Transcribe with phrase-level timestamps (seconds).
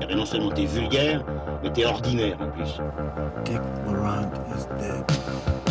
[0.00, 1.24] Eh Et non seulement t'es vulgaire,
[1.62, 2.78] mais t'es ordinaire en plus.
[3.44, 5.65] Dick Laurent is dead.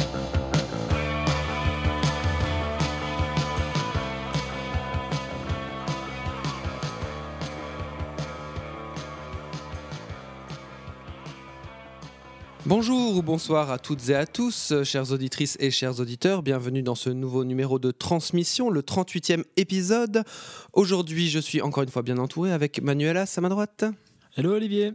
[12.67, 16.41] Bonjour ou bonsoir à toutes et à tous, euh, chères auditrices et chers auditeurs.
[16.41, 20.23] Bienvenue dans ce nouveau numéro de transmission, le 38e épisode.
[20.73, 23.85] Aujourd'hui, je suis encore une fois bien entouré avec Manuela à ma droite,
[24.35, 24.93] Hello Olivier.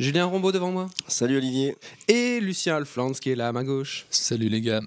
[0.00, 1.76] Julien Rombaud devant moi Salut Olivier.
[2.08, 4.06] et Lucien Alflands qui est là à ma gauche.
[4.10, 4.80] Salut les gars.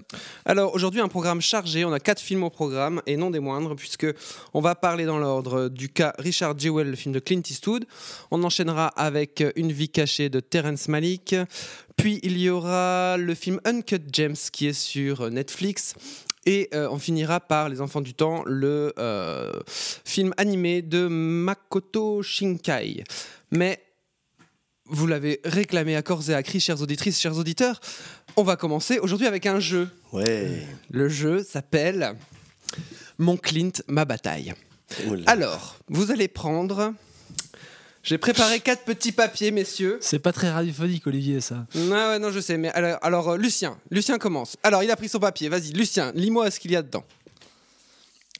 [0.44, 1.86] Alors aujourd'hui, un programme chargé.
[1.86, 4.06] On a quatre films au programme et non des moindres, puisque
[4.52, 7.86] on va parler dans l'ordre du cas Richard Jewell, le film de Clint Eastwood.
[8.30, 11.34] On enchaînera avec Une vie cachée de Terrence Malick.
[11.96, 15.94] Puis il y aura le film Uncut Gems qui est sur Netflix.
[16.44, 19.52] Et euh, on finira par Les Enfants du Temps, le euh,
[20.04, 23.04] film animé de Makoto Shinkai.
[23.50, 23.80] Mais
[24.88, 27.80] vous l'avez réclamé à corps et à cri, chères auditrices, chers auditeurs.
[28.36, 29.88] On va commencer aujourd'hui avec un jeu.
[30.12, 30.66] Ouais.
[30.90, 32.14] Le jeu s'appelle
[33.18, 34.54] Mon Clint, ma bataille.
[35.06, 35.24] Oula.
[35.26, 36.94] Alors, vous allez prendre.
[38.02, 39.98] J'ai préparé quatre petits papiers, messieurs.
[40.00, 41.66] C'est pas très radiophonique Olivier ça.
[41.74, 42.56] Non, ouais, non, je sais.
[42.56, 44.56] Mais alors, alors, euh, Lucien, Lucien commence.
[44.62, 45.48] Alors, il a pris son papier.
[45.48, 47.04] Vas-y, Lucien, lis-moi ce qu'il y a dedans.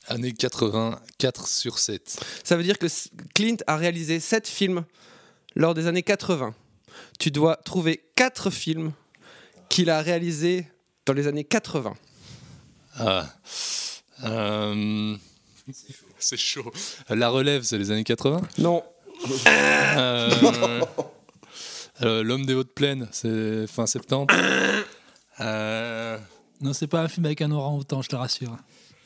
[0.06, 2.18] Année 80, 4 sur 7.
[2.44, 2.86] Ça veut dire que
[3.34, 4.84] Clint a réalisé sept films
[5.58, 6.54] lors des années 80.
[7.18, 8.92] Tu dois trouver quatre films
[9.68, 10.66] qu'il a réalisés
[11.04, 11.94] dans les années 80.
[12.98, 13.26] Ah.
[14.24, 15.14] Euh,
[16.18, 16.72] C'est chaud.
[17.10, 18.40] La relève, c'est les années 80.
[18.58, 18.82] Non.
[19.48, 20.30] Euh,
[22.02, 24.34] euh, L'homme des hautes plaines, c'est fin 70.
[25.40, 26.18] Euh,
[26.60, 28.56] Non, c'est pas un film avec un orang-outan, je te rassure.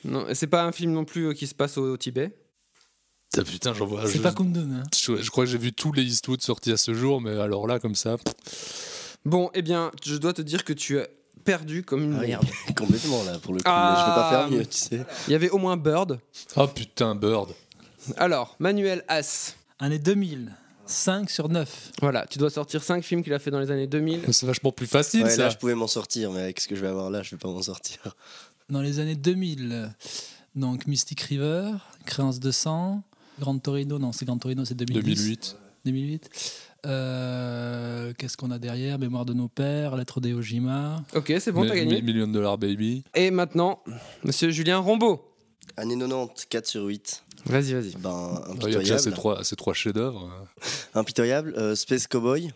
[0.05, 2.35] Non, et c'est pas un film non plus qui se passe au, au Tibet?
[3.39, 4.07] Ah, putain, j'en vois.
[4.07, 4.71] c'est Je, pas Kundun.
[4.73, 4.83] Hein.
[4.95, 7.67] je, je crois que j'ai vu tous les Eastwood sortis à ce jour, mais alors
[7.67, 8.17] là, comme ça.
[9.25, 11.07] Bon, eh bien, je dois te dire que tu as
[11.45, 12.47] perdu comme une Ah merde.
[12.77, 13.65] complètement là pour le coup.
[13.67, 13.93] Ah.
[13.95, 15.07] mais je vais pas faire mieux, tu sais.
[15.29, 16.19] Il y avait au moins Bird.
[16.57, 17.51] Oh putain, Bird.
[18.17, 19.55] Alors, Manuel As.
[19.79, 20.53] Année 2000.
[20.85, 21.93] 5 sur 9.
[22.03, 24.25] Voilà, tu dois sortir 5 films qu'il a fait dans les années 2000.
[24.33, 25.45] C'est vachement plus facile, Ouais, ça.
[25.45, 27.37] là je pouvais m'en sortir, mais avec ce que je vais avoir là, je vais
[27.39, 27.99] pas m'en sortir.
[28.69, 29.71] Dans les années 2000.
[29.73, 29.87] euh,
[30.57, 31.71] Donc Mystic River,
[32.05, 33.03] Créance de sang,
[33.43, 35.03] Grand Torino, non c'est Grand Torino, c'est 2010.
[35.05, 35.57] 2008.
[35.85, 36.31] 2008.
[36.87, 38.99] Euh, Qu'est-ce qu'on a derrière?
[38.99, 41.03] Mémoire de nos pères, Lettre d'Eojima.
[41.15, 42.01] Ok, c'est bon, t'as gagné.
[42.01, 43.05] mi- Million Dollar Baby.
[43.15, 43.83] Et maintenant,
[44.25, 45.23] monsieur Julien Rombaud.
[45.77, 47.25] Année 90, 4 sur 8.
[47.47, 47.95] Vas-y, vas-y.
[47.99, 49.13] Ben, Il y a déjà ces impitoyable.
[49.17, 50.31] trois, ces trois chefs-d'œuvre.
[50.95, 51.55] Impitoyable.
[51.57, 52.53] euh, Space Cowboy.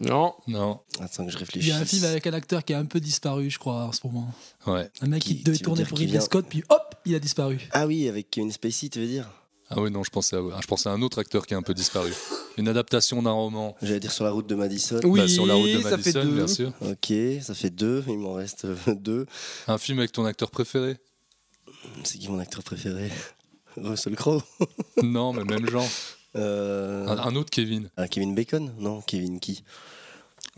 [0.00, 0.34] Non.
[0.48, 0.80] Non.
[1.00, 1.68] Attends que je Il réfléchisse.
[1.68, 3.92] y a un film avec un acteur qui a un peu disparu, je crois, en
[3.92, 4.28] ce moment.
[4.66, 4.90] Ouais.
[5.00, 7.68] Un mec Qui- qui, devait tourner pour Ridley vient- Scott, puis hop, il a disparu.
[7.72, 9.30] Ah oui, avec Kevin Spacey, tu veux dire?
[9.68, 11.62] Ah oui, non, je pensais, à, je pensais à un autre acteur qui a un
[11.62, 12.12] peu disparu.
[12.56, 13.74] Une adaptation d'un roman.
[13.82, 15.00] J'allais dire sur la route de Madison.
[15.04, 16.34] Oui, Bah, sur la route de ça fait Madison, deux.
[16.34, 16.72] bien sûr.
[16.82, 17.12] Ok,
[17.42, 18.04] ça fait deux.
[18.06, 19.26] Il m'en reste euh, deux.
[19.66, 20.96] Un film avec ton acteur préféré?
[22.04, 23.10] C'est qui mon acteur préféré?
[23.76, 24.42] Russell Crowe.
[25.02, 25.86] Non, mais même genre.
[26.36, 27.90] Euh, Un, un autre Kevin.
[27.96, 28.72] ah, Kevin Bacon?
[28.78, 29.64] Non, Kevin qui?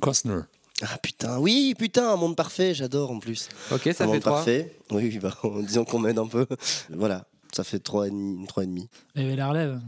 [0.01, 0.41] Costner.
[0.83, 3.49] Ah putain, oui, putain, un monde parfait, j'adore en plus.
[3.73, 4.33] Ok, ça un fait monde 3.
[4.33, 4.77] parfait.
[4.91, 6.47] Oui, oui, bah, en disant qu'on m'aide un peu.
[6.91, 8.47] Voilà, ça fait trois et demi.
[8.47, 8.89] Trois et demi.
[9.15, 9.81] Il y avait la relève.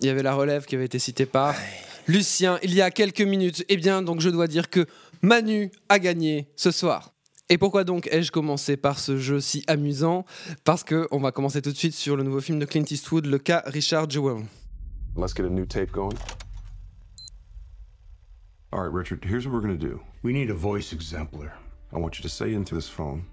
[0.00, 1.54] Il y avait la relève qui avait été citée par
[2.06, 3.64] Lucien il y a quelques minutes.
[3.68, 4.86] Eh bien, donc je dois dire que
[5.22, 7.12] Manu a gagné ce soir.
[7.50, 10.24] Et pourquoi donc ai-je commencé par ce jeu si amusant?
[10.64, 13.26] Parce que on va commencer tout de suite sur le nouveau film de Clint Eastwood,
[13.26, 14.44] le cas Richard Jewell.
[15.16, 16.16] Let's get a new tape going.
[18.70, 20.00] All right, Richard, here's what we're going to do.
[20.22, 21.54] We need a voice exemplar.
[21.90, 23.24] I want you to say into this phone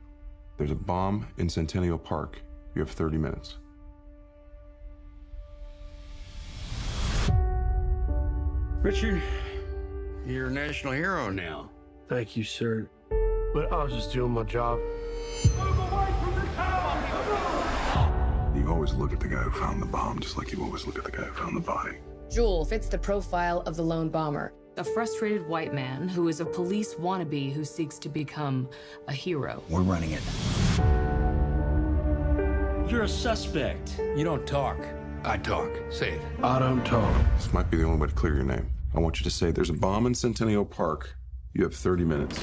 [0.58, 2.42] there's a bomb in Centennial Park.
[2.76, 3.58] You have 30 minutes.
[8.82, 9.22] Richard,
[10.28, 11.72] you're a national hero now.
[12.10, 12.90] Thank you, sir.
[13.54, 14.80] But I was just doing my job.
[18.54, 20.98] You always look at the guy who found the bomb just like you always look
[20.98, 21.98] at the guy who found the body.
[22.30, 24.54] Jewel fits the profile of the lone bomber.
[24.78, 28.70] A frustrated white man who is a police wannabe who seeks to become
[29.08, 29.64] a hero.
[29.70, 31.25] We're running it.
[32.88, 34.00] You're a suspect.
[34.16, 34.78] You don't talk.
[35.24, 35.72] I talk.
[35.90, 36.22] Say it.
[36.44, 37.12] I don't talk.
[37.36, 38.70] This might be the only way to clear your name.
[38.94, 41.16] I want you to say there's a bomb in Centennial Park.
[41.54, 42.40] You have 30 minutes.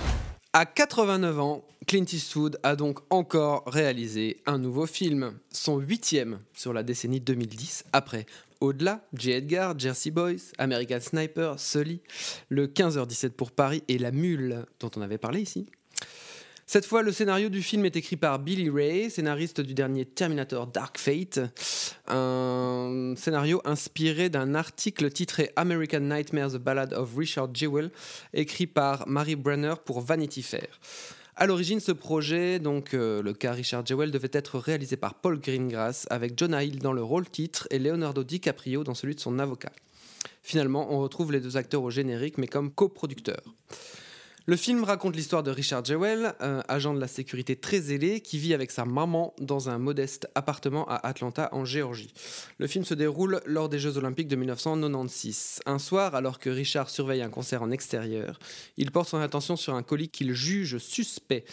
[0.52, 6.72] À 89 ans, Clint Eastwood a donc encore réalisé un nouveau film, son huitième sur
[6.72, 8.26] la décennie 2010, après
[8.60, 9.30] Au-delà, J.
[9.30, 12.00] Edgar, Jersey Boys, American Sniper, Sully,
[12.48, 15.66] le 15h17 pour Paris et La Mule, dont on avait parlé ici.
[16.66, 20.66] Cette fois, le scénario du film est écrit par Billy Ray, scénariste du dernier Terminator
[20.66, 21.40] Dark Fate.
[22.08, 27.90] Un scénario inspiré d'un article titré American Nightmare, The Ballad of Richard Jewell,
[28.32, 30.80] écrit par Mary Brenner pour Vanity Fair.
[31.34, 35.40] À l'origine, ce projet, donc euh, le cas Richard Jewell, devait être réalisé par Paul
[35.40, 39.38] Greengrass avec Jonah Hill dans le rôle titre et Leonardo DiCaprio dans celui de son
[39.38, 39.72] avocat.
[40.42, 43.42] Finalement, on retrouve les deux acteurs au générique, mais comme coproducteurs.
[44.46, 48.38] Le film raconte l'histoire de Richard Jewell, un agent de la sécurité très zélé qui
[48.38, 52.12] vit avec sa maman dans un modeste appartement à Atlanta en Géorgie.
[52.58, 55.60] Le film se déroule lors des Jeux Olympiques de 1996.
[55.64, 58.40] Un soir, alors que Richard surveille un concert en extérieur,
[58.76, 61.44] il porte son attention sur un colis qu'il juge suspect.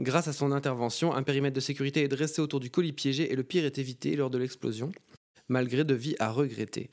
[0.00, 3.36] Grâce à son intervention, un périmètre de sécurité est dressé autour du colis piégé et
[3.36, 4.90] le pire est évité lors de l'explosion
[5.52, 6.90] malgré de vie à regretter.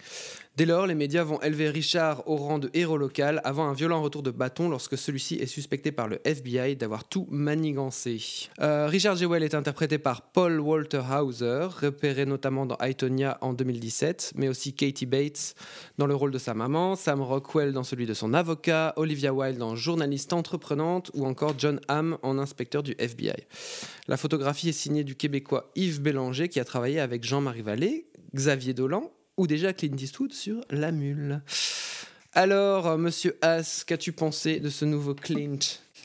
[0.59, 4.01] Dès lors, les médias vont élever Richard au rang de héros local avant un violent
[4.01, 8.49] retour de bâton lorsque celui-ci est suspecté par le FBI d'avoir tout manigancé.
[8.59, 14.33] Euh, Richard Jewell est interprété par Paul Walter Hauser, repéré notamment dans Aitonia en 2017,
[14.35, 15.55] mais aussi Katie Bates
[15.97, 19.61] dans le rôle de sa maman, Sam Rockwell dans celui de son avocat, Olivia Wilde
[19.61, 23.45] en journaliste entreprenante ou encore John Hamm en inspecteur du FBI.
[24.09, 28.07] La photographie est signée du Québécois Yves Bélanger qui a travaillé avec Jean-Marie Vallée,
[28.49, 29.03] Xavier Dolan
[29.37, 31.43] ou déjà Clint Eastwood sur La Mule.
[32.33, 35.59] Alors, euh, monsieur Haas, qu'as-tu pensé de ce nouveau Clint?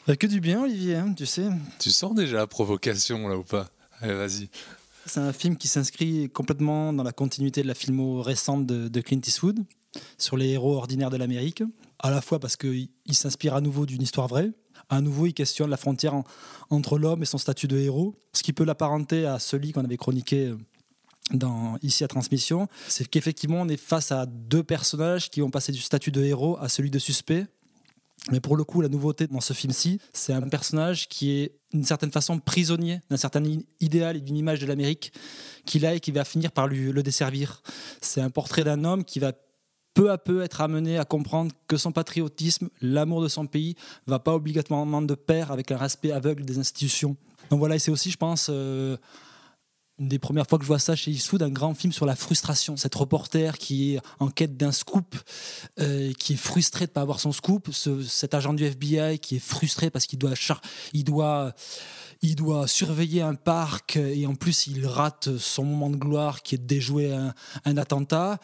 [0.06, 1.48] Bah, que du bien, Olivier, hein, tu sais.
[1.78, 3.70] Tu sens déjà la provocation là ou pas?
[4.02, 4.50] Allez, vas-y.
[5.06, 9.00] C'est un film qui s'inscrit complètement dans la continuité de la filmo récente de, de
[9.00, 9.60] Clint Eastwood
[10.18, 11.62] sur les héros ordinaires de l'Amérique,
[12.00, 14.50] à la fois parce qu'il il s'inspire à nouveau d'une histoire vraie,
[14.90, 16.24] à nouveau il questionne la frontière en-
[16.68, 19.96] entre l'homme et son statut de héros, ce qui peut l'apparenter à celui qu'on avait
[19.96, 20.58] chroniqué euh,
[21.82, 25.80] ici à Transmission, c'est qu'effectivement on est face à deux personnages qui vont passer du
[25.80, 27.46] statut de héros à celui de suspect.
[28.30, 31.84] Mais pour le coup, la nouveauté dans ce film-ci, c'est un personnage qui est d'une
[31.84, 33.42] certaine façon prisonnier d'un certain
[33.80, 35.12] idéal et d'une image de l'Amérique
[35.66, 37.62] qu'il a et qui va finir par le desservir.
[38.00, 39.32] C'est un portrait d'un homme qui va
[39.94, 43.76] peu à peu être amené à comprendre que son patriotisme, l'amour de son pays,
[44.06, 47.16] va pas obligatoirement de pair avec un respect aveugle des institutions.
[47.50, 48.96] Donc voilà, et c'est aussi, je pense, euh,
[49.98, 52.16] une des premières fois que je vois ça chez Eastwood, un grand film sur la
[52.16, 52.76] frustration.
[52.76, 55.14] Cette reporter qui est en quête d'un scoop,
[55.78, 57.68] euh, qui est frustré de ne pas avoir son scoop.
[57.72, 60.34] Ce- cet agent du FBI qui est frustré parce qu'il doit,
[62.66, 66.66] surveiller un parc et en plus il rate son moment de gloire qui est de
[66.66, 68.40] déjouer un, attentat.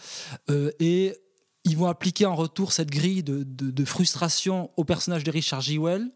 [0.50, 1.16] Euh, et
[1.64, 6.10] ils vont appliquer en retour cette grille de frustration au personnage de Richard Jewell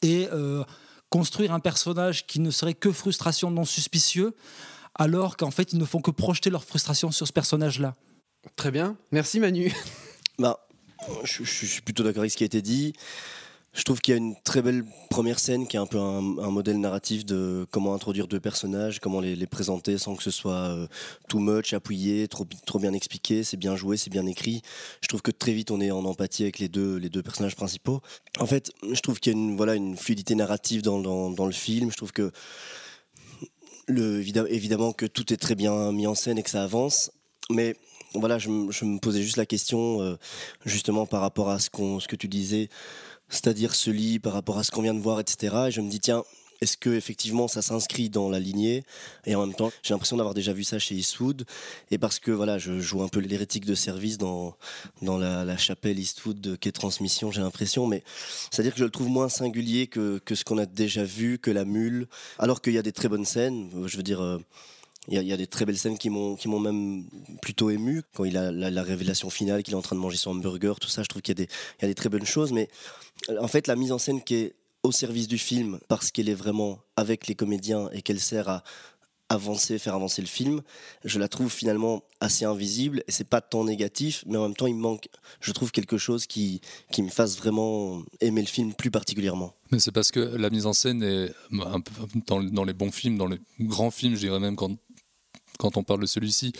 [0.00, 0.64] et euh,
[1.12, 4.34] construire un personnage qui ne serait que frustration non suspicieux,
[4.94, 7.94] alors qu'en fait ils ne font que projeter leur frustration sur ce personnage-là.
[8.56, 9.72] Très bien, merci Manu.
[10.38, 10.66] Bah,
[11.24, 12.94] je, je suis plutôt d'accord avec ce qui a été dit.
[13.74, 16.20] Je trouve qu'il y a une très belle première scène qui est un peu un,
[16.20, 20.86] modèle narratif de comment introduire deux personnages, comment les, présenter sans que ce soit euh,
[21.28, 22.44] too much, appuyé, trop,
[22.78, 24.60] bien expliqué, c'est bien joué, c'est bien écrit.
[25.00, 28.02] Je trouve que très vite on est en empathie avec les deux, personnages principaux.
[28.38, 31.90] En fait, je trouve qu'il y a une, fluidité narrative dans, le film.
[31.90, 32.30] Je trouve que
[33.88, 37.10] évidemment, que tout est très bien mis en scène et que ça avance,
[37.48, 37.74] mais
[38.14, 40.16] voilà, je, me- posais juste la question, euh,
[40.66, 42.68] justement par rapport à ce que tu disais,
[43.32, 45.56] c'est-à-dire ce lit, par rapport à ce qu'on vient de voir, etc.
[45.68, 46.22] Et je me dis, tiens,
[46.60, 48.84] est-ce que effectivement ça s'inscrit dans la lignée?
[49.26, 51.44] Et en même temps, j'ai l'impression d'avoir déjà vu ça chez Eastwood.
[51.90, 54.54] Et parce que voilà, je joue un peu l'hérétique de service dans,
[55.00, 57.88] dans la, chapelle Eastwood de Quai Transmission, j'ai l'impression.
[57.88, 58.04] Mais
[58.50, 61.50] c'est-à-dire que je le trouve moins singulier que, que ce qu'on a déjà vu, que
[61.50, 62.06] la mule.
[62.38, 63.68] Alors qu'il y a des très bonnes scènes.
[63.86, 64.22] Je veux dire.
[64.22, 64.38] euh,
[65.08, 67.04] il y, a, des très belles scènes qui m'ont même
[67.40, 68.02] plutôt ému.
[68.14, 70.78] Quand il a la, la révélation finale qu'il est en train de manger son hamburger
[70.78, 72.52] tout ça je trouve qu'il y y a des très bonnes choses.
[72.52, 72.68] Mais
[73.28, 74.54] euh, en fait la mise en scène qui est
[74.84, 78.62] au service du film parce qu'elle est vraiment avec les comédiens et qu'elle sert à
[79.28, 80.60] avancer faire avancer le film
[81.04, 84.66] je la trouve finalement assez invisible et c'est pas tant négatif mais en même temps
[84.66, 85.08] il manque
[85.40, 89.54] je trouve quelque chose qui qui me fasse vraiment aimer le film plus particulièrement.
[89.70, 91.32] Mais c'est parce que la mise en scène est
[92.26, 94.76] dans, dans les bons films, dans les grands films, je dirais même quand,
[95.58, 96.52] quand on parle de celui-ci,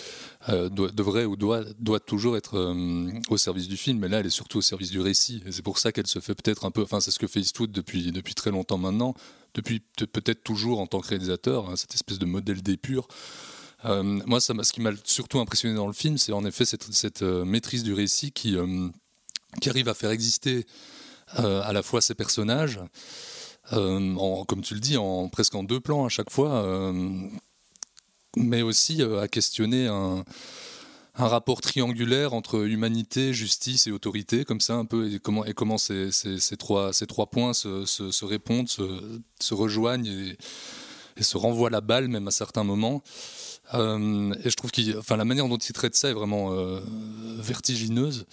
[0.49, 4.27] euh, devrait ou doit, doit toujours être euh, au service du film, mais là elle
[4.27, 5.43] est surtout au service du récit.
[5.51, 7.73] C'est pour ça qu'elle se fait peut-être un peu, enfin c'est ce que fait Eastwood
[7.73, 9.15] depuis, depuis très longtemps maintenant,
[9.55, 13.09] depuis peut- peut-être toujours en tant que réalisateur, hein, cette espèce de modèle d'épure.
[13.85, 17.45] Euh, moi, ce qui m'a surtout impressionné dans le film, c'est en effet cette, euh,
[17.45, 18.57] maîtrise du récit qui,
[19.61, 20.67] qui arrive à faire exister
[21.35, 22.79] à la fois ces personnages,
[23.71, 24.97] comme tu le dis,
[25.33, 26.93] presque en deux plans à chaque fois,
[28.37, 30.25] mais aussi euh, à questionner un,
[31.15, 35.77] rapport triangulaire entre humanité, justice et autorité, comme ça un peu, et comment, et comment
[35.79, 36.11] ces,
[36.59, 42.31] trois, ces trois points se, répondent, se, rejoignent et, se renvoient la balle même à
[42.31, 43.03] certains moments.
[43.75, 46.81] Euh, et je trouve que la manière dont il traite ça est vraiment euh,
[47.39, 48.27] vertigineuse.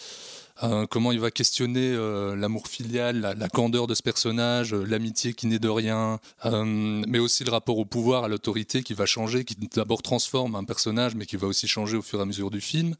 [0.63, 5.33] Euh, comment il va questionner euh, l'amour filial, la, candeur de ce personnage, euh, l'amitié
[5.33, 9.45] qui naît de rien, mais aussi le rapport au pouvoir, à l'autorité qui va changer,
[9.45, 12.49] qui d'abord transforme un personnage, mais qui va aussi changer au fur et à mesure
[12.49, 12.95] du film.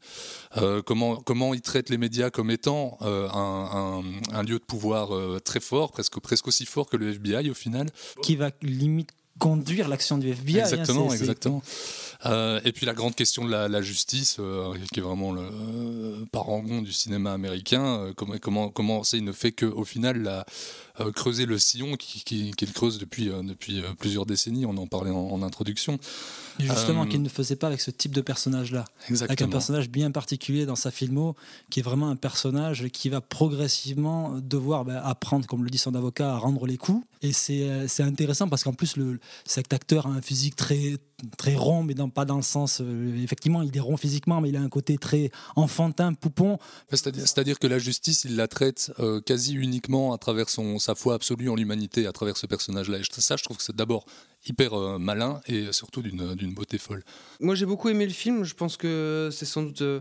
[0.86, 5.10] comment, comment il traite les médias comme étant un, lieu de pouvoir
[5.42, 7.88] très fort, presque, presque aussi fort que le FBI au final.
[8.22, 10.58] Qui va limite conduire l'action du FBI.
[10.60, 11.62] Exactement, hein, exactement.
[12.26, 15.40] Euh, et puis la grande question de la, la justice, euh, qui est vraiment le
[15.40, 18.12] euh, parangon du cinéma américain.
[18.16, 20.44] Comment, comment, comment il ne fait qu'au final la,
[21.14, 24.66] creuser le sillon qu'il qui, qui creuse depuis, depuis plusieurs décennies.
[24.66, 25.98] On en parlait en, en introduction.
[26.62, 28.84] Justement, qu'il ne faisait pas avec ce type de personnage-là.
[29.20, 31.36] Avec un personnage bien particulier dans sa filmo,
[31.70, 35.94] qui est vraiment un personnage qui va progressivement devoir bah, apprendre, comme le dit son
[35.94, 37.04] avocat, à rendre les coups.
[37.22, 40.96] Et c'est intéressant parce qu'en plus, le, cet acteur a un physique très,
[41.36, 42.80] très rond, mais dans, pas dans le sens.
[42.80, 46.58] Euh, effectivement, il est rond physiquement, mais il a un côté très enfantin, poupon.
[46.90, 51.14] C'est-à-dire que la justice, il la traite euh, quasi uniquement à travers son, sa foi
[51.14, 52.98] absolue en l'humanité, à travers ce personnage-là.
[52.98, 54.06] Et ça, je trouve que c'est d'abord
[54.46, 57.02] hyper euh, malin et surtout d'une beauté folle.
[57.40, 58.44] Moi, j'ai beaucoup aimé le film.
[58.44, 60.00] Je pense que c'est sans doute euh,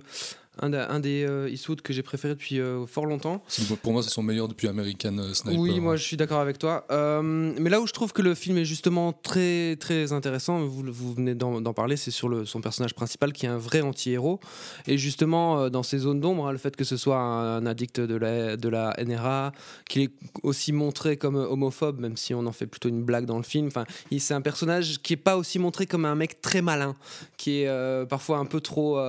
[0.62, 3.42] un, un, des euh, Eastwood que j'ai préféré depuis euh, fort longtemps.
[3.82, 5.60] Pour moi, c'est son meilleur depuis American euh, Sniper.
[5.60, 6.86] Oui, moi je suis d'accord avec toi.
[6.92, 7.22] Euh,
[7.58, 11.14] mais là où je trouve que le film est justement très très intéressant, vous, vous
[11.14, 14.40] venez d'en parler, c'est sur le, son personnage principal qui est un vrai anti-héros.
[14.88, 18.00] Et justement, dans ces zones d'ombre, hein, le fait que ce soit un, un, addict
[18.00, 19.52] de la, de la NRA,
[19.88, 20.12] qu'il est
[20.44, 23.68] aussi montré comme homophobe, même si on en fait plutôt une blague dans le film.
[23.68, 23.86] Enfin,
[24.18, 26.96] c'est un personnage qui est pas aussi montré comme un mec très malin,
[27.38, 29.00] qui est parfois un peu trop,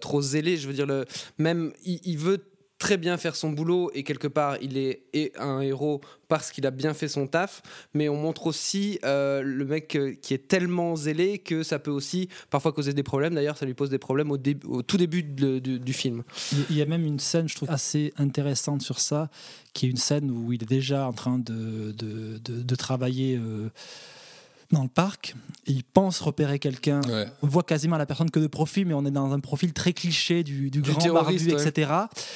[0.00, 0.56] trop zélé.
[0.56, 0.97] Je veux dire, le,
[1.38, 2.44] même il, veut
[2.78, 6.70] très bien faire son boulot et quelque part il est un héros parce qu'il a
[6.70, 7.62] bien fait son taf.
[7.94, 12.28] Mais on montre aussi euh, le mec qui est tellement zélé que ça peut aussi
[12.50, 13.34] parfois causer des problèmes.
[13.34, 14.38] D'ailleurs ça lui pose des problèmes au,
[14.82, 16.22] tout début du, film.
[16.70, 19.28] Il y a même une scène je trouve assez intéressante sur ça
[19.72, 23.70] qui est une scène où il est déjà en train de, travailler euh,
[24.70, 25.34] dans le parc,
[25.66, 27.00] il pense repérer quelqu'un.
[27.08, 27.26] Ouais.
[27.42, 29.94] On voit quasiment la personne que de profil, mais on est dans un profil très
[29.94, 31.68] cliché du, du, du grand barbu, ouais.
[31.68, 31.92] etc.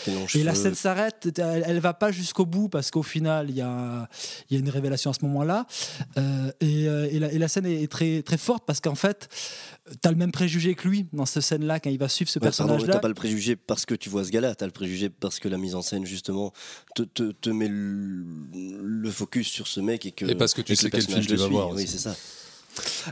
[0.06, 3.56] Et, et la scène s'arrête, elle, elle va pas jusqu'au bout parce qu'au final, il
[3.56, 4.08] y a,
[4.50, 5.66] y a une révélation à ce moment-là.
[6.16, 9.28] Euh, et, et, la, et, la, scène est très, très forte parce qu'en fait,
[9.90, 12.38] tu as le même préjugé que lui dans cette scène-là quand il va suivre ce
[12.38, 12.94] ouais, personnage-là.
[12.94, 15.38] Tu pas le préjugé parce que tu vois ce gars-là, tu as le préjugé parce
[15.38, 16.52] que la mise en scène, justement,
[16.94, 18.24] te, te, te met le,
[18.82, 20.24] le, focus sur ce mec et que.
[20.26, 21.70] Et parce que tu sais quel film tu vas voir.
[21.70, 22.14] Oui, c'est ça.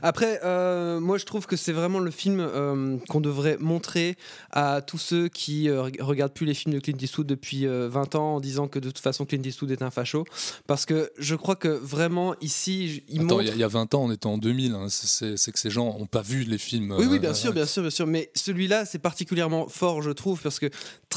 [0.02, 4.16] Après, euh, moi je trouve que c'est vraiment le film euh, qu'on devrait montrer
[4.50, 8.36] à tous ceux qui euh, regardent plus les films de Clint Eastwood depuis 20 ans
[8.36, 10.24] en disant que de toute façon Clint Eastwood est un facho.
[10.66, 13.50] Parce que je crois que vraiment ici, il Attends, montre.
[13.50, 14.74] Il y, y, a 20 ans, on était en 2000.
[14.74, 16.94] Hein, c'est que ces gens n'ont pas vu les films.
[16.98, 18.06] Oui, oui, bien sûr, bien sûr, bien sûr.
[18.06, 20.66] Mais celui-là, c'est particulièrement fort, je trouve, parce que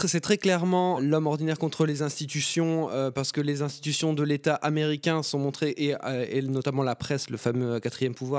[0.06, 5.24] c'est très clairement l'homme ordinaire contre les institutions, parce que les institutions de l'État américain
[5.24, 5.96] sont montrées, et,
[6.30, 8.33] et notamment la presse, le fameux quatrième pouvoir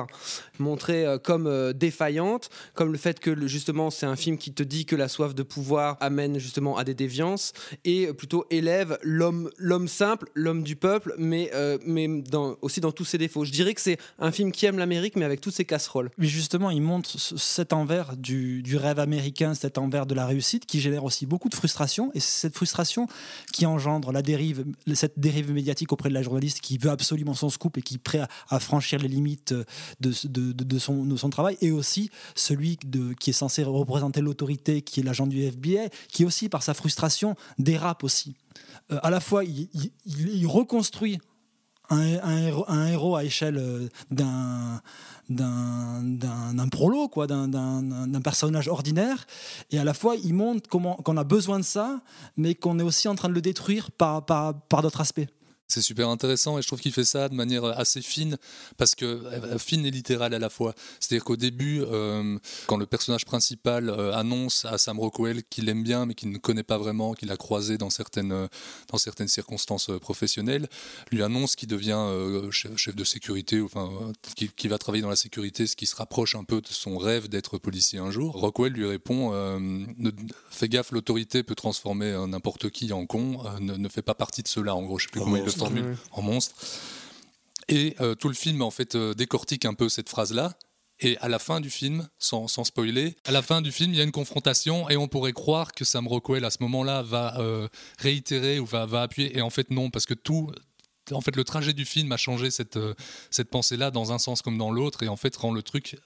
[0.59, 4.63] montrée euh, comme euh, défaillante, comme le fait que justement c'est un film qui te
[4.63, 7.53] dit que la soif de pouvoir amène justement à des déviances
[7.85, 12.09] et plutôt élève l'homme l'homme simple, l'homme du peuple, mais euh, mais
[12.63, 13.45] aussi dans tous ses défauts.
[13.45, 16.11] Je dirais que c'est un film qui aime l'Amérique, mais avec toutes ses casseroles.
[16.19, 20.81] Mais justement, il montre cet envers du, rêve américain, cet envers de la réussite, qui
[20.81, 23.07] génère aussi beaucoup de frustration, et cette frustration
[23.53, 27.51] qui engendre la dérive, cette dérive médiatique auprès de la journaliste qui veut absolument son
[27.51, 29.55] scoop et qui est prêt à franchir les limites
[30.01, 32.79] de, son, travail, et aussi celui
[33.21, 37.37] qui est censé représenter l'autorité, qui est l'agent du FBI, qui aussi, par sa frustration,
[37.59, 38.37] dérape aussi.
[38.93, 41.19] Euh, à la fois, il, reconstruit
[41.91, 44.81] un, héros, à échelle euh, d'un
[45.31, 49.27] d'un prolo quoi d'un personnage ordinaire
[49.71, 52.03] et à la fois il montre qu'on a besoin de ça
[52.37, 55.27] mais qu'on est aussi en train de le détruire par, par, par d'autres aspects
[55.75, 58.39] c'est super intéressant et je trouve qu'il fait ça de manière assez fine
[58.77, 60.73] parce que euh, fine et littérale à la fois.
[61.01, 62.39] C'est-à-dire qu'au début, euh,
[62.69, 66.39] quand le personnage principal euh, annonce à Sam Rockwell qu'il aime bien mais qu'il ne
[66.39, 68.49] connaît pas vraiment, qu'il a croisé dans certaines
[68.89, 70.69] dans certaines circonstances professionnelles,
[71.11, 73.91] lui annonce qu'il devient euh, chef, chef, de sécurité, enfin
[74.37, 76.99] qui, qui, va travailler dans la sécurité, ce qui se rapproche un peu de son
[76.99, 78.35] rêve d'être policier un jour.
[78.35, 80.11] Rockwell lui répond ne,
[80.51, 84.49] fais gaffe, l'autorité peut transformer n'importe qui en con, ne, ne, fait pas partie de
[84.49, 84.77] cela.
[84.77, 85.51] En gros, je sais plus oh comment il le
[86.11, 86.55] en monstre.
[87.69, 90.57] Et euh, tout le film en fait euh, décortique un peu cette phrase-là.
[91.01, 93.97] Et à la fin du film, sans, sans, spoiler, à la fin du film, il
[93.97, 97.41] y a une confrontation et on pourrait croire que Sam Rockwell, à ce moment-là, va
[97.41, 97.69] euh,
[97.99, 99.37] réitérer ou va, va appuyer.
[99.37, 100.53] Et en fait, non, parce que tout,
[101.11, 102.79] en fait, le trajet du film a changé cette,
[103.31, 105.97] cette pensée-là dans un sens comme dans l'autre et en fait rend le truc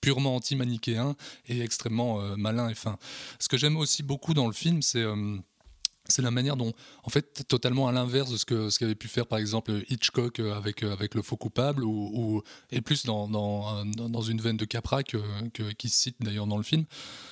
[0.00, 1.14] purement anti-manichéen
[1.46, 2.98] et extrêmement euh, malin et fin.
[3.38, 5.36] Ce que j'aime aussi beaucoup dans le film, c'est euh,
[6.10, 6.72] c'est la manière dont,
[7.04, 10.54] en fait, totalement à l'inverse de ce ce qu'avait pu faire par exemple Hitchcock euh,
[10.54, 15.02] avec avec le faux coupable ou, et plus dans, dans, dans une veine de Capra
[15.02, 15.18] que,
[15.78, 16.84] qui cite d'ailleurs dans le film,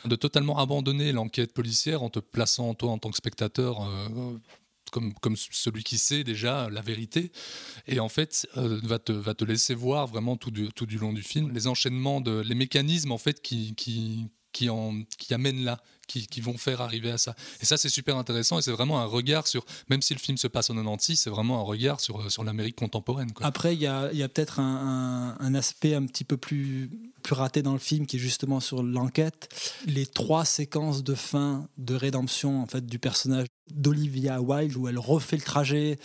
[0.05, 3.83] de totalement abandonner l'enquête policière en te plaçant toi en tant que spectateur.
[3.83, 4.37] Euh,
[4.91, 7.31] comme, comme, celui qui sait déjà la vérité,
[7.87, 10.97] et en fait euh, va, te, va te laisser voir vraiment tout du, tout du
[10.97, 14.71] long du film les enchaînements, de, les mécanismes en fait qui, qui, qui,
[15.19, 17.35] qui amènent là, qui, vont faire arriver à ça.
[17.61, 20.37] Et ça, c'est super intéressant et c'est vraiment un regard sur, même si le film
[20.37, 23.31] se passe en 96, c'est vraiment un regard sur, sur l'Amérique contemporaine.
[23.41, 26.91] Après, il y a, y a peut-être un, aspect un petit peu plus,
[27.29, 29.49] plus dans le film qui est justement sur l'enquête.
[29.87, 34.99] Les trois séquences de fin de rédemption en fait, du personnage d'Olivia Wilde où elle
[34.99, 35.99] refait le trajet,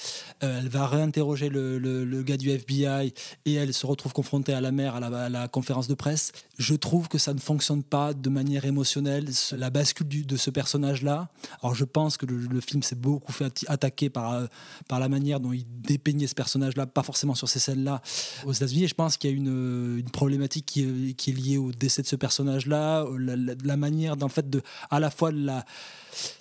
[0.43, 3.13] euh, elle va réinterroger le, le, gars du FBI
[3.45, 6.31] et elle se retrouve confrontée à la mère à la, conférence de presse.
[6.57, 9.25] Je trouve que ça ne fonctionne pas de manière émotionnelle,
[9.57, 11.29] la bascule de ce personnage-là.
[11.61, 14.45] Alors je pense que le, film s'est beaucoup fait attaquer par, euh,
[14.87, 18.01] par la manière dont il dépeignait ce personnage-là, pas forcément sur ces scènes-là
[18.45, 18.87] aux États-Unis.
[18.87, 22.08] Je pense qu'il y a une, une problématique qui qui est, liée au décès de
[22.08, 25.48] ce personnage-là, la, la, manière d'en fait de à la fois de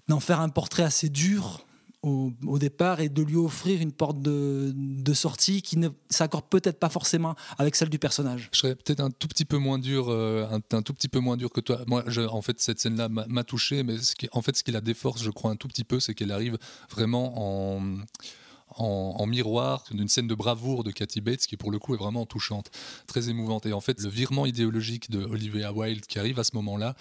[0.09, 1.65] d'en faire un portrait assez dur
[2.03, 6.81] au, départ et de lui offrir une porte de, de sortie qui ne s'accorde peut-être
[6.81, 8.49] pas forcément avec celle du personnage.
[8.53, 11.37] Je serais peut-être un tout petit peu moins dur, euh, un, tout petit peu moins
[11.37, 11.81] dur que toi.
[11.87, 13.97] Moi, en fait, cette scène-là m'a touché, mais
[14.33, 16.59] en fait, ce qui la déforce, je crois un tout petit peu, c'est qu'elle arrive
[16.91, 17.81] vraiment en
[18.77, 21.99] en, en miroir d'une scène de bravoure de Cathy Bates qui pour le coup est
[21.99, 22.71] vraiment touchante,
[23.07, 23.67] très émouvante.
[23.67, 26.95] Et en fait, le virement idéologique de Olivia Wilde qui arrive à ce moment-là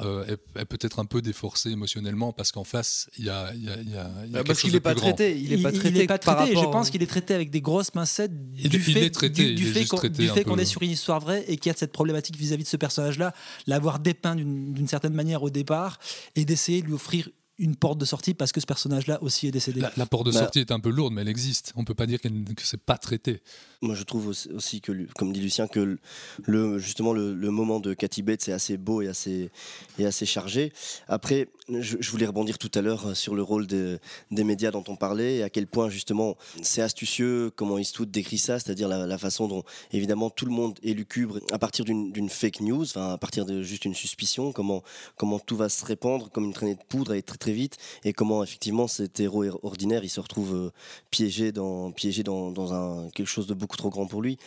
[0.00, 3.68] euh, est, est peut-être un peu déforcé émotionnellement parce qu'en face, il y a, y
[3.68, 5.36] a, y a, y a parce qu'il n'est pas, traité.
[5.36, 6.06] Il n'est pas traité.
[6.06, 6.54] Pas traité.
[6.54, 9.66] Je pense qu'il est traité avec des grosses pincettes il, du fait, traité, du, du
[9.66, 12.62] fait qu'on qu est sur une histoire vraie et qu'il y a cette problématique vis-à-vis
[12.62, 13.32] -vis de ce personnage-là,
[13.66, 15.98] l'avoir dépeint d'une certaine manière au départ
[16.36, 19.50] et d'essayer de lui offrir une porte de sortie parce que ce personnage-là aussi est
[19.50, 19.80] décédé.
[19.80, 21.72] La, la porte de bah, sortie est un peu lourde, mais elle existe.
[21.76, 23.42] On peut pas dire qu que c'est pas traité.
[23.82, 25.98] Moi, je trouve aussi que, comme dit Lucien, que
[26.44, 29.50] le, justement le, le moment de Cathy Bates est assez beau et assez,
[29.98, 30.72] et assez chargé.
[31.08, 33.98] Après, je, je voulais rebondir tout à l'heure sur le rôle de,
[34.30, 38.38] des médias dont on parlait et à quel point justement c'est astucieux comment Eastwood décrit
[38.38, 42.28] ça, c'est-à-dire la, la, façon dont évidemment tout le monde est lucubre à partir d'une
[42.28, 44.82] fake news, à partir de juste une suspicion, comment,
[45.16, 48.12] comment tout va se répandre comme une traînée de poudre et très très vite et
[48.12, 50.70] comment effectivement cet héros ordinaire il se retrouve euh,
[51.10, 54.38] piégé dans, piégé dans, dans un, quelque chose de beaucoup trop grand pour lui.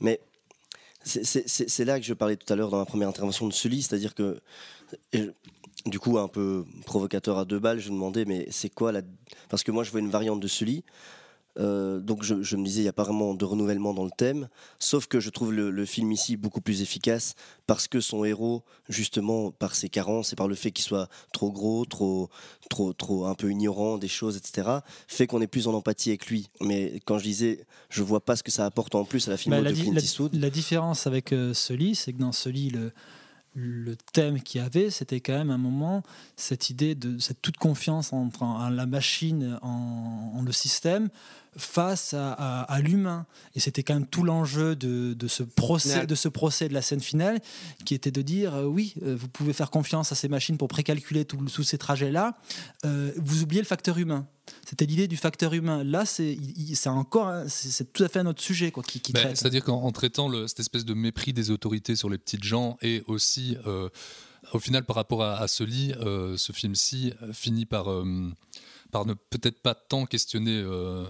[0.00, 0.20] Mais
[1.02, 4.14] c'est là que je parlais tout à l'heure dans la première intervention de Sully, c'est-à-dire
[4.14, 4.40] que
[5.86, 9.02] du coup un peu provocateur à deux balles, je demandais mais c'est quoi la
[9.48, 10.84] parce que moi je vois une variante de Sully
[11.60, 14.10] euh, donc je, je, me disais il n'y a pas vraiment de renouvellement dans le
[14.10, 17.34] thème sauf que je trouve le, le, film ici beaucoup plus efficace
[17.66, 21.50] parce que son héros justement par ses carences et par le fait qu'il soit trop
[21.52, 22.30] gros trop
[22.70, 26.26] trop trop un peu ignorant des choses etc fait qu'on est plus en empathie avec
[26.26, 26.48] lui.
[26.60, 29.36] Mais quand je disais je vois pas ce que ça apporte en plus à la
[29.36, 30.34] film bah, de Clint Eastwood.
[30.34, 32.92] la, la différence avec euh, lit c'est que dans lit le
[33.54, 36.02] le thème qu'il y avait, c'était quand même un moment,
[36.36, 41.08] cette idée de cette toute confiance entre en, en la machine, en, en, le système,
[41.56, 43.26] face à, à, à l'humain.
[43.54, 46.82] Et c'était quand même tout l'enjeu de, de, ce procès, de ce procès de la
[46.82, 47.40] scène finale,
[47.84, 50.68] qui était de dire euh, oui, euh, vous pouvez faire confiance à ces machines pour
[50.68, 52.36] précalculer tous ces trajets-là,
[52.84, 54.26] euh, vous oubliez le facteur humain.
[54.68, 55.84] C'était l'idée du facteur humain.
[55.84, 56.36] Là, c'est
[56.86, 60.28] encore, c'est tout à fait un autre sujet quoi, qui, qui ben, C'est-à-dire qu'en traitant
[60.28, 63.88] le, cette espèce de mépris des autorités sur les petites gens et aussi, euh,
[64.52, 68.30] au final, par rapport à, à ce lit, euh, ce film-ci finit par, euh,
[68.90, 71.06] par ne peut-être pas tant questionner euh,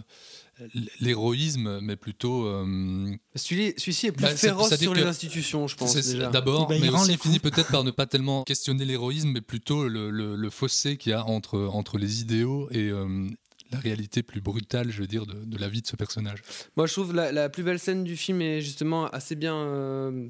[1.00, 2.46] l'héroïsme, mais plutôt.
[2.46, 3.14] Euh...
[3.34, 5.96] Celui-ci est plus bah, féroce sur les institutions, je pense.
[6.14, 10.10] D'abord, bah, mais aussi finit peut-être par ne pas tellement questionner l'héroïsme, mais plutôt le,
[10.10, 13.28] le, le fossé qu'il y a entre, entre les idéaux et, euh,
[13.72, 16.42] la réalité plus brutale, je veux dire, de, de, la vie de ce personnage.
[16.76, 20.28] Moi, je trouve la, la plus belle scène du film est justement assez bien euh,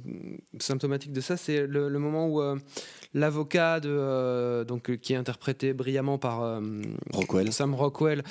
[0.58, 1.36] symptomatique de ça.
[1.36, 2.56] C'est le, le, moment où euh,
[3.14, 6.60] l'avocat euh, donc qui est interprété brillamment par
[7.12, 7.52] Rockwell.
[7.52, 8.22] Sam Rockwell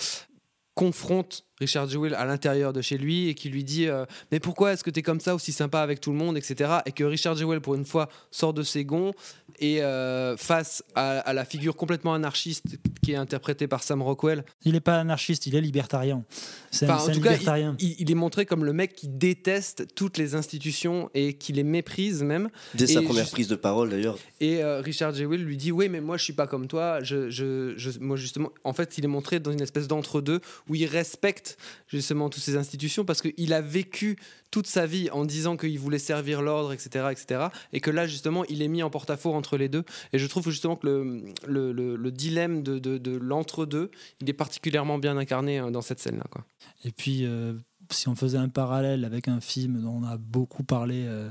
[0.80, 4.72] confronte Richard Jewell à l'intérieur de chez lui et qui lui dit euh, mais pourquoi
[4.72, 7.04] est-ce que tu es comme ça aussi sympa avec tout le monde etc et que
[7.04, 9.12] Richard Jewell pour une fois sort de ses gonds
[9.60, 12.64] et euh, face à, à la figure complètement anarchiste
[13.04, 16.24] qui est interprétée par Sam Rockwell Il n'est pas anarchiste, il est libertarien.
[16.72, 17.76] C'est un, Enfin, c'est en un tout cas, libertarien.
[17.80, 22.24] il, est montré comme le mec qui déteste toutes les institutions et qui les méprise
[22.24, 22.50] même.
[22.76, 24.18] Dès sa première prise de parole d'ailleurs.
[24.40, 27.04] Et euh, Richard Jewell lui dit oui mais moi je suis pas comme toi.
[27.04, 30.76] Je, je, je- moi justement en fait il est montré dans une espèce d'entre-deux où
[30.76, 34.18] il respecte justement toutes ces institutions parce qu'il a vécu
[34.52, 38.44] toute sa vie en disant qu'il voulait servir l'ordre etc etc et que là justement
[38.46, 39.84] il est mis en porte-à-faux entre les deux
[40.14, 44.30] et je trouve justement que le, le, le- le dilemme de, de, de l'entre-deux il
[44.30, 46.44] est particulièrement bien incarné euh, dans cette scène là quoi.
[46.86, 47.54] Et puis, euh,
[47.92, 51.30] si on faisait un parallèle avec un film dont on a beaucoup parlé euh,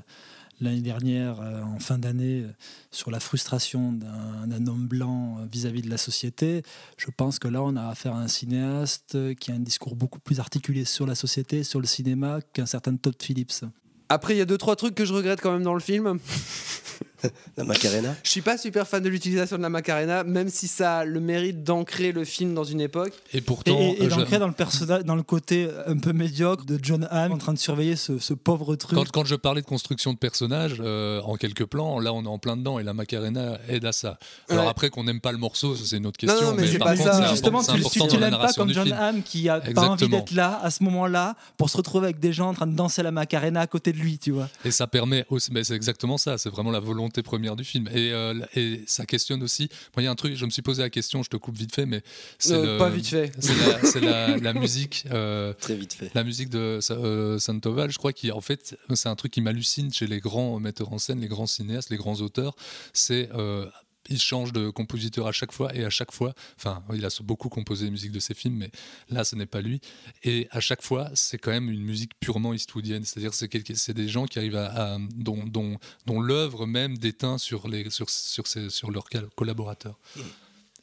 [0.61, 2.53] l'année dernière, euh, en fin d'année, euh,
[2.91, 6.63] sur la frustration d'un homme blanc euh, vis-à-vis de la société,
[6.97, 10.19] je pense que là, on a affaire à un cinéaste qui a un discours beaucoup
[10.19, 13.65] plus articulé sur la société, sur le cinéma, qu'un certain Todd Phillips.
[14.09, 16.19] Après il y a deux trois trucs que je regrette quand même dans le film.
[17.57, 20.99] La Macarena Je suis pas super fan de l'utilisation de la Macarena, même si ça
[20.99, 23.13] a le mérite d'ancrer le film dans une époque.
[23.33, 26.13] Et pourtant, et, et euh, je- d'ancrer dans le personnage, dans le côté un peu
[26.13, 28.97] médiocre de John Hamm en train de surveiller ce, ce pauvre truc.
[28.99, 32.29] quand, quand je parlais de construction de personnages euh, en quelques plans, là on est
[32.29, 34.19] en plein dedans et la Macarena aide à ça.
[34.49, 34.71] Alors Ouais.
[34.71, 36.51] après qu'on n'aime pas le morceau, c'est une autre question.
[36.51, 37.29] non, mais c'est par pas contre, ça.
[37.31, 38.97] Justement, tu, si tu l'aimes pas comme John film.
[38.99, 42.33] Hamm qui a pas envie d'être là à ce moment-là pour se retrouver avec des
[42.33, 44.49] gens en train de danser la Macarena à côté de lui, tu vois.
[44.65, 47.89] Et ça permet aussi, ben, c'est exactement ça, c'est vraiment la volonté première du film.
[47.89, 49.69] Et, euh, et ça questionne aussi.
[49.97, 51.57] Moi, il y a un truc, je me suis posé la question, je te coupe
[51.57, 52.03] vite fait, mais
[52.39, 53.33] c'est Euh, le- pas vite fait.
[53.39, 55.05] C'est la, c'est la- la musique.
[55.11, 56.11] euh, Très vite fait.
[56.15, 59.93] La musique de euh, Sandoval, je crois qui en fait, c'est un truc qui m'hallucine
[59.93, 62.55] chez les grands metteurs en scène, les grands cinéastes, les grands auteurs.
[62.93, 63.67] C'est euh,
[64.09, 67.49] il change de compositeur à chaque fois et à chaque fois, enfin, il a beaucoup
[67.49, 68.71] composé les musiques de ses films, mais
[69.09, 69.81] là, ce n'est pas lui.
[70.25, 74.09] Et à chaque fois, c'est quand même une musique purement eastwoodienne, c'est-à-dire c'est c'est des
[74.09, 78.47] gens qui arrivent à, à- dont, dont, dont l'œuvre même déteint sur les sur sur,
[78.47, 79.99] ses- sur leurs collaborateurs.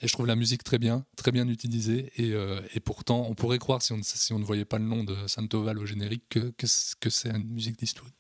[0.02, 2.12] Et je trouve la musique très bien, très bien utilisée.
[2.18, 4.78] Et, euh, et pourtant, on pourrait croire, si on, ne- si on ne voyait pas
[4.78, 8.12] le nom de Sandoval au générique, que, que, c- que c'est une musique d'Eastwood.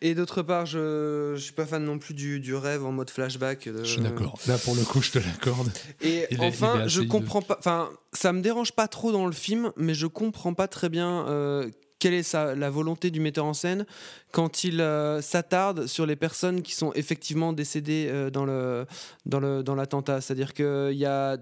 [0.00, 3.10] Et d'autre part, je, je suis pas fan non plus du, du rêve en mode
[3.10, 3.68] flashback.
[3.68, 4.38] de- Je suis d'accord.
[4.46, 5.70] Là, pour le coup, je te l'accorde.
[6.02, 7.56] Et Il enfin, est je comprends pas.
[7.58, 11.26] Enfin, ça me dérange pas trop dans le film, mais je comprends pas très bien
[11.28, 13.86] euh, quelle est sa, la volonté du metteur en scène
[14.34, 18.84] quand il euh, s'attarde sur les personnes qui sont effectivement décédées euh, dans le
[19.26, 20.20] dans le dans l'attentat.
[20.20, 21.38] C'est-à-dire qu'il y a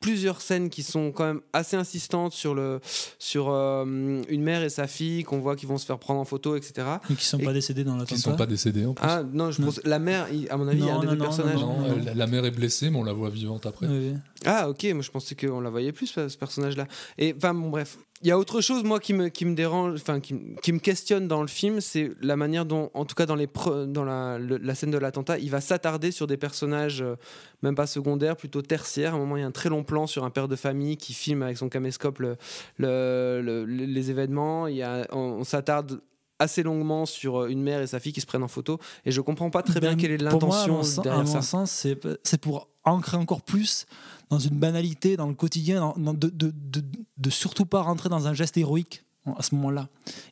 [0.00, 2.80] plusieurs scènes qui sont quand même assez insistantes sur le
[3.20, 3.84] sur euh,
[4.28, 6.72] une mère et sa fille qu'on voit qui vont se faire prendre en photo, etc.
[7.08, 8.16] Et qui sont pas décédés dans Qui l'attentat.
[8.16, 9.06] ne sont pas décédés en plus.
[9.08, 11.06] Ah non, je pense la mère, à mon avis, il y a un Non, des
[11.06, 11.60] non, deux non, personnages.
[11.60, 13.86] non, Non, la, la mère est blessée, mais on la voit vivante après.
[13.86, 14.14] Oui.
[14.44, 16.88] Ah ok, moi je pensais qu'on la voyait plus ce ce personnage-là.
[17.18, 20.00] Et enfin bon bref, il y a autre chose moi qui me, qui me dérange,
[20.00, 23.14] enfin qui, me- qui me questionne dans le film, c'est la manière dont, en tout
[23.14, 26.26] cas dans, les pre- dans la, le- la scène de l'attentat, il va s'attarder sur
[26.26, 27.16] des personnages euh,
[27.62, 29.12] même pas secondaires, plutôt tertiaires.
[29.14, 30.96] À un moment il y a un très long plan sur un père de famille
[30.96, 32.36] qui filme avec son caméscope le,
[32.78, 34.66] le- le- les événements.
[34.66, 36.00] Il y a, on, on s'attarde
[36.38, 39.12] assez longuement sur euh, une mère et sa fille qui se prennent en photo et
[39.12, 41.42] je comprends pas très bien Ben, quelle est l'intention derrière À mon ça.
[41.42, 43.86] sens, c'est c'est pour ancrer encore plus
[44.28, 46.82] dans une banalité, dans le quotidien, dans- dans- de, de, de,
[47.16, 49.88] de surtout pas rentrer dans un geste héroïque à ce moment-là.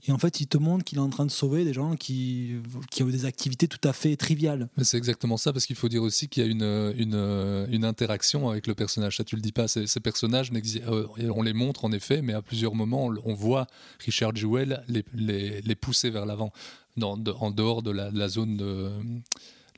[0.09, 2.57] Et en fait, il te montre qu'il est en train de sauver des gens qui,
[2.91, 4.69] qui ont des activités tout à fait triviales.
[4.83, 8.67] C'est exactement ça, parce qu'il faut dire aussi qu'il y a une, une, interaction avec
[8.67, 9.17] le personnage.
[9.17, 9.69] Ça, tu le dis pas.
[9.69, 13.67] Ces, personnages, euh, on les montre en effet, mais à plusieurs moments, on, voit
[14.05, 16.53] Richard Jewell les, les, les pousser vers l'avant,
[17.01, 18.91] en dehors de la, de la zone de-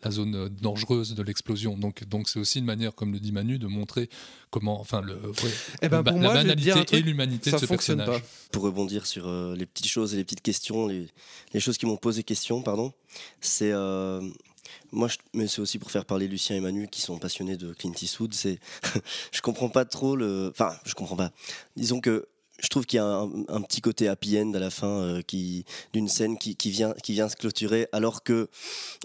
[0.05, 1.77] la zone euh, dangereuse de l'explosion.
[1.77, 4.09] Donc, donc c'est aussi une manière, comme le dit Manu, de montrer
[4.51, 5.33] comment, enfin, le, ouais,
[5.83, 8.23] Eh ben, pour la moi, te banalité et l'humanité de ce fonctionne personnage.
[8.23, 8.29] pas.
[8.53, 11.09] Pour rebondir sur euh, les petites choses et les petites questions, les,
[11.55, 12.93] les choses qui m'ont posé question, pardon,
[13.41, 14.21] c'est euh,
[14.91, 17.73] moi, je- mais c'est aussi pour faire parler Lucien et Manu qui sont passionnés de
[17.73, 18.35] Clint Eastwood.
[18.35, 18.59] C'est,
[19.33, 21.31] je comprends pas trop le, enfin, je comprends pas.
[21.77, 22.27] Disons que
[22.63, 25.21] je trouve qu'il y a un, un petit côté happy end à la fin euh,
[25.23, 28.49] qui d'une scène qui, qui vient qui vient se clôturer alors que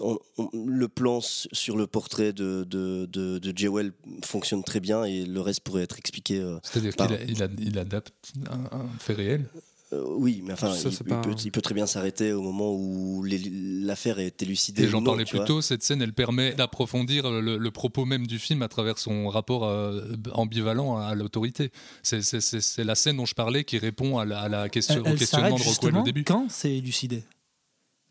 [0.00, 3.92] on- on- le plan sur le portrait de de, de, de Jewel
[4.24, 7.78] fonctionne très bien et le reste pourrait être expliqué euh, C'est-à-dire par- qu'il il, il
[7.78, 8.14] adapte
[8.50, 9.48] un, un fait réel.
[9.92, 12.32] Euh, oui, mais enfin, Ça, il, c'est il pas- peut, il peut très bien s'arrêter
[12.32, 14.84] au moment où l'affaire est élucidée.
[14.84, 18.38] Et j'en parlais plus tôt, cette scène, elle permet d'approfondir le, le propos même du
[18.38, 21.70] film à travers son rapport euh, ambivalent à l'autorité.
[22.02, 25.06] C'est- la scène dont je parlais qui répond à la, à la question, Elle, au
[25.06, 26.24] elle questionnement s'arrête de Rockwell au début.
[26.24, 27.24] quand c'est élucidé?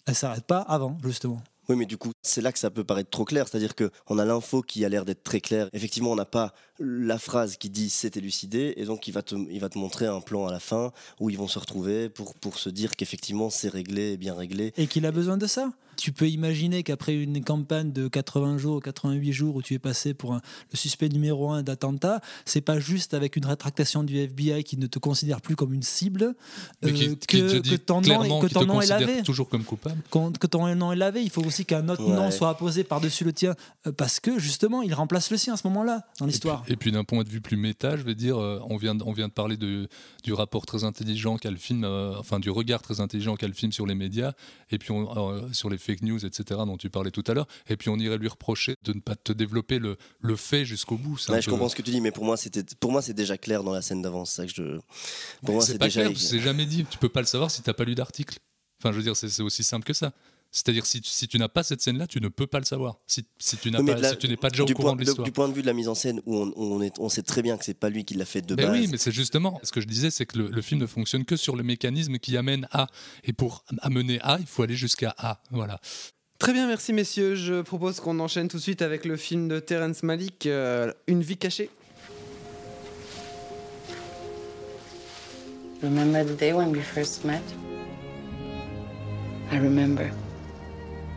[0.06, 1.42] Elle s'arrête pas avant, justement.
[1.70, 3.46] Oui, mais du coup, c'est là que ça peut paraître trop clair.
[3.48, 5.68] C'est-à-dire qu'on a l'info qui a l'air d'être très claire.
[5.74, 9.36] Effectivement, on n'a pas la phrase qui dit c'est élucidé, et donc il va, te,
[9.36, 12.34] il va te montrer un plan à la fin où ils vont se retrouver pour,
[12.36, 14.74] pour se dire qu'effectivement c'est réglé et bien réglé.
[14.78, 15.72] Et qu'il a besoin de ça.
[16.00, 20.14] Tu peux imaginer qu'après une campagne de 80 jours, 88 jours où tu es passé
[20.14, 24.64] pour un- le suspect numéro un d'attentat, c'est pas juste avec une rétractation du FBI
[24.64, 26.36] qui ne te considère plus comme une cible
[26.86, 29.24] euh, qui que, que ton nom, est, que ton nom lavé.
[29.24, 30.00] toujours comme coupable.
[30.12, 32.16] Qu'on- que ton nom est lavé, il faut aussi qu'un autre Ouais.
[32.16, 33.56] nom soit apposé par-dessus le tien,
[33.88, 36.64] euh, parce que justement, il remplace le sien à ce moment-là dans l'histoire.
[36.70, 39.04] Et puis d'un point de vue plus méta, je vais dire, euh, on vient, de-
[39.04, 39.88] on vient de parler de,
[40.24, 43.54] du rapport très intelligent qu'a le film, euh, enfin du regard très intelligent qu'a le
[43.54, 44.34] film sur les médias,
[44.70, 47.48] et puis on- euh, sur les fake news, etc., dont tu parlais tout à l'heure,
[47.70, 50.98] et puis on irait lui reprocher de ne pas te développer le, le fait jusqu'au
[50.98, 51.18] bout.
[51.30, 53.14] Ouais, je peu- comprends ce que tu dis, mais pour moi, c'était, pour moi, c'est
[53.14, 54.26] déjà clair dans la scène d'avant.
[54.26, 54.80] C'est je.
[55.46, 56.02] Pour moi, c'est c'est pas déjà.
[56.04, 56.86] clair, c'est jamais dit.
[56.90, 58.38] Tu peux pas le savoir si t'as pas lu d'article.
[58.82, 60.12] Enfin, je veux dire, c'est c'est aussi simple que ça.
[60.52, 62.98] C'est-à-dire, si, tu- si tu n'as pas cette scène-là, tu ne peux pas le savoir.
[63.06, 64.90] Si, si tu n'as Oui, mais pas, si tu n'es pas déjà du au courant
[64.90, 65.26] point, de l'histoire.
[65.26, 67.22] du point de vue de la mise en scène, où on, on est, on sait
[67.22, 68.80] très bien que c'est pas lui qui l'a fait de Ben base.
[68.80, 71.26] oui, mais c'est justement ce que je disais, c'est que le, le film ne fonctionne
[71.26, 72.88] que sur le mécanisme qui amène à.
[73.24, 75.42] Et pour amener à, il faut aller jusqu'à A.
[75.52, 75.80] Voilà.
[76.40, 77.36] Très bien, merci messieurs.
[77.36, 81.22] Je propose qu'on enchaîne tout de suite avec le film de Terrence Malick, euh, Une
[81.22, 81.70] vie cachée.
[85.84, 87.42] Remember the day when we first met?
[89.52, 90.12] I remember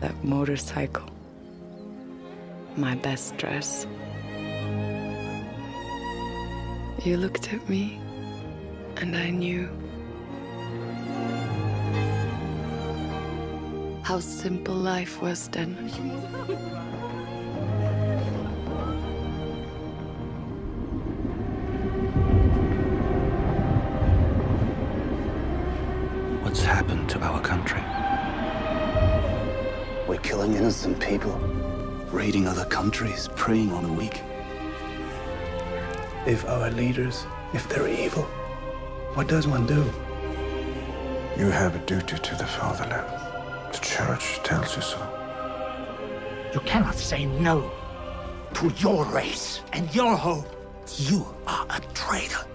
[0.01, 1.09] that motorcycle,
[2.75, 3.87] my best dress.
[7.05, 7.99] You looked at me,
[8.97, 9.69] and I knew
[14.03, 15.77] how simple life was then.
[30.51, 31.31] Killing innocent people,
[32.11, 34.21] raiding other countries, preying on the weak.
[36.25, 38.23] If our leaders, if they're evil,
[39.15, 39.83] what does one do?
[41.37, 43.07] You have a duty to the fatherland.
[43.71, 44.99] The church tells you so.
[46.53, 47.71] You cannot say no
[48.55, 50.47] to your race and your hope.
[50.97, 52.45] You are a traitor.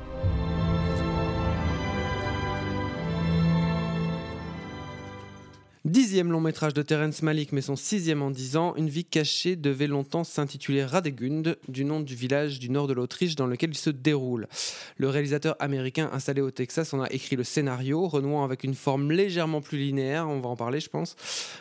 [6.16, 9.54] Dixième long métrage de Terrence Malick, mais son sixième en dix ans, Une vie cachée
[9.54, 13.76] devait longtemps s'intituler Radegund, du nom du village du nord de l'Autriche dans lequel il
[13.76, 14.48] se déroule.
[14.96, 19.12] Le réalisateur américain installé au Texas en a écrit le scénario, renouant avec une forme
[19.12, 21.16] légèrement plus linéaire, on va en parler je pense,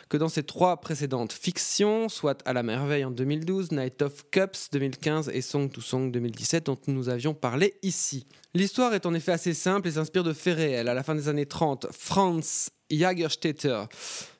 [0.08, 4.70] que dans ses trois précédentes fictions, soit À la merveille en 2012, Night of Cups
[4.72, 8.26] 2015 et Song to Song 2017 dont nous avions parlé ici.
[8.54, 10.88] L'histoire est en effet assez simple et s'inspire de faits réels.
[10.88, 13.82] À la fin des années 30, Franz Jagerstätter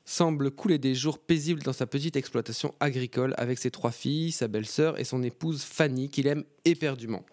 [0.07, 4.47] semble couler des jours paisibles dans sa petite exploitation agricole avec ses trois filles, sa
[4.47, 7.25] belle-sœur et son épouse Fanny qu'il aime éperdument.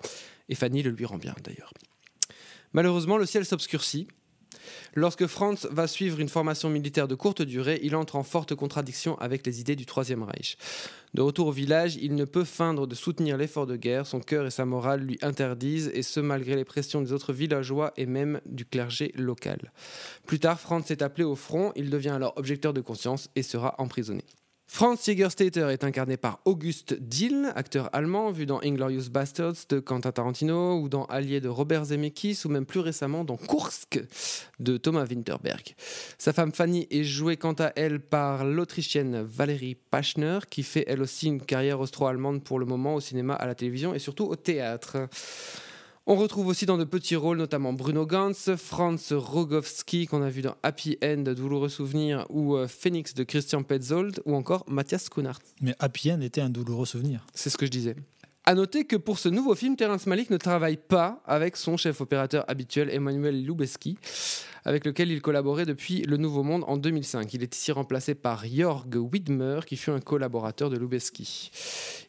[0.49, 1.73] Et Fanny le lui rend bien d'ailleurs.
[2.73, 4.09] Malheureusement, le ciel s'obscurcit.
[4.95, 9.19] Lorsque Franz va suivre une formation militaire de courte durée, il entre en forte contradiction
[9.19, 10.57] avec les idées du Troisième Reich.
[11.15, 14.47] De retour au village, il ne peut feindre de soutenir l'effort de guerre, son cœur
[14.47, 18.41] et sa morale lui interdisent, et ce malgré les pressions des autres villageois et même
[18.47, 19.73] du clergé local.
[20.27, 23.75] Plus tard, Franz est appelé au front, il devient alors objecteur de conscience et sera
[23.79, 24.25] emprisonné.
[24.67, 30.11] Franz Jägerstätter est incarné par August Dill, acteur allemand vu dans Inglorious Bastards de Quentin
[30.11, 34.03] Tarantino ou dans Allié de Robert Zemeckis ou même plus récemment dans Kursk
[34.59, 35.75] de Thomas Winterberg.
[36.19, 41.03] Sa femme Fanny est jouée quant à elle par l'Autrichienne Valérie Pachner qui fait elle
[41.03, 44.35] aussi une carrière austro-allemande pour le moment au cinéma, à la télévision et surtout au
[44.35, 45.09] théâtre.
[46.07, 50.43] On retrouve aussi dans de petits rôles, notamment Bruno Gantz, Franz Rogowski, qu'on a vu
[50.43, 55.39] dans Happy End, Douloureux Souvenir, ou euh, Phoenix de Christian Petzold, ou encore Mathias Schoenaert.
[55.63, 57.27] Mais Happy End était un douloureux souvenir.
[57.33, 57.97] C'est ce que je disais.
[58.47, 62.03] À noter que pour ce nouveau film, Terrence Malick ne travaille pas avec son chef
[62.03, 63.97] opérateur habituel Emmanuel Lubezki,
[64.67, 67.33] avec lequel il collaborait depuis Le Nouveau Monde en 2005.
[67.33, 71.51] Il est ici remplacé par Jörg Widmer, qui fut un collaborateur de Lubezki.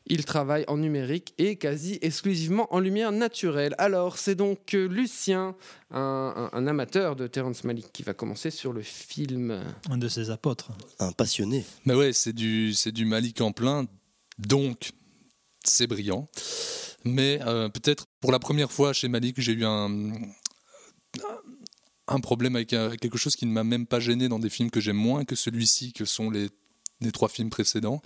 [0.07, 3.73] Il travaille en numérique et quasi exclusivement en lumière naturelle.
[3.77, 5.55] Alors, c'est donc euh, Lucien,
[5.89, 9.57] un, un- un amateur de Terrence Malick, qui va commencer sur le film.
[9.89, 10.71] Un de ses apôtres.
[10.99, 11.63] Un passionné.
[11.85, 13.85] Mais ouais, c'est du, c'est du Malik en plein,
[14.37, 14.91] donc
[15.67, 16.29] c'est brillant.
[17.05, 20.11] Mais euh, peut-être pour la première fois chez Malik, j'ai eu un,
[22.07, 24.71] un problème avec euh, quelque chose qui ne m'a même pas gêné dans des films
[24.71, 26.49] que j'aime moins que celui-ci, que sont les
[27.13, 28.01] trois films précédents.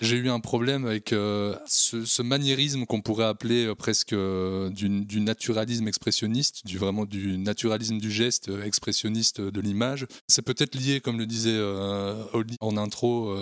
[0.00, 6.66] J'ai eu un problème avec euh, ce, maniérisme qu'on pourrait appeler presque du, naturalisme expressionniste,
[6.66, 10.06] du vraiment du naturalisme du geste expressionniste de l'image.
[10.28, 11.60] C'est peut-être lié, comme le disait
[12.32, 13.36] Oli en intro.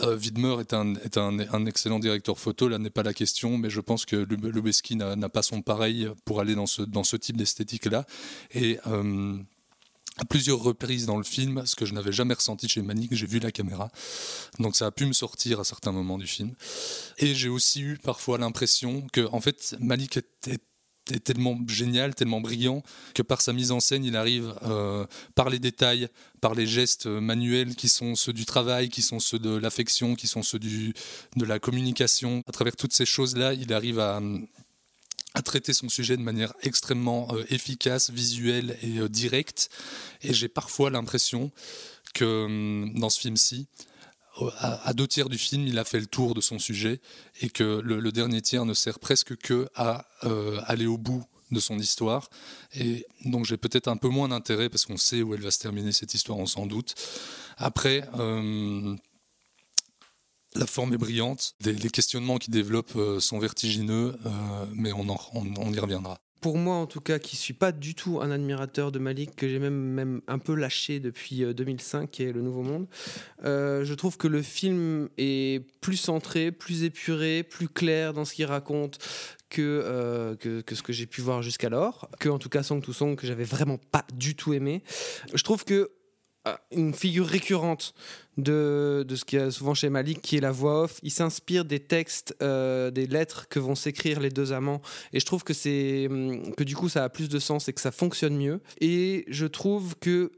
[0.00, 4.16] Widmer est, un, excellent directeur photo, là n'est pas la question, mais je pense que
[4.16, 8.06] Lubeski n'a pas son pareil pour aller dans ce, type d'esthétique-là.
[8.54, 8.78] Et
[10.18, 13.26] à plusieurs reprises dans le film, ce que je n'avais jamais ressenti chez Manic, j'ai
[13.26, 13.90] vu la caméra.
[14.58, 16.54] Donc ça a pu me sortir à certains moments du film.
[17.18, 20.58] Et j'ai aussi eu parfois l'impression que, en fait, Malik était
[21.24, 22.82] tellement génial, tellement brillant,
[23.14, 26.08] que par sa mise en scène, il arrive euh, par les détails,
[26.40, 30.26] par les gestes manuels qui sont ceux du travail, qui sont ceux de l'affection, qui
[30.26, 30.94] sont ceux du,
[31.36, 32.42] de la communication.
[32.46, 34.20] À travers toutes ces choses-là, il arrive à,
[35.34, 39.70] à traiter son sujet de manière extrêmement euh, efficace, visuelle et euh, directe.
[40.22, 41.50] Et j'ai parfois l'impression
[42.14, 43.66] que hum, dans ce film-ci,
[44.58, 47.00] à, deux tiers du film, il a fait le tour de son sujet
[47.40, 51.60] et que le, dernier tiers ne sert presque que à euh, aller au bout de
[51.60, 52.30] son histoire.
[52.74, 55.58] Et donc j'ai peut-être un peu moins d'intérêt parce qu'on sait où elle va se
[55.58, 56.94] terminer cette histoire, on s'en doute.
[57.58, 58.98] Après, hum,
[60.54, 65.06] la forme est brillante, les questionnements qui développent euh, sont vertigineux, euh, mais on,
[65.72, 68.98] y reviendra pour moi en tout cas, qui suis pas du tout un admirateur de
[68.98, 72.62] Malik, que j'ai même, même un peu lâché depuis 2005, euh, qui est Le Nouveau
[72.62, 72.86] Monde,
[73.42, 78.44] je trouve que le film est plus centré, plus épuré, plus clair dans ce qu'il
[78.44, 78.98] raconte
[79.48, 82.92] que, que, que, ce que j'ai pu voir jusqu'alors, que en tout cas Song to
[82.92, 84.82] Song, que j'avais vraiment pas du tout aimé.
[85.32, 85.90] Je trouve que
[86.70, 87.94] une figure récurrente
[88.36, 90.98] de, de ce qu'il y a souvent chez Malik, qui est la voix off.
[91.02, 94.80] Il s'inspire des textes, euh, des lettres que vont s'écrire les deux amants.
[95.12, 97.72] Et je trouve que, c'est, hum, que du coup, ça a plus de sens et
[97.72, 98.60] que ça fonctionne mieux.
[98.80, 100.32] Et je trouve que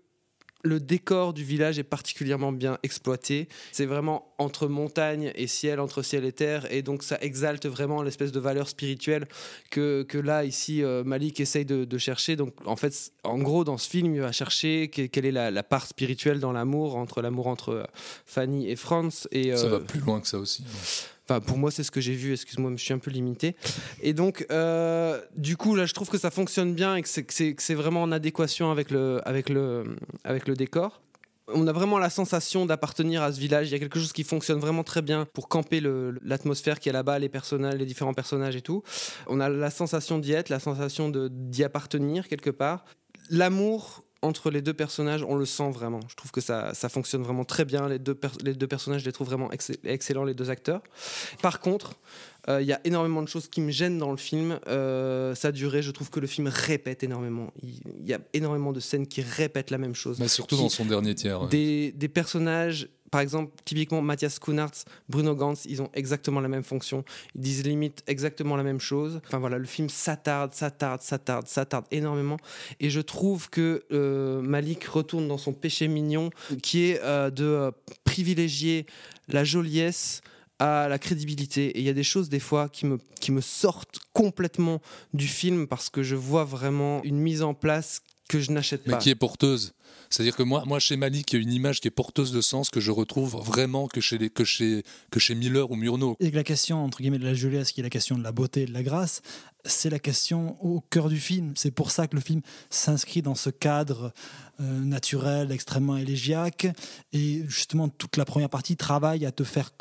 [0.64, 3.48] le décor du village est particulièrement bien exploité.
[3.70, 8.02] C'est vraiment entre montagne et ciel, entre ciel et terre, et donc ça exalte vraiment
[8.02, 9.26] l'espèce de valeur spirituelle
[9.70, 12.34] que, que là, ici, euh, Malik essaye de, chercher.
[12.34, 15.86] Donc en fait, en gros, dans ce film, il va chercher quelle est la, part
[15.86, 17.84] spirituelle dans l'amour, entre l'amour entre euh,
[18.26, 19.28] Fanny et Franz.
[19.30, 20.64] Et, ça va plus loin que ça aussi.
[21.28, 22.32] Enfin, pour moi, c'est ce que j'ai vu.
[22.32, 23.56] Excuse-moi, je suis un peu limité.
[24.02, 27.74] Et donc, euh, du coup, là, je trouve que ça fonctionne bien et que c'est
[27.74, 29.22] vraiment en adéquation avec le,
[30.56, 31.00] décor.
[31.48, 33.68] On a vraiment la sensation d'appartenir à ce village.
[33.68, 35.82] Il y a quelque chose qui fonctionne vraiment très bien pour camper
[36.22, 38.82] l'atmosphère qui est là-bas, les personnages, les différents personnages et tout.
[39.26, 42.84] On a la sensation d'y être, la sensation d'y appartenir quelque part.
[43.30, 46.00] L'amour entre les deux personnages, on le sent vraiment.
[46.08, 47.88] Je trouve que ça, ça fonctionne vraiment très bien.
[47.88, 49.50] Les deux, les deux personnages, je les trouve vraiment
[49.84, 50.82] excellents, les deux acteurs.
[51.42, 51.94] Par contre,
[52.48, 54.58] euh, il y a énormément de choses qui me gênent dans le film.
[54.66, 57.52] Euh, sa durée, je trouve que le film répète énormément.
[57.62, 60.18] Il y a énormément de scènes qui répètent la même chose.
[60.18, 61.46] Mais surtout dans son dernier tiers.
[61.48, 66.64] Des, des personnages par exemple, typiquement Mathias Kunartz, Bruno Gantz, ils ont exactement la même
[66.64, 67.04] fonction.
[67.36, 69.20] Ils disent limite exactement la même chose.
[69.28, 72.38] Enfin voilà, le film s'attarde, s'attarde, s'attarde, s'attarde énormément.
[72.80, 77.44] Et je trouve que euh, Malik retourne dans son péché mignon, qui est euh, de
[77.44, 77.70] euh,
[78.02, 78.84] privilégier
[79.28, 80.20] la joliesse
[80.58, 81.66] à la crédibilité.
[81.66, 84.80] Et il y a des choses des fois qui me, qui me sortent complètement
[85.12, 88.92] du film parce que je vois vraiment une mise en place que je n'achète pas.
[88.92, 89.74] Mais qui est porteuse.
[90.10, 92.40] C'est-à-dire que moi, moi, chez Malik, il y a une image qui est porteuse de
[92.40, 96.16] sens que je retrouve vraiment que chez, les, que chez, que chez Miller ou Murnau.
[96.20, 98.62] Et la question, entre guillemets, de la joliesse, qui est la question de la beauté
[98.62, 99.22] et de la grâce,
[99.64, 101.54] c'est la question au cœur du film.
[101.56, 104.12] C'est pour ça que le film s'inscrit dans ce cadre
[104.60, 106.68] euh, naturel, extrêmement élégiaque.
[107.12, 109.72] Et justement, toute la première partie travaille à te faire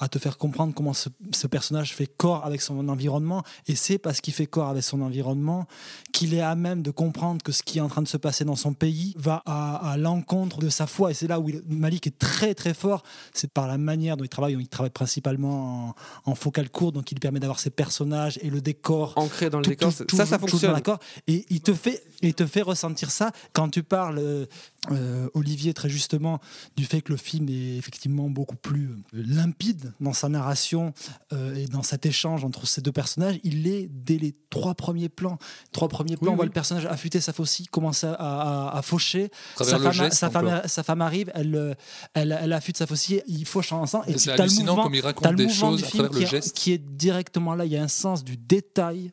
[0.00, 1.10] à te faire comprendre comment ce,
[1.46, 3.42] personnage fait corps avec son environnement.
[3.66, 5.66] Et c'est parce qu'il fait corps avec son environnement
[6.12, 8.44] qu'il est à même de comprendre que ce qui est en train de se passer
[8.44, 11.10] dans son pays va à, l'encontre de sa foi.
[11.10, 13.02] Et c'est là où Malik est très très fort.
[13.34, 14.56] C'est par la manière dont il travaille.
[14.58, 19.12] Il travaille principalement en, focal court, donc il permet d'avoir ses personnages et le décor.
[19.16, 20.80] Ancré dans le décor, ça, ça fonctionne.
[21.26, 24.46] Et il te, fait, il te fait ressentir ça quand tu parles,
[24.90, 26.40] euh, Olivier, très justement,
[26.76, 30.94] du fait que le film est effectivement beaucoup plus limpide dans sa narration
[31.34, 35.10] euh, et dans cet échange entre ces deux personnages, il est dès les trois premiers
[35.10, 35.38] plans.
[35.72, 39.30] Trois premiers plans, on voit le personnage affûter sa faucille, commencer à, faucher.
[39.56, 41.76] Sa femme, sa, femme, sa femme, arrive, elle,
[42.14, 44.06] elle, elle affûte sa faucille, il fauche ensemble.
[44.08, 46.56] Et c'est hallucinant comme il raconte des choses à travers le geste.
[46.56, 49.12] Qui est directement là, il y a un sens du détail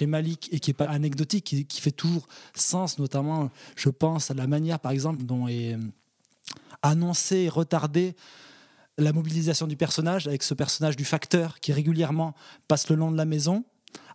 [0.00, 4.46] Malik et qui est pas anecdotique, qui, fait toujours sens, notamment, je pense à la
[4.46, 5.76] manière, par exemple, dont est
[6.82, 8.14] annoncé et retardé
[8.98, 12.34] la mobilisation du personnage avec ce personnage du facteur qui régulièrement
[12.68, 13.64] passe le long de la maison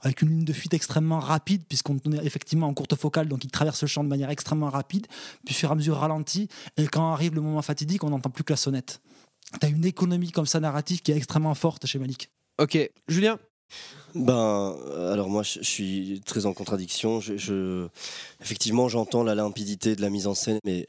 [0.02, 3.52] avec une ligne de fuite extrêmement rapide, puisqu'on est effectivement en courte focale, donc il
[3.52, 5.08] traverse le champ de manière extrêmement rapide,
[5.46, 8.30] puis au fur et à mesure ralenti, et quand arrive le moment fatidique, on n'entend
[8.30, 9.02] plus que la sonnette.
[9.60, 12.30] Tu as une économie comme ça narrative qui est extrêmement forte chez Malik.
[12.60, 13.40] Ok, Julien?
[14.16, 14.76] Ben,
[15.12, 17.20] alors moi, je, suis très en contradiction.
[18.42, 20.88] Effectivement, j'entends la limpidité de la mise en scène, mais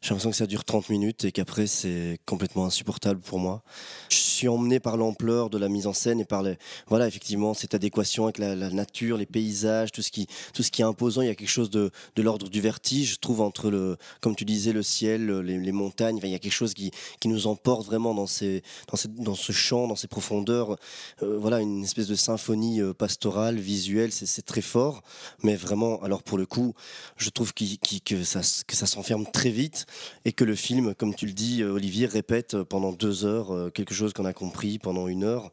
[0.00, 3.62] j'ai l'impression que ça dure 30 minutes et qu'après, c'est complètement insupportable pour moi.
[4.10, 6.56] Je suis emmené par l'ampleur de la mise en scène et par les,
[6.86, 10.82] voilà, effectivement, cette adéquation avec la, nature, les paysages, tout ce qui, tout ce qui
[10.82, 11.22] est imposant.
[11.22, 14.36] Il y a quelque chose de, de l'ordre du vertige, je trouve, entre le, comme
[14.36, 16.18] tu disais, le ciel, les, montagnes.
[16.22, 16.90] il y a quelque chose qui,
[17.20, 20.76] qui nous emporte vraiment dans ces, dans, dans ce champ, dans ces profondeurs.
[21.22, 24.12] Euh, voilà, une espèce de symphonie euh, pastorale, visuelle.
[24.12, 25.02] C'est très fort,
[25.42, 26.74] mais vraiment, alors pour le coup,
[27.16, 29.86] je trouve que ça, que ça s'enferme très vite
[30.24, 33.70] et que le film, comme tu le dis, euh, Olivier, répète pendant deux heures euh,
[33.70, 35.52] quelque chose qu'on a compris pendant une heure.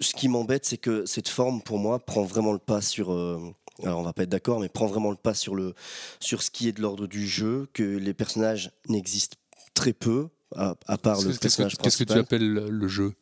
[0.00, 3.12] Ce qui m'embête, c'est que cette forme, pour moi, prend vraiment le pas sur.
[3.12, 3.40] Euh,
[3.82, 5.74] alors on va pas être d'accord, mais prend vraiment le pas sur, le,
[6.20, 9.36] sur ce qui est de l'ordre du jeu, que les personnages n'existent
[9.74, 13.14] très peu, à, part le personnage Qu'est-ce que tu appelles le jeu?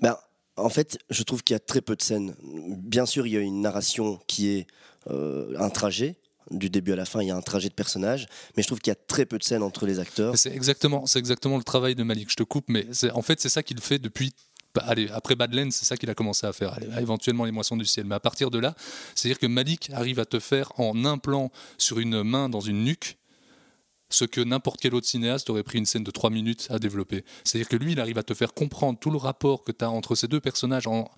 [0.00, 0.16] Ben,
[0.60, 2.34] En fait, je trouve qu'il y a très peu de scènes.
[2.42, 4.66] Bien sûr, il y a une narration qui est
[5.08, 6.16] un trajet,
[6.50, 8.80] du début à la fin, il y a un trajet de personnage, mais je trouve
[8.80, 10.36] qu'il y a très peu de scènes entre les acteurs.
[10.36, 12.30] C'est exactement, c'est le travail de Malik.
[12.30, 14.32] Je te coupe, mais en fait, c'est ça qu'il fait depuis
[14.74, 16.78] bah, après Badlands, c'est ça qu'il a commencé à faire.
[16.98, 18.06] éventuellement les moissons du ciel.
[18.06, 18.74] Mais à partir de là,
[19.14, 22.84] c'est-à-dire que Malik arrive à te faire en un plan sur une main dans une
[22.84, 23.16] nuque
[24.10, 27.24] ce que n'importe quel autre cinéaste aurait pris une scène de 3 minutes à développer.
[27.44, 29.90] C'est-à-dire que lui, il arrive à te faire comprendre tout le rapport que tu as
[29.90, 31.10] entre ces deux personnages en,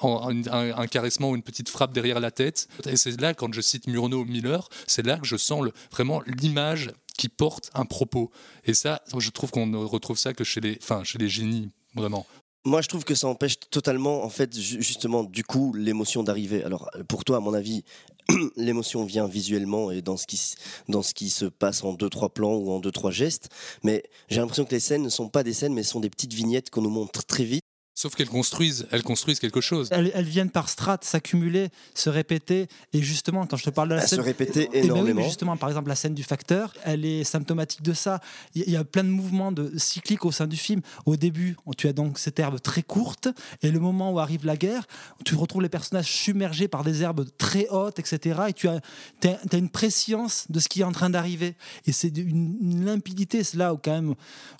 [0.00, 2.68] un, caressement ou une petite frappe derrière la tête.
[2.86, 6.90] Et c'est là, quand je cite Murnau Miller, c'est là que je sens vraiment l'image
[7.16, 8.30] qui porte un propos.
[8.64, 11.70] Et ça, je trouve qu'on ne retrouve ça que chez les, enfin, chez les génies,
[11.94, 12.26] vraiment.
[12.64, 16.62] Moi, je trouve que ça empêche totalement, en fait, justement, du coup, l'émotion d'arriver.
[16.62, 17.82] Alors, pour toi, à mon avis,
[18.56, 20.40] l'émotion vient visuellement et dans ce, qui,
[20.88, 23.48] dans ce qui se passe en deux, trois plans ou en deux, trois gestes.
[23.82, 26.34] Mais j'ai l'impression que les scènes ne sont pas des scènes, mais sont des petites
[26.34, 27.61] vignettes qu'on nous montre très vite.
[27.94, 29.88] Sauf qu'elles construisent, elles construisent quelque chose.
[29.90, 32.66] Elles, viennent par strates s'accumuler, se répéter.
[32.94, 34.18] Et justement, quand je te parle de la scène.
[34.18, 35.22] Se répéter eh ben énormément.
[35.22, 38.20] justement, par exemple, la scène du facteur, elle est symptomatique de ça.
[38.54, 40.80] Il y a plein de mouvements de, cycliques au sein du film.
[41.04, 43.28] Au début, tu as donc cette herbe très courte.
[43.60, 44.86] Et le moment où arrive la guerre,
[45.26, 48.40] tu retrouves les personnages submergés par des herbes très hautes, etc.
[48.48, 48.80] Et tu as,
[49.24, 51.56] as, une préscience de ce qui est en train d'arriver.
[51.84, 54.14] Et c'est une, limpidité, c'est là où, quand même,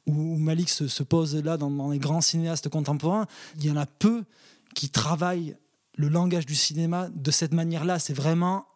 [0.07, 3.22] où Malik se, pose là dans, dans les grands cinéastes contemporains
[3.57, 4.25] il y en a peu
[4.75, 5.57] qui travaillent
[5.95, 7.99] le langage du cinéma de cette manière-là.
[7.99, 8.67] C'est vraiment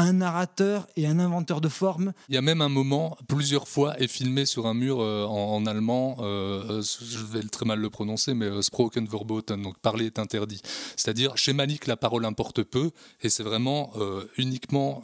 [0.00, 2.12] un narrateur et un inventeur de forme.
[2.28, 5.66] Il y a même un moment, plusieurs fois, est filmé sur un mur euh, en,
[5.66, 10.18] allemand, euh, euh, je vais très mal le prononcer, mais Sproken verboten, donc parler est
[10.18, 10.62] interdit.
[10.96, 12.90] C'est-à-dire, chez Malik, la parole importe peu,
[13.20, 13.92] et c'est vraiment
[14.36, 15.02] uniquement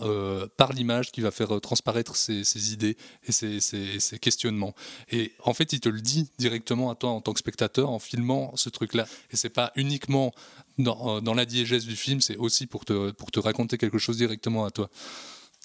[0.57, 4.75] par l'image qui va faire transparaître ses, idées et ses, ses, questionnements.
[5.11, 7.99] Et en fait, il te le dit directement à toi en tant que spectateur en
[7.99, 9.07] filmant ce truc-là.
[9.31, 10.33] Et c'est pas uniquement
[10.79, 14.17] dans, dans, la diégèse du film, c'est aussi pour te, pour te raconter quelque chose
[14.17, 14.89] directement à toi.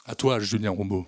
[0.06, 1.06] À toi, Julien Rombaud.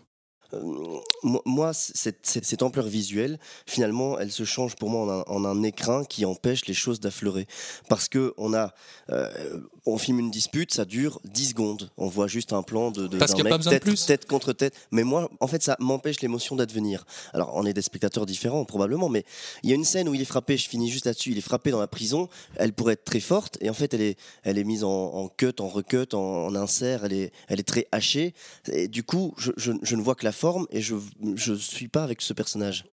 [0.54, 1.00] Euh,
[1.46, 6.66] moi, cette, ampleur visuelle, finalement, elle se change pour moi en un, écrin qui empêche
[6.66, 7.48] les choses d'affleurer.
[7.90, 8.74] Parce que on a,
[9.10, 11.92] euh, on filme une dispute, ça dure 10 secondes.
[11.98, 14.06] On voit juste un plan de, de Parce qu'il tête, plus.
[14.06, 14.74] tête contre tête.
[14.92, 17.06] Mais moi, en fait, ça m'empêche l'émotion d'advenir.
[17.34, 19.26] Alors, on est des spectateurs différents, probablement, mais
[19.64, 21.42] il y a une scène où il est frappé, je finis juste là-dessus, il est
[21.42, 24.58] frappé dans la prison, elle pourrait être très forte, et en fait, elle est, elle
[24.58, 28.34] est mise en, cut, en recut, en, insert, elle est, elle est très hachée.
[28.72, 32.04] Et du coup, je, je ne vois que la forme et je ne suis pas
[32.04, 32.86] avec ce personnage.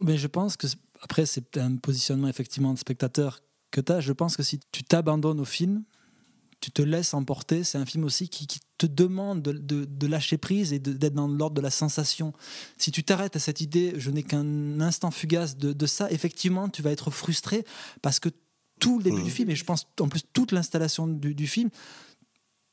[0.00, 0.66] Mais je pense que,
[1.02, 3.40] après, c'est un positionnement effectivement de spectateur
[3.70, 4.00] que tu as.
[4.00, 5.84] Je pense que si tu t'abandonnes au film,
[6.60, 8.46] tu te laisses emporter, c'est un film aussi qui,
[8.78, 12.32] te demande de, de, lâcher prise et d'être dans l'ordre de la sensation.
[12.76, 16.68] Si tu t'arrêtes à cette idée, je n'ai qu'un instant fugace de, de, ça, effectivement,
[16.68, 17.64] tu vas être frustré
[18.02, 18.28] parce que
[18.78, 19.32] tout le début du mmh.
[19.32, 21.70] film, et je pense en plus toute l'installation du, du film,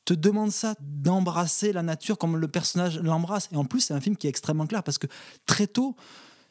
[0.04, 3.48] te demande ça, d'embrasser la nature comme le personnage l'embrasse.
[3.52, 5.08] Et en plus, c'est un film qui est extrêmement clair parce que
[5.44, 5.96] très tôt,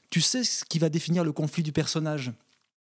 [0.10, 2.34] tu sais ce qui va définir le conflit du personnage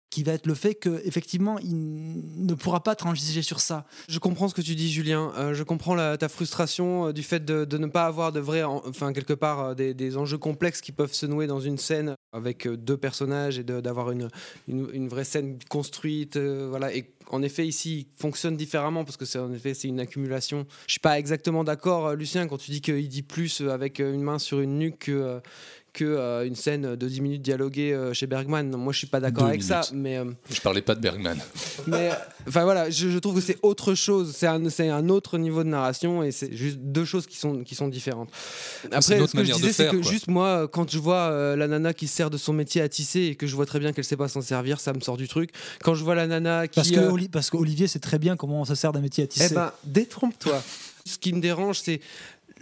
[0.09, 3.85] qui va être le fait que effectivement il ne pourra pas transiger sur ça.
[4.07, 7.43] Je comprends ce que tu dis Julien, euh, je comprends ta frustration euh, du fait
[7.45, 11.13] de, ne pas avoir de vrai, enfin quelque part euh, des, enjeux complexes qui peuvent
[11.13, 14.27] se nouer dans une scène avec deux personnages et d'avoir une,
[14.67, 19.37] une, vraie scène construite, voilà et en effet, ici, il fonctionne différemment parce que c'est
[19.37, 20.65] en effet une accumulation.
[20.87, 24.39] Je suis pas exactement d'accord, Lucien, quand tu dis qu'il dit plus avec une main
[24.39, 25.39] sur une nuque que,
[25.93, 28.69] que euh, une scène de 10 minutes dialoguée euh, chez Bergman.
[28.75, 31.37] Moi, je suis pas d'accord avec ça, mais euh, Je parlais pas de Bergman.
[31.87, 32.09] mais
[32.47, 34.33] enfin voilà, je, je trouve que c'est autre chose.
[34.35, 37.63] C'est un, c'est un autre niveau de narration et c'est juste deux choses qui sont
[37.63, 38.29] qui sont différentes.
[38.91, 40.11] Après, ce que je disais, c'est que quoi.
[40.11, 42.89] juste moi, quand je vois euh, la nana qui se sert de son métier à
[42.89, 45.17] tisser et que je vois très bien qu'elle sait pas s'en servir, ça me sort
[45.17, 45.51] du truc.
[45.83, 48.35] Quand je vois la nana qui Parce que euh, Oli- parce qu'Olivier sait très bien
[48.37, 49.47] comment on se sert d'un métier à tisser.
[49.51, 50.61] eh ben, détrompe-toi.
[51.05, 52.01] Ce qui me dérange, c'est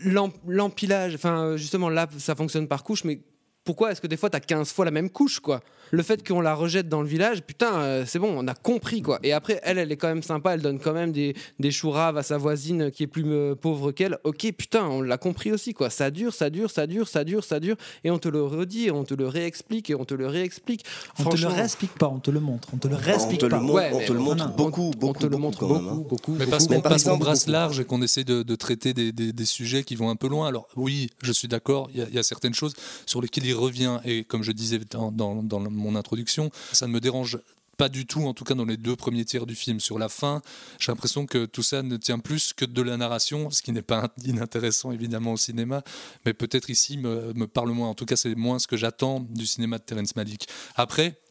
[0.03, 1.15] l'empilage.
[1.15, 3.21] Enfin, justement, là, ça fonctionne par couche, mais
[3.63, 5.61] pourquoi est-ce que des fois, t'as 15 fois la même couche, quoi?
[5.91, 9.01] Le fait qu'on la rejette dans le village, putain, euh, c'est bon, on a compris,
[9.01, 9.19] quoi.
[9.23, 11.91] Et après, elle, elle est quand même sympa, elle donne quand même des, des choux
[11.91, 14.17] raves à sa voisine qui est plus euh, pauvre qu'elle.
[14.23, 15.89] Ok, putain, on l'a compris aussi, quoi.
[15.89, 18.85] Ça dure, ça dure, ça dure, ça dure, ça dure, et on te le redit,
[18.87, 20.83] et on te le réexplique, et on te le réexplique.
[21.19, 22.69] on te le Franchement, réexplique pas, on te le montre.
[22.73, 23.59] On te le On réexplique te le pas.
[23.59, 25.59] montre, Ouais, on te le on- montre on- beaucoup, on beaucoup, te le beaucoup montre
[25.59, 26.81] quand beaucoup, beaucoup, Mais beaucoup, parce beaucoup.
[26.81, 27.51] qu'on exemple, brasse beaucoup.
[27.53, 30.27] large et qu'on essaie de, de traiter des, des- des sujets qui vont un peu
[30.27, 30.47] loin.
[30.47, 32.73] Alors oui, je suis d'accord, il y, a- il y a certaines choses
[33.05, 33.99] sur lesquelles il revient.
[34.05, 37.39] Et comme je disais dans, dans- dans mon introduction, ça ne me dérange
[37.77, 39.79] pas du tout, en tout cas dans les deux premiers tiers du film.
[39.79, 40.41] Sur la fin,
[40.79, 43.83] j'ai l'impression que tout ça ne tient plus que de la narration, ce qui n'est
[43.83, 45.83] pas inintéressant évidemment au cinéma,
[46.25, 47.89] mais peut-être ici me, parle moins.
[47.89, 50.47] En tout cas, c'est moins ce que j'attends du cinéma de Terrence Malick.
[50.75, 51.21] Après,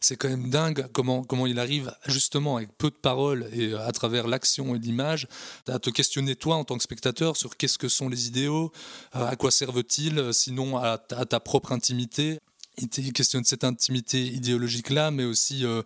[0.00, 3.86] c'est quand même dingue comment, comment il arrive justement avec peu de paroles et euh,
[3.86, 5.26] à travers l'action et l'image
[5.66, 8.70] à te questionner toi en tant que spectateur sur qu'est-ce que sont les idéaux,
[9.16, 12.38] euh, à quoi servent-ils, euh, sinon à ta propre intimité.
[12.78, 15.82] Il questionne cette intimité idéologique-là, mais aussi euh,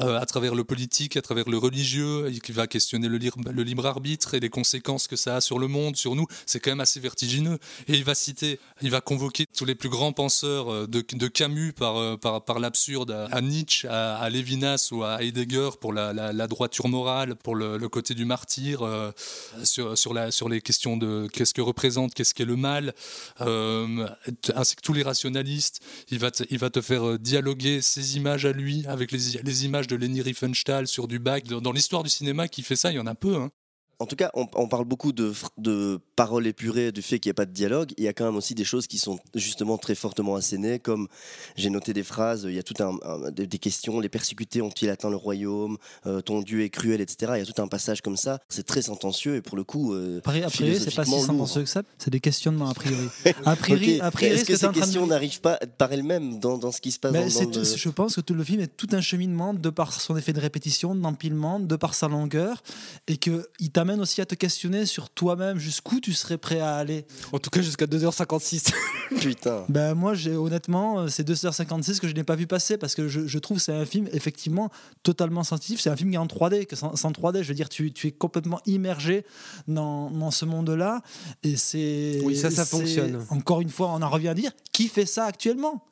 [0.00, 4.34] euh, à travers le politique, à travers le religieux, il va questionner le, libre- arbitre
[4.34, 6.26] et les conséquences que ça a sur le monde, sur nous.
[6.44, 7.58] C'est quand même assez vertigineux.
[7.88, 11.26] Et il va citer, il va convoquer tous les plus grands penseurs euh, de, de
[11.26, 16.88] Camus par, par, l'absurde, à, Nietzsche, à, à Lévinas ou à Heidegger pour la, droiture
[16.88, 18.86] morale, pour le, côté du martyr,
[19.64, 22.94] sur, sur, les questions de qu'est-ce que représente, qu'est-ce qu'est le mal,
[23.38, 25.80] ainsi que tous les rationalistes.
[26.50, 30.22] Il va te faire euh, dialoguer ces images à lui avec les, images de Leni
[30.22, 31.44] Riefenstahl sur du bac.
[31.46, 33.36] Dans, dans l'histoire du cinéma qui fait ça, il y en a peu.
[33.36, 33.50] hein.
[33.98, 35.32] En tout cas, on, on parle beaucoup de,
[36.16, 37.92] paroles épurées, du fait qu'il n'y a pas de dialogue.
[37.96, 41.08] Il y a quand même aussi des choses qui sont justement très fortement assénées, comme
[41.56, 44.90] j'ai noté des phrases, il y a tout un, un- des, questions, les persécutés ont-ils
[44.90, 47.32] atteint le royaume, Euh, ton Dieu est cruel, etc.
[47.36, 48.38] Il y a tout un passage comme ça.
[48.48, 51.68] C'est très sentencieux et pour le coup, euh, a priori, c'est pas si sentencieux que
[51.68, 51.82] ça.
[51.98, 53.08] C'est des questionnements a priori.
[53.44, 54.02] A priori, Ok.
[54.02, 56.80] a priori, Est-ce ce que que ces questions n'arrivent pas par elles-mêmes dans, dans ce
[56.80, 58.88] qui se passe dans, dans tout- le- Je pense que tout le film est tout
[58.92, 62.62] un cheminement de par son effet de répétition, d'empilement, de par sa longueur,
[63.08, 63.42] et qu'il
[63.86, 67.06] t'amène aussi à te questionner sur toi-même jusqu'où tu serais prêt à aller?
[67.32, 68.72] En tout cas, jusqu'à 2h56.
[69.20, 69.64] Putain.
[69.68, 73.06] Ben moi, j'ai honnêtement, euh, c'est 2h56 que je n'ai pas vu passer parce que
[73.06, 74.70] je, je trouve que c'est un film effectivement
[75.04, 75.80] totalement sensitif.
[75.80, 77.92] C'est un film qui est en 3D, que sans, sans 3D, je veux dire, tu,
[77.92, 79.24] tu es complètement immergé
[79.68, 81.02] dans, dans ce monde-là.
[81.44, 82.20] Et c'est.
[82.24, 83.24] Oui, ça, ça fonctionne.
[83.30, 85.84] Encore une fois, on en revient à dire qui fait ça actuellement?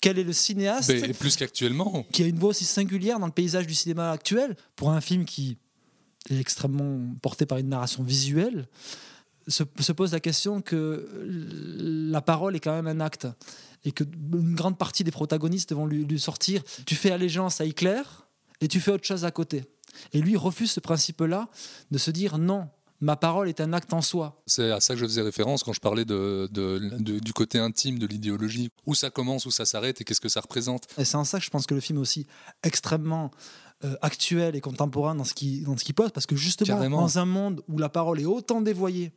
[0.00, 2.06] Quel est le cinéaste Mais plus qu'actuellement.
[2.12, 5.24] qui a une voix aussi singulière dans le paysage du cinéma actuel pour un film
[5.24, 5.58] qui
[6.30, 8.66] est extrêmement porté par une narration visuelle
[9.46, 11.08] se, se pose la question que
[12.12, 13.26] la parole est quand même un acte
[13.84, 17.64] et que une grande partie des protagonistes vont lui, lui sortir tu fais allégeance à
[17.64, 18.02] Hitler
[18.60, 19.64] et tu fais autre chose à côté
[20.12, 21.48] et lui refuse ce principe-là
[21.90, 22.68] de se dire non
[23.00, 25.72] ma parole est un acte en soi C'est à ça que je faisais référence quand
[25.72, 28.70] je parlais de, de- de- du côté intime de l'idéologie.
[28.86, 30.88] Où ça commence, où ça s'arrête et qu'est-ce que ça représente.
[30.98, 32.26] Et c'est en ça que je pense que le film est aussi
[32.64, 33.30] extrêmement
[33.84, 37.00] euh, actuel et contemporain dans ce qui dans ce qu'il pose, parce que justement Carrément.
[37.00, 39.12] dans un monde où la parole est autant dévoyée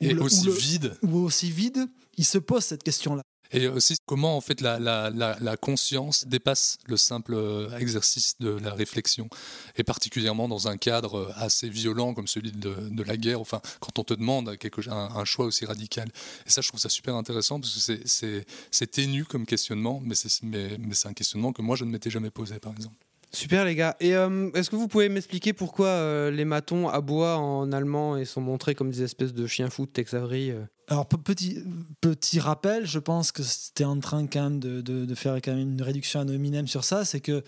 [0.00, 0.96] où Et le- où aussi le- vide.
[1.02, 3.22] ou aussi vide, il se pose cette question-là.
[3.52, 8.34] Et aussi comment en fait la, la- la- la conscience dépasse le simple euh, exercice
[8.40, 9.28] de la réflexion,
[9.76, 13.60] et particulièrement dans un cadre euh, assez violent comme celui de, de la guerre, enfin
[13.80, 16.08] quand on te demande quelque, un, un choix aussi radical.
[16.46, 20.42] Et ça je trouve ça super intéressant parce que c'est- ténu comme questionnement, mais c'est
[20.42, 22.96] mais, mais c'est un questionnement que moi je ne m'étais jamais posé par exemple.
[23.34, 23.96] Super les gars.
[24.00, 28.24] Et euh, est-ce que vous pouvez m'expliquer pourquoi euh, les matons aboient en allemand et
[28.24, 31.58] sont montrés comme des espèces de chiens fous de Tex Avery euh Alors pe- petit
[32.00, 35.52] petit rappel, je pense que c'était en train quand même de, de- de faire quand
[35.54, 37.42] même une réduction à nominem sur ça, c'est que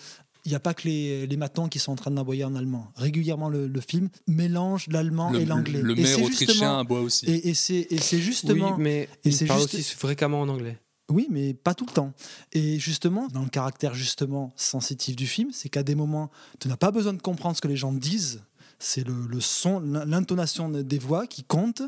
[0.44, 2.92] il n'y a pas que les, les matons qui sont en train d'aboyer en allemand.
[2.94, 5.82] Régulièrement, le, le film mélange l'allemand Le- et l'anglais.
[5.82, 7.26] le Et maire c'est autrichien justement- aboie aussi.
[7.26, 8.76] Et, et c'est et c'est justement.
[8.76, 10.78] Oui, mais et il c'est parle juste- aussi fréquemment en anglais.
[11.08, 12.12] Oui, mais pas tout le temps.
[12.52, 16.76] Et justement, dans le caractère justement sensitif du film, c'est qu'à des moments, tu n'as
[16.76, 18.42] pas besoin de comprendre ce que les gens disent.
[18.78, 21.82] C'est le, son, l'intonation des voix qui compte.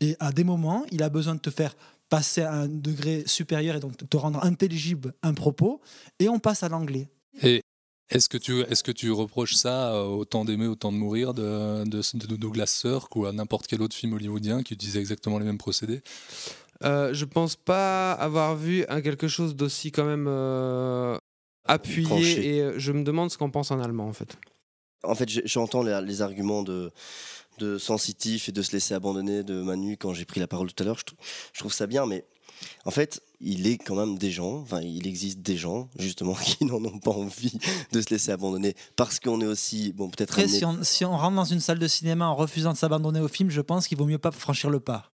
[0.00, 1.74] Et à des moments, il a besoin de te faire
[2.08, 5.80] passer à un degré supérieur et donc te rendre intelligible un propos.
[6.20, 7.08] Et on passe à l'anglais.
[7.42, 7.60] Et
[8.10, 10.96] est-ce que tu est-ce que tu reproches ça euh, au temps d'aimer, au temps de
[10.96, 15.00] mourir de, de, de Douglas Sirk ou à n'importe quel autre film hollywoodien qui utilisait
[15.00, 16.02] exactement les mêmes procédés?
[16.84, 21.16] Euh, je pense pas avoir vu quelque chose d'aussi quand même euh,
[21.66, 22.56] appuyé Tranché.
[22.56, 24.36] et euh, je me demande ce qu'on pense en allemand en fait.
[25.02, 26.90] En fait, j'entends les, les arguments de,
[27.58, 30.82] de sensitif et de se laisser abandonner de Manu quand j'ai pris la parole tout
[30.82, 30.98] à l'heure.
[30.98, 31.16] Je, trou-
[31.52, 32.24] je trouve ça bien, mais
[32.86, 36.64] en fait, il est quand même des gens, enfin, il existe des gens, justement, qui
[36.64, 37.58] n'en ont pas envie
[37.92, 40.38] de se laisser abandonner parce qu'on est aussi, bon, peut-être.
[40.38, 43.20] Amené- si on, si on rentre dans une salle de cinéma en refusant de s'abandonner
[43.20, 45.10] au film, je pense qu'il vaut mieux pas franchir le pas.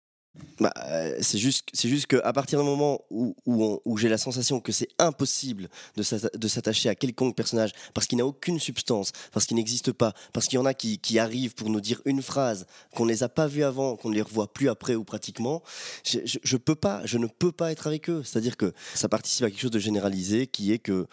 [0.58, 4.72] Bah, euh, c'est juste, c'est juste qu'à partir du moment où, j'ai la sensation que
[4.72, 9.44] c'est impossible de s'atta- de s'attacher à quelconque personnage parce qu'il n'a aucune substance, parce
[9.46, 12.66] qu'il n'existe pas, parce qu'il y en a qui, arrivent pour nous dire une phrase
[12.94, 15.62] qu'on ne les a pas vus avant, qu'on ne les revoit plus après ou pratiquement,
[16.04, 18.22] je peux pas, je ne peux pas être avec eux.
[18.22, 21.06] C'est-à-dire que ça participe à quelque chose de généralisé qui est que,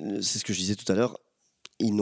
[0.00, 1.18] euh, c'est ce que je disais tout à l'heure,
[1.82, 1.94] ils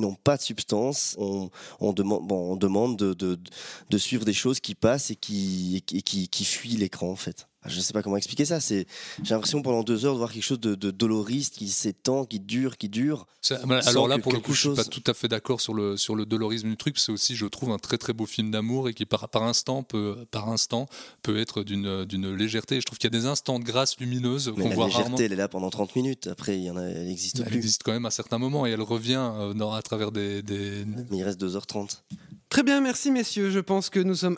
[0.00, 1.16] n'ont pas de substance.
[1.18, 7.48] On, demande, de, suivre des choses qui passent et qui, qui fuient l'écran, en fait.
[7.68, 8.60] Je ne sais pas comment expliquer ça.
[8.60, 8.86] C'est,
[9.22, 12.40] j'ai l'impression pendant deux heures de voir quelque chose de, de doloriste qui s'étend, qui
[12.40, 13.26] dure, qui dure.
[13.86, 15.74] Alors là, pour le quelque coup, je suis pas chose- tout à fait d'accord sur
[15.74, 16.98] le, sur le dolorisme du truc.
[16.98, 19.82] C'est aussi, je trouve, un très très beau film d'amour et qui par, par instant
[19.82, 20.86] peut, par instant
[21.22, 22.80] peut être d'une, d'une légèreté.
[22.80, 25.16] Je trouve qu'il y a des instants de grâce lumineuse qu'on la voit légèreté, rarement.
[25.18, 26.26] elle est là pendant 30 minutes.
[26.26, 27.56] Après, il y en a, elle n'existe Elle plus.
[27.56, 30.84] existe quand même à certains moments et elle revient euh, dans- à travers des, des-
[31.10, 32.02] Mais il reste 2h30.
[32.48, 33.50] Très bien, merci messieurs.
[33.50, 34.36] Je pense que nous sommes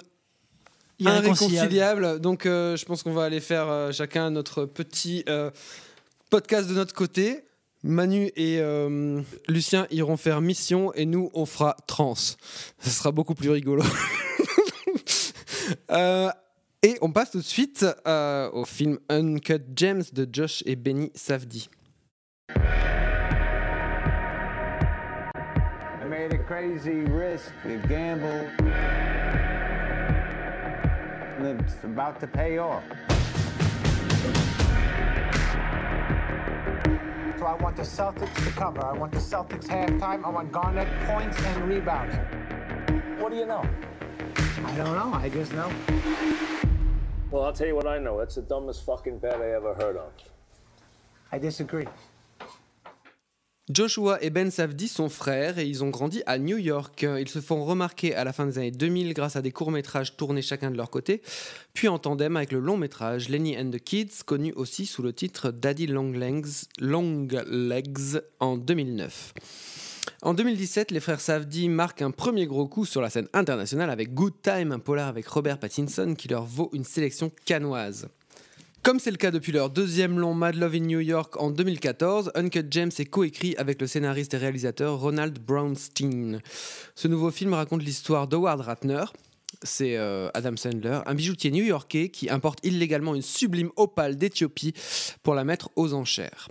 [1.00, 2.20] irréconciliables.
[2.20, 5.50] Donc euh, je pense qu'on va aller faire euh, chacun notre petit euh,
[6.30, 7.44] podcast de notre côté.
[7.82, 12.14] Manu et euh, Lucien iront faire mission et nous on fera trans.
[12.14, 13.82] Ce sera beaucoup plus rigolo.
[15.92, 16.30] Euh,
[16.82, 21.12] et on passe tout de suite euh, au film Uncut Gems de Josh et Benny
[21.14, 21.68] Safdie.
[22.56, 22.58] I
[26.08, 28.50] made a crazy risk, a gamble.
[31.40, 32.84] And it's about to pay off.
[37.38, 38.84] So I want the Celtics to cover.
[38.84, 40.22] I want the Celtics halftime.
[40.22, 42.14] I want Garnett points and rebounds.
[43.18, 43.66] What do you know?
[44.66, 45.14] I don't know.
[45.14, 45.72] I just know.
[47.30, 48.18] Well, I'll tell you what I know.
[48.18, 50.12] That's the dumbest fucking bet I ever heard of.
[51.32, 51.86] I disagree.
[53.72, 57.06] Joshua et Ben Safdie sont frères et ils ont grandi à New York.
[57.20, 60.42] Ils se font remarquer à la fin des années 2000 grâce à des courts-métrages tournés
[60.42, 61.22] chacun de leur côté,
[61.72, 65.52] puis en tandem avec le long-métrage Lenny and the Kids, connu aussi sous le titre
[65.52, 66.48] Daddy Long Legs,
[66.80, 69.34] Long Legs en 2009.
[70.22, 74.14] En 2017, les frères Safdie marquent un premier gros coup sur la scène internationale avec
[74.14, 78.08] Good Time, un polar avec Robert Pattinson qui leur vaut une sélection canoise.
[78.82, 82.32] Comme c'est le cas depuis leur deuxième long Mad Love in New York en 2014,
[82.34, 86.40] Uncut Gems est coécrit avec le scénariste et réalisateur Ronald Brownstein.
[86.94, 89.04] Ce nouveau film raconte l'histoire d'Howard Ratner,
[89.62, 94.72] c'est euh, Adam Sandler, un bijoutier new-yorkais qui importe illégalement une sublime opale d'Éthiopie
[95.22, 96.48] pour la mettre aux enchères.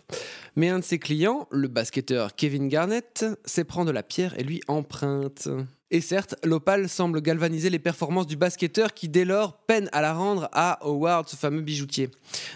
[0.56, 4.62] Mais un de ses clients, le basketteur Kevin Garnett, s'éprend de la pierre et lui
[4.68, 5.50] emprunte.
[5.92, 10.14] Et certes, l'opale semble galvaniser les performances du basketteur qui dès lors peine à la
[10.14, 12.12] rendre à Howard, ce fameux bijoutier.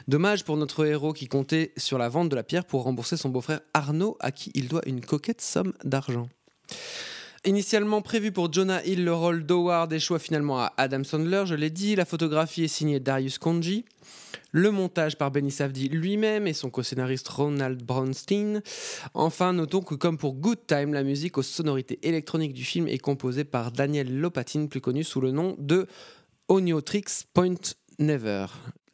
[0.07, 3.29] Dommage pour notre héros qui comptait sur la vente de la pierre pour rembourser son
[3.29, 6.29] beau-frère Arnaud à qui il doit une coquette somme d'argent.
[7.45, 11.69] Initialement prévu pour Jonah Hill, le rôle d'Howard échoua finalement à Adam Sandler, je l'ai
[11.69, 11.93] dit.
[11.97, 13.83] La photographie est signée Darius Konji.
[14.53, 18.61] Le montage par Benny Safdie lui-même et son co-scénariste Ronald Brownstein.
[19.13, 22.97] Enfin, notons que comme pour Good Time, la musique aux sonorités électroniques du film est
[22.97, 25.87] composée par Daniel Lopatin, plus connu sous le nom de
[26.47, 27.55] Oniotrix Point
[27.99, 28.45] Never.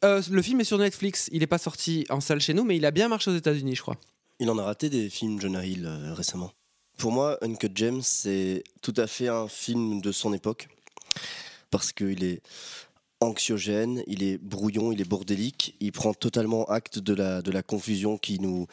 [0.04, 2.76] Euh, le film est sur Netflix, il n'est pas sorti en salle chez nous, mais
[2.76, 3.96] il a bien marché aux États-Unis, je crois.
[4.40, 6.50] Il en a raté des films Jonah Hill euh, récemment.
[7.00, 10.68] Pour moi, Uncut Gems, c'est tout à fait un film de son époque.
[11.70, 12.42] Parce qu'il est
[13.20, 17.62] anxiogène, il est brouillon, il est bordélique, il prend totalement acte de la, de la
[17.62, 18.66] confusion qui nous,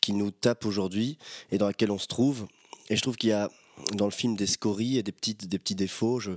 [0.00, 1.18] qui nous tape aujourd'hui
[1.50, 2.46] et dans laquelle on se trouve.
[2.88, 3.50] Et je trouve qu'il y a
[3.94, 6.20] dans le film des scories et des, petites, des petits défauts.
[6.20, 6.30] Je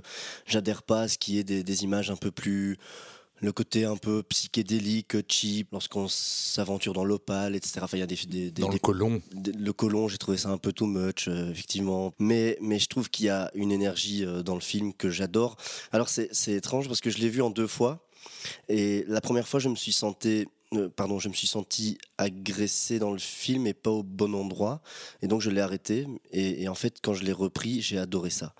[0.46, 2.76] j'adhère pas à ce qui est des, des images un peu plus
[3.40, 7.80] le côté un peu psychédélique, cheap, lorsqu'on s'aventure dans l'opale, etc.
[7.82, 9.20] Enfin, il y a des, des, des Dans le des- colon.
[9.34, 12.12] le colon, j'ai trouvé ça un peu too much, euh, effectivement.
[12.18, 15.56] Mais, mais je trouve qu'il y a une énergie euh, dans le film que j'adore.
[15.92, 18.02] Alors, c'est c'est étrange parce que je l'ai vu en deux fois.
[18.68, 22.98] Et la première fois, je me suis senti, euh, pardon, je me suis senti agressé
[22.98, 24.82] dans le film et pas au bon endroit.
[25.22, 26.08] Et donc, je l'ai arrêté.
[26.32, 28.52] Et, en fait, quand je l'ai repris, j'ai adoré ça.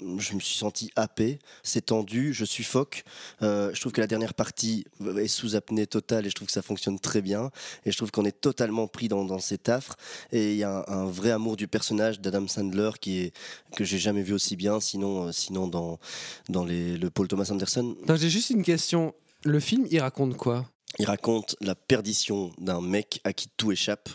[0.00, 3.02] Je me suis senti happé, c'est tendu, je suffoque.
[3.42, 4.84] Euh, je trouve que la dernière partie
[5.16, 7.50] est sous apnée totale et je trouve que ça fonctionne très bien.
[7.84, 9.96] Et je trouve qu'on est totalement pris dans, cet affre.
[10.30, 13.32] Et il y a un, vrai amour du personnage d'Adam Sandler qui est
[13.74, 15.98] que j'ai jamais vu aussi bien, sinon, euh, sinon dans,
[16.48, 17.96] dans les, le Paul Thomas Anderson.
[18.14, 19.14] J'ai juste une question.
[19.44, 20.68] Le film, il raconte quoi?
[20.98, 24.08] Il raconte la perdition d'un mec à qui tout échappe,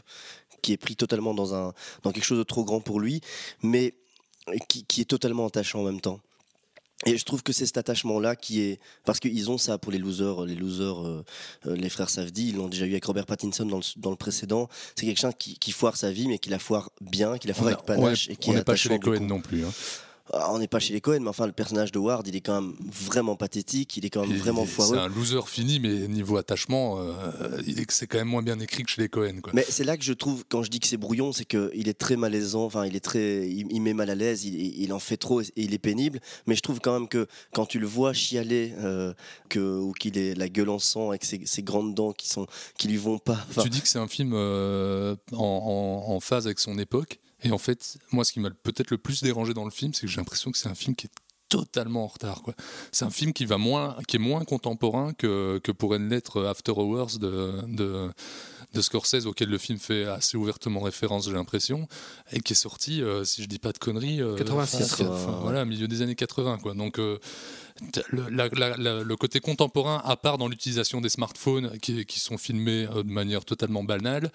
[0.62, 3.22] qui est pris totalement dans, un, dans quelque chose de trop grand pour lui,
[3.62, 3.94] mais
[4.68, 6.20] qui, qui est totalement attachant en même temps.
[7.06, 9.98] Et je trouve que c'est cet attachement-là qui est parce qu'ils ont ça pour les
[9.98, 11.26] losers, les losers, euh,
[11.68, 14.16] euh, les frères Safdie, ils l'ont déjà eu avec Robert Pattinson dans le, dans le
[14.16, 14.70] précédent.
[14.96, 17.68] C'est quelqu'un qui, qui foire sa vie, mais qui la foire bien, qui la foire
[17.68, 19.66] On avec panache on et qui on est n'est pas chez les Cohen non plus.
[19.66, 19.72] hein.
[20.32, 22.42] Ah, On n'est pas chez les Cohen, mais enfin le personnage de Ward, il est
[22.42, 24.98] quand même vraiment pathétique, il est quand même vraiment C'est foireux.
[24.98, 27.14] un loser fini, mais niveau attachement, euh,
[27.68, 29.42] il est- c'est quand même moins bien écrit que chez les Cohen.
[29.44, 29.52] Quoi.
[29.54, 31.94] Mais c'est là que je trouve, quand je dis que c'est brouillon, c'est qu'il est
[32.00, 35.00] très malaisant, enfin, il est très, il, il met mal à l'aise, il, il en
[35.00, 36.22] fait trop et il est pénible.
[36.48, 39.14] Mais je trouve quand même que quand tu le vois chialer, euh,
[39.50, 42.48] que, ou qu'il est la gueule en sang avec ses, ses grandes dents qui sont,
[42.78, 43.46] qui lui vont pas.
[43.50, 47.20] enfin, Tu dis que c'est un film euh, en, en- en phase avec son époque.
[47.44, 50.02] Et en fait, moi, ce qui m'a peut-être le plus dérangé dans le film, c'est
[50.02, 51.12] que j'ai l'impression que c'est un film qui est
[51.50, 52.42] totalement en retard.
[52.92, 56.72] C'est un film qui, va moins, qui est moins contemporain que, que pourrait l'être After
[56.72, 58.12] Hours de,
[58.74, 61.88] de Scorsese, auquel le film fait assez ouvertement référence, j'ai l'impression,
[62.32, 64.96] et qui est sorti, euh, si je dis pas de conneries, euh, 86.
[64.96, 66.58] fin- fin- voilà, milieu des années 80.
[66.58, 66.74] Quoi.
[66.74, 67.20] Donc, euh,
[68.10, 72.20] le, la- la- la- le côté contemporain, à part dans l'utilisation des smartphones qui, qui
[72.20, 74.32] sont filmés euh, de manière totalement banale,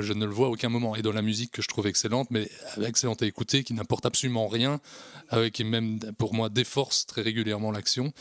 [0.00, 0.94] je ne le vois à aucun moment.
[0.96, 2.48] Et dans la musique que je trouve excellente, mais
[2.82, 4.80] excellente à écouter, qui n'apporte absolument rien,
[5.52, 8.12] qui même pour moi déforce très régulièrement l'action.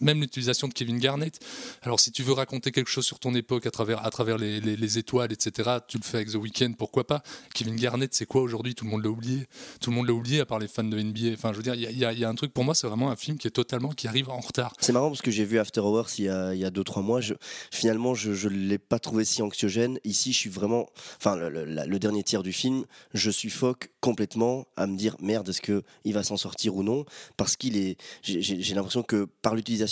[0.00, 1.38] Même l'utilisation de Kevin Garnett.
[1.82, 4.60] Alors, si tu veux raconter quelque chose sur ton époque à travers, à travers les,
[4.60, 7.22] les- les étoiles, etc., tu le fais avec The Weeknd, pourquoi pas?
[7.54, 8.74] Kevin Garnett, c'est quoi aujourd'hui?
[8.74, 9.46] Tout le monde l'a oublié.
[9.80, 11.32] Tout le monde l'a oublié, à part les fans de NBA.
[11.34, 13.36] Enfin, je veux dire, il y a- un truc, pour moi, c'est vraiment un film
[13.38, 14.72] qui est totalement, qui arrive en retard.
[14.80, 16.84] C'est marrant parce que j'ai vu After Hours il y a, il y a deux
[16.84, 17.20] trois mois.
[17.20, 17.34] Je,
[17.70, 19.98] finalement, je ne l'ai pas trouvé si anxiogène.
[20.04, 20.88] Ici, je suis vraiment.
[21.18, 22.84] Enfin, le, dernier tiers du film,
[23.14, 27.04] je suffoque complètement à me dire merde, est-ce que il va s'en sortir ou non?
[27.36, 27.96] Parce qu'il est.
[28.22, 29.89] J'ai l'impression que par l'utilisation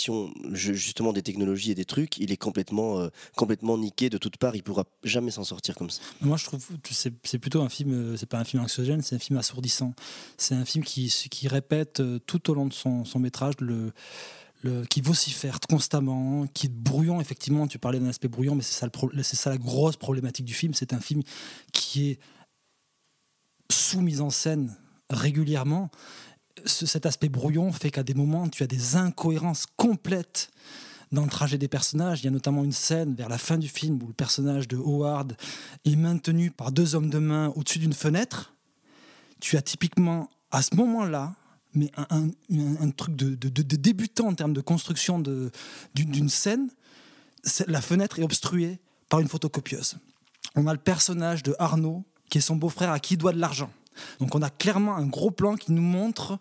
[0.51, 4.55] justement des technologies et des trucs, il est complètement, euh, complètement niqué de toutes parts.
[4.55, 6.01] Il pourra jamais s'en sortir comme ça.
[6.21, 9.15] Moi, je trouve que c'est plutôt un film, euh, c'est pas un film anxiogène, c'est
[9.15, 9.93] un film assourdissant.
[10.37, 13.91] C'est un film qui, qui répète euh, tout au long de son, son métrage le,
[14.61, 17.21] le- qui vocifère constamment, qui est brouillon.
[17.21, 18.87] Effectivement, tu parlais d'un aspect brouillon, mais c'est ça,
[19.23, 20.73] ça la grosse problématique du film.
[20.73, 21.21] C'est un film
[21.73, 22.19] qui est
[23.71, 24.75] sous mise en scène
[25.09, 25.89] régulièrement.
[26.65, 30.51] Ce- cet aspect brouillon fait qu'à des moments, tu as des incohérences complètes
[31.11, 32.21] dans le trajet des personnages.
[32.21, 34.77] Il y a notamment une scène vers la fin du film où le personnage de
[34.77, 35.35] Howard
[35.85, 38.53] est maintenu par deux hommes de main au-dessus d'une fenêtre.
[39.39, 41.35] Tu as typiquement, à ce moment-là,
[41.73, 43.35] mais un, truc de,
[43.75, 45.21] débutant en termes de construction
[45.95, 46.69] d'une scène.
[47.67, 49.97] La fenêtre est obstruée par une photocopieuse.
[50.55, 53.39] On a le personnage de Arnaud, qui est son beau-frère, à qui il doit de
[53.39, 53.71] l'argent.
[54.19, 56.39] Donc on a clairement un gros plan qui nous montre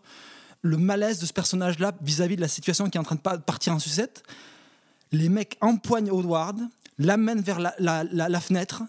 [0.62, 3.38] le malaise de ce personnage-là vis-à-vis de la situation qui est en train de pa-
[3.38, 4.22] partir en sucette.
[5.12, 6.58] Les mecs empoignent Howard,
[6.98, 8.82] l'amènent vers la, fenêtre.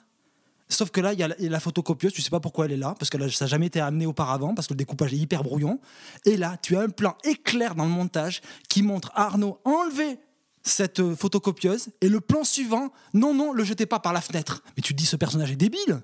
[0.68, 2.96] Sauf que là, il y, a la- photocopieuse, tu sais pas pourquoi elle est là,
[3.00, 5.80] parce que ça n'a jamais été amené auparavant, parce que le découpage est hyper brouillon.
[6.26, 10.20] Et là, tu as un plan éclair dans le montage qui montre Arnaud enlever
[10.62, 14.62] cette euh, photocopieuse, et le plan suivant, non, non, le jetez pas par la fenêtre.
[14.76, 16.02] Mais tu te dis, ce personnage est débile.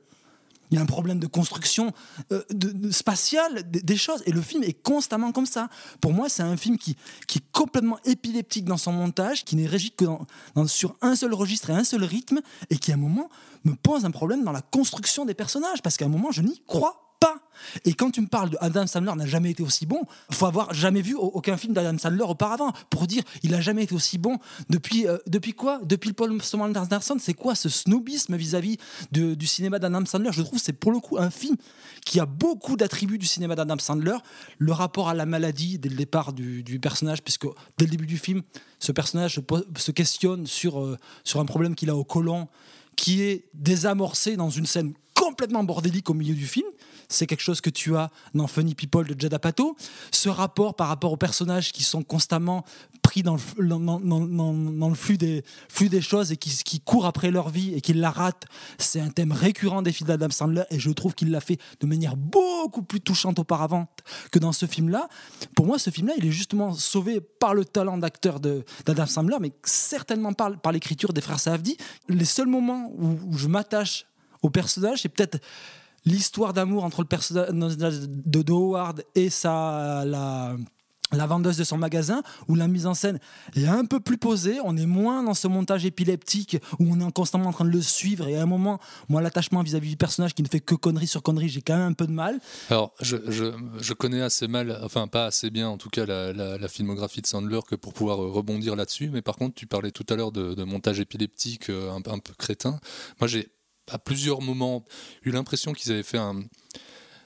[0.71, 1.93] Il y a un problème de construction
[2.31, 2.43] euh,
[2.91, 4.23] spatiale des, choses.
[4.25, 5.69] Et le film est constamment comme ça.
[6.01, 6.95] Pour moi, c'est un film qui,
[7.27, 10.05] qui est complètement épileptique dans son montage, qui n'est régi que
[10.67, 13.29] sur un seul registre et un seul rythme, et qui, à un moment,
[13.63, 15.81] me pose un problème dans la construction des personnages.
[15.81, 17.04] Parce qu'à un moment, je n'y crois
[17.85, 20.01] Et quand tu me parles de Adam Sandler n'a jamais été aussi bon,
[20.31, 23.83] faut avoir jamais vu au- aucun film d'Adam Sandler auparavant pour dire il a jamais
[23.83, 24.37] été aussi bon.
[24.69, 25.79] Depuis euh, depuis quoi?
[25.83, 28.77] Depuis le Paul Thomas Anderson, c'est quoi ce snobisme vis-à-vis
[29.11, 30.31] du cinéma d'Adam Sandler?
[30.31, 31.55] Je trouve c'est pour le coup un film
[32.05, 34.17] qui a beaucoup d'attributs du cinéma d'Adam Sandler,
[34.59, 37.47] le rapport à la maladie dès le départ du, du personnage, puisque
[37.77, 38.43] dès le début du film,
[38.79, 39.41] ce personnage
[39.77, 42.47] se, questionne sur euh, sur un problème qu'il a au côlon,
[42.95, 46.67] qui est désamorcé dans une scène complètement bordélique au milieu du film.
[47.09, 49.75] C'est quelque chose que tu as dans Funny People de Judd Apatow.
[50.11, 52.63] Ce rapport par rapport aux personnages qui sont constamment
[53.01, 57.73] pris dans le, flux, des, flux des choses et qui, qui courent après leur vie
[57.73, 58.45] et qui la ratent,
[58.79, 61.85] c'est un thème récurrent des films d'Adam Sandler et je trouve qu'il l'a fait de
[61.85, 63.87] manière beaucoup plus touchante auparavant
[64.31, 65.07] que dans ce film-là.
[65.55, 69.51] Pour moi, ce film-là, il est justement sauvé par le talent d'acteur d'Adam Sandler, mais
[69.63, 71.77] certainement par, par l'écriture des frères Safdie.
[72.09, 74.07] Les seuls moments où, où je m'attache
[74.41, 75.39] au personnage, c'est peut-être
[76.05, 80.55] l'histoire d'amour entre le personnage de, Howard et sa, la,
[81.11, 83.19] la vendeuse de son magasin, où la mise en scène
[83.55, 87.11] est un peu plus posée, on est moins dans ce montage épileptique où on est
[87.11, 90.33] constamment en train de le suivre, et à un moment, moi, l'attachement vis-à-vis du personnage
[90.33, 92.39] qui ne fait que conneries sur conneries, j'ai quand même un peu de mal.
[92.69, 93.17] Alors, je,
[93.79, 97.27] je, connais assez mal, enfin pas assez bien en tout cas, la, la, filmographie de
[97.27, 100.53] Sandler que pour pouvoir rebondir là-dessus, mais par contre, tu parlais tout à l'heure de,
[100.53, 102.79] de, montage épileptique euh, un, un peu crétin.
[103.19, 103.49] Moi, j'ai
[103.89, 104.83] à plusieurs moments
[105.23, 106.43] eu l'impression qu'ils avaient fait un...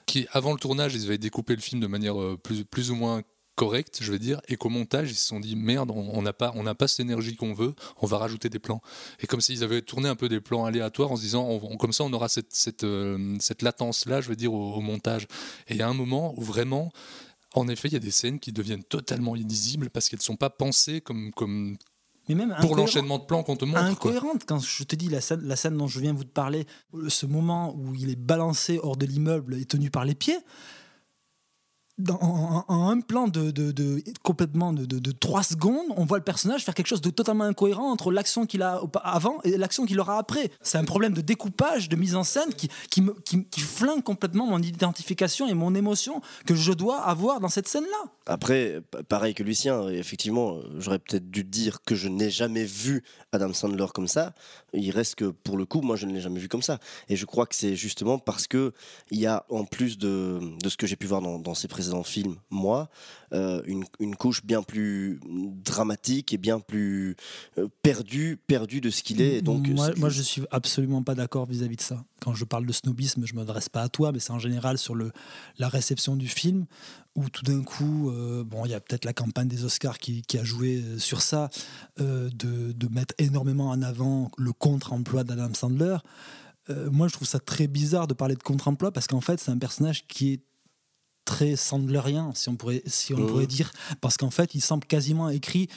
[0.06, 2.96] Qui, avant le tournage, ils avaient découpé le film de manière euh, plus, plus ou
[2.96, 3.22] moins
[3.60, 6.50] correct, je veux dire, et qu'au montage, ils se sont dit merde, on n'a pas,
[6.54, 8.80] on n'a pas cette énergie qu'on veut, on va rajouter des plans.
[9.20, 11.92] Et comme s'ils avaient tourné un peu des plans aléatoires en se disant, on, comme
[11.92, 15.24] ça, on aura cette, cette, euh, cette latence-là, je veux dire, au, au montage.
[15.68, 16.90] Et il y a un moment où vraiment,
[17.52, 20.36] en effet, il y a des scènes qui deviennent totalement illisibles parce qu'elles ne sont
[20.36, 21.76] pas pensées comme, comme,
[22.34, 23.80] mais même pour l'enchaînement de plans qu'on te montre.
[23.80, 26.66] Incohérente, quand je te dis la scène, la scène dont je viens vous de parler,
[27.08, 30.38] ce moment où il est balancé hors de l'immeuble et tenu par les pieds,
[32.08, 33.52] en, un plan de,
[34.22, 37.90] complètement de, de, 3 secondes, on voit le personnage faire quelque chose de totalement incohérent
[37.90, 40.50] entre l'action qu'il a avant et l'action qu'il aura après.
[40.62, 45.46] C'est un problème de découpage, de mise en scène qui, qui, flingue complètement mon identification
[45.48, 48.10] et mon émotion que je dois avoir dans cette scène-là.
[48.26, 53.52] Après, pareil que Lucien, effectivement, j'aurais peut-être dû dire que je n'ai jamais vu Adam
[53.52, 54.34] Sandler comme ça.
[54.72, 56.78] Il reste que pour le coup, moi, je ne l'ai jamais vu comme ça.
[57.08, 58.72] Et je crois que c'est justement parce que
[59.10, 61.68] il y a en plus de, de ce que j'ai pu voir dans, dans ses
[61.68, 62.88] précédents films, moi,
[63.32, 67.16] euh, une, une, couche bien plus dramatique et bien plus
[67.58, 69.42] euh, perdue, perdue de ce qu'il est.
[69.42, 72.04] donc, moi, moi, je suis absolument pas d'accord vis-à-vis de ça.
[72.20, 74.94] Quand je parle de snobisme, je m'adresse pas à toi, mais c'est en général sur
[74.94, 75.12] le,
[75.58, 76.66] la réception du film
[77.16, 80.22] où tout d'un coup, euh, bon, il y a peut-être la campagne des Oscars qui,
[80.22, 81.50] qui a joué sur ça,
[82.00, 85.96] euh, de, de, mettre énormément en avant le contre-emploi d'Adam Sandler.
[86.92, 89.58] Moi, je trouve ça très bizarre de parler de contre-emploi parce qu'en fait, c'est un
[89.58, 90.40] personnage qui est
[91.24, 93.26] très sandlerien, si on pourrait, si on mmh.
[93.26, 95.68] pourrait dire, parce qu'en fait, il semble quasiment écrit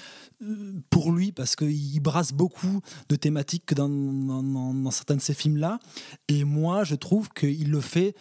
[0.89, 5.33] pour lui, parce qu'il brasse beaucoup de thématiques que dans, dans, dans certains de ces
[5.33, 5.79] films-là.
[6.27, 8.15] Et moi, je trouve qu'il le fait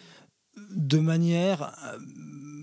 [0.71, 1.73] de manière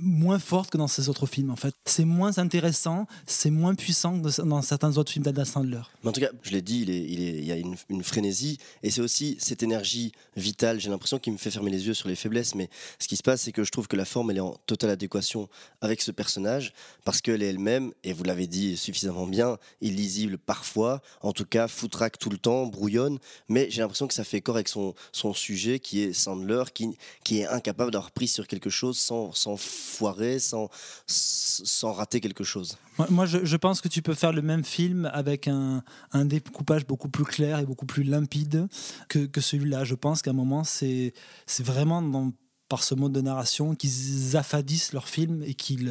[0.03, 1.75] moins forte que dans ces autres films en fait.
[1.85, 5.83] C'est moins intéressant, c'est moins puissant que dans certains autres films d'Adam Sandler.
[6.03, 9.37] Mais en tout cas, je l'ai dit, il, y a une, frénésie et c'est aussi
[9.39, 12.71] cette énergie vitale, j'ai l'impression qu'il me fait fermer les yeux sur les faiblesses, mais
[12.99, 14.91] ce qui se passe c'est que je trouve que la forme elle est en totale
[14.91, 15.49] adéquation
[15.81, 16.73] avec ce personnage
[17.05, 21.69] parce qu'elle est elle-même, et vous l'avez dit suffisamment bien, illisible parfois, en tout cas
[21.69, 24.95] foutraque tout le temps, brouillonne, mais j'ai l'impression que ça fait corps avec son,
[25.35, 26.89] sujet qui est Sandler, qui,
[27.25, 29.57] qui est incapable d'avoir pris sur quelque chose sans, sans
[29.91, 30.71] foirer, sans,
[31.07, 32.77] sans rater quelque chose.
[33.11, 35.83] Moi, je, je, pense que tu peux faire le même film avec un,
[36.13, 38.69] un découpage beaucoup plus clair et beaucoup plus limpide
[39.09, 39.85] que, que celui-là.
[39.85, 41.13] Je pense qu'à un moment, c'est
[41.59, 42.33] vraiment dans
[42.71, 45.91] par ce mode de narration qu'ils affadissent leur film et qu'ils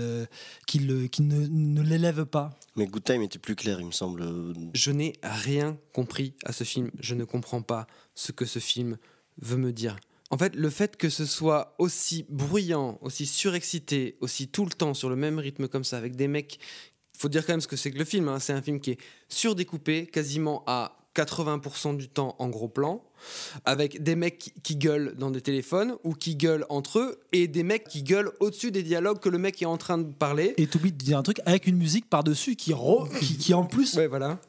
[0.65, 0.79] qu
[1.09, 2.57] qu ne, ne l'élèvent pas.
[2.77, 4.23] Mais Good Time était plus clair, il me semble.
[4.73, 6.89] Je n'ai rien compris à ce film.
[6.99, 7.85] Je ne comprends pas
[8.15, 8.97] ce que ce film
[9.41, 9.97] veut me dire.
[10.31, 14.93] En fait, le fait que ce soit aussi bruyant, aussi surexcité, aussi tout le temps
[14.93, 16.59] sur le même rythme comme ça, avec des mecs.
[17.15, 18.29] Il faut dire quand même ce que c'est que le film.
[18.29, 18.39] Hein.
[18.39, 23.03] C'est un film qui est surdécoupé, quasiment à 80% du temps en gros plan,
[23.65, 27.63] avec des mecs qui gueulent dans des téléphones ou qui gueulent entre eux, et des
[27.63, 30.53] mecs qui gueulent au-dessus des dialogues que le mec est en train de parler.
[30.57, 32.73] Et t'oublies de dire un truc avec une musique par-dessus qui,
[33.19, 34.39] qui, qui en plus ouais, voilà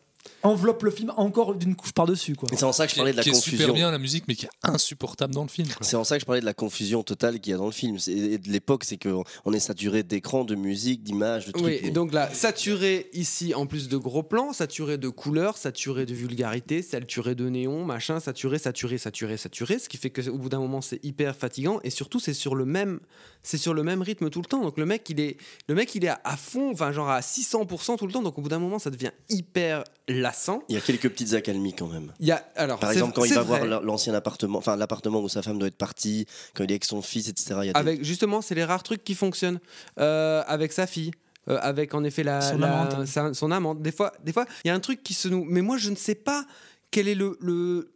[0.42, 2.34] enveloppe le film encore d'une couche par-dessus.
[2.50, 3.56] C'est en ça que je parlais de la qui confusion.
[3.56, 5.68] Est super bien la musique, mais qui est insupportable dans le film.
[5.80, 7.72] C'est en ça que je parlais de la confusion totale qu'il y a dans le
[7.72, 7.96] film.
[8.06, 11.64] Et de l'époque, c'est qu'on est saturé d'écran, de musique, d'images, de trucs.
[11.64, 16.06] Oui, et donc là, saturé ici en plus de gros plans, saturé de couleurs, saturé
[16.06, 20.48] de vulgarité, saturé de néon, machin, saturé, saturé, saturé, saturé, ce qui fait qu'au bout
[20.48, 21.80] d'un moment, c'est hyper fatigant.
[21.84, 23.00] Et surtout, c'est sur le même,
[23.42, 24.62] c'est sur le même rythme tout le temps.
[24.62, 25.36] Donc le mec, il est,
[25.68, 28.22] le mec, il est à, à fond, enfin genre à 600% tout le temps.
[28.22, 30.62] Donc au bout d'un moment, ça devient hyper lassant.
[30.68, 32.12] Il y a quelques petites accalmies quand même.
[32.20, 33.66] Il y a, alors, Par exemple, quand il va vrai.
[33.66, 36.84] voir l'ancien appartement, enfin l'appartement où sa femme doit être partie, quand il est avec
[36.84, 37.60] son fils, etc.
[37.62, 38.04] Il y a avec, des...
[38.04, 39.60] Justement, c'est les rares trucs qui fonctionnent
[39.98, 41.12] euh, avec sa fille.
[41.48, 43.06] Euh, avec en effet la, son, la, amante.
[43.06, 43.80] Sa, son amante.
[43.80, 45.44] Des fois, des fois, il y a un truc qui se noue.
[45.48, 46.44] Mais moi, je ne sais pas
[46.90, 47.90] quel est le, le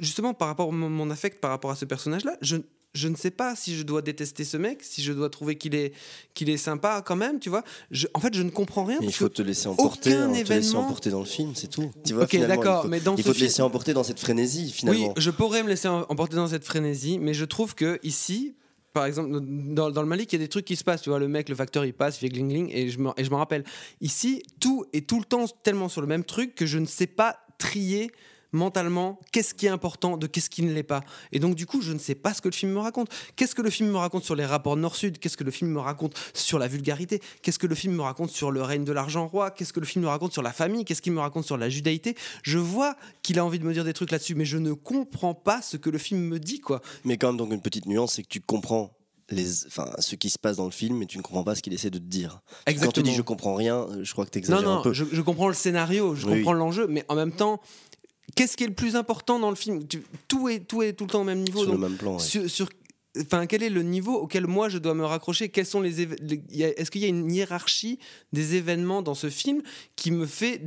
[0.00, 2.36] justement par rapport à mon, mon affect par rapport à ce personnage-là.
[2.42, 2.56] Je,
[2.94, 5.74] je ne sais pas si je dois détester ce mec, si je dois trouver qu'il
[5.74, 5.92] est,
[6.34, 7.62] qu'il est sympa quand même, tu vois.
[7.90, 8.98] Je, en fait, je ne comprends rien.
[9.02, 10.44] il faut te laisser emporter, hein, événement...
[10.44, 11.90] te laisser emporter dans le film, c'est tout.
[12.04, 15.08] Tu vois, ok, d'accord, mais dans il faut te laisser emporter dans cette frénésie finalement.
[15.08, 18.56] Oui, je pourrais me laisser emporter dans cette frénésie, mais je trouve que ici,
[18.92, 21.02] par exemple, dans, dans, le Malik, il y a des trucs qui se passent.
[21.02, 23.10] Tu vois, le mec, le facteur, il passe, il fait gling gling, et je me,
[23.16, 23.64] et je me rappelle.
[24.00, 27.06] Ici, tout est tout le temps tellement sur le même truc que je ne sais
[27.06, 28.10] pas trier
[28.52, 31.02] mentalement qu'est-ce qui est important de qu'est-ce qui ne l'est pas.
[31.32, 33.08] Et donc du coup, je ne sais pas ce que le film me raconte.
[33.36, 35.18] Qu'est-ce que le film me raconte sur les rapports nord-sud?
[35.18, 37.20] Qu'est-ce que le film me raconte sur la vulgarité?
[37.42, 39.50] Qu'est-ce que le film me raconte sur le règne de l'argent roi?
[39.50, 40.84] Qu'est-ce que le film me raconte sur la famille?
[40.84, 42.16] Qu'est-ce qu'il me raconte sur la judaïté?
[42.42, 45.34] Je vois qu'il a envie de me dire des trucs là-dessus, mais je ne comprends
[45.34, 46.80] pas ce que le film me dit, quoi.
[47.04, 48.92] Mais quand même, donc une petite nuance, c'est que tu comprends
[49.30, 51.60] les, enfin, ce qui se passe dans le film, mais tu ne comprends pas ce
[51.60, 52.40] qu'il essaie de te dire.
[52.66, 52.86] Exactement.
[52.92, 54.94] Quand tu dis je comprends rien, je crois que tu exagères non, non, un peu.
[54.94, 56.58] Je, je comprends le scénario, je Oui, comprends oui.
[56.58, 57.60] l'enjeu, mais en même temps,
[58.34, 59.82] qu'est-ce qui est le plus important dans le film?
[60.28, 61.62] Tout, est, tout est tout le temps au même niveau.
[61.62, 62.18] Sur le même plan, ouais.
[62.20, 62.68] sur, sur-
[63.20, 65.48] Enfin, quel est le niveau auquel moi je dois me raccrocher?
[65.48, 67.98] Quels sont les, Est-ce qu'il y a une hiérarchie
[68.32, 69.62] des événements dans ce film
[69.96, 70.60] qui me fait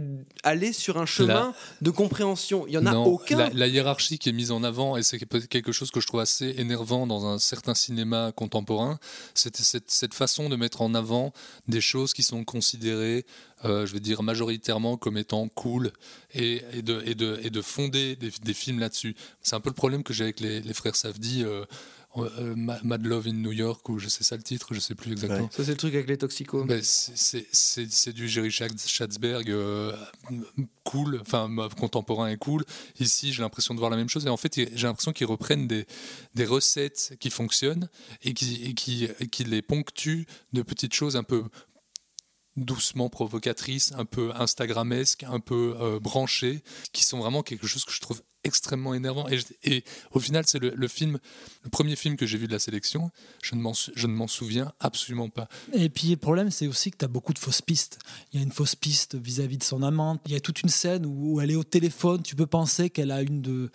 [0.44, 2.66] aller sur un chemin de compréhension?
[2.68, 3.38] Il y en a aucun.
[3.38, 6.20] La, la hiérarchie qui est mise en avant, et c'est quelque chose que je trouve
[6.20, 9.00] assez énervant dans un certain cinéma contemporain,
[9.34, 11.32] c'est cette, cette façon de mettre en avant
[11.68, 13.26] des choses qui sont considérées,
[13.66, 15.92] euh, je vais dire, majoritairement comme étant cool,
[16.34, 19.16] et, et de, et, de, et de fonder des, des films là-dessus.
[19.42, 21.44] C'est un peu le problème que j'ai avec les, les frères Safdie.
[21.44, 21.66] euh,
[22.18, 24.96] euh, Ma- Mad Love in New York, ou je sais ça le titre, je sais
[24.96, 25.50] plus exactement.
[25.52, 26.66] Ça, c'est le truc avec les toxicos.
[26.68, 29.96] Ben, c'est- c'est- c'est c'est du Jerry Schatz- Schatzberg euh,
[30.84, 32.66] cool, enfin contemporain et cool.
[33.00, 34.26] Ici, j'ai l'impression de voir la même chose.
[34.26, 35.86] Et en fait, j'ai l'impression qu'ils reprennent des,
[36.36, 37.90] des recettes qui fonctionnent
[38.24, 41.44] et qui, et qui, et qui les ponctuent de petites choses un peu
[42.58, 47.94] doucement provocatrices, un peu instagrammesques, un peu euh, branchées, qui sont vraiment quelque chose que
[47.94, 49.28] je trouve extrêmement énervant.
[49.64, 51.20] Et, au final, c'est le, le film,
[51.64, 53.12] le premier film que j'ai vu de la sélection.
[53.42, 55.48] Je ne m'en souviens absolument pas.
[55.74, 58.00] Et puis le problème, c'est aussi que tu as beaucoup de fausses pistes.
[58.32, 60.22] Il y a une fausse piste vis-à-vis de son amante.
[60.26, 62.22] Il y a toute une scène où elle est au téléphone.
[62.24, 63.70] Tu peux penser qu'elle a une de.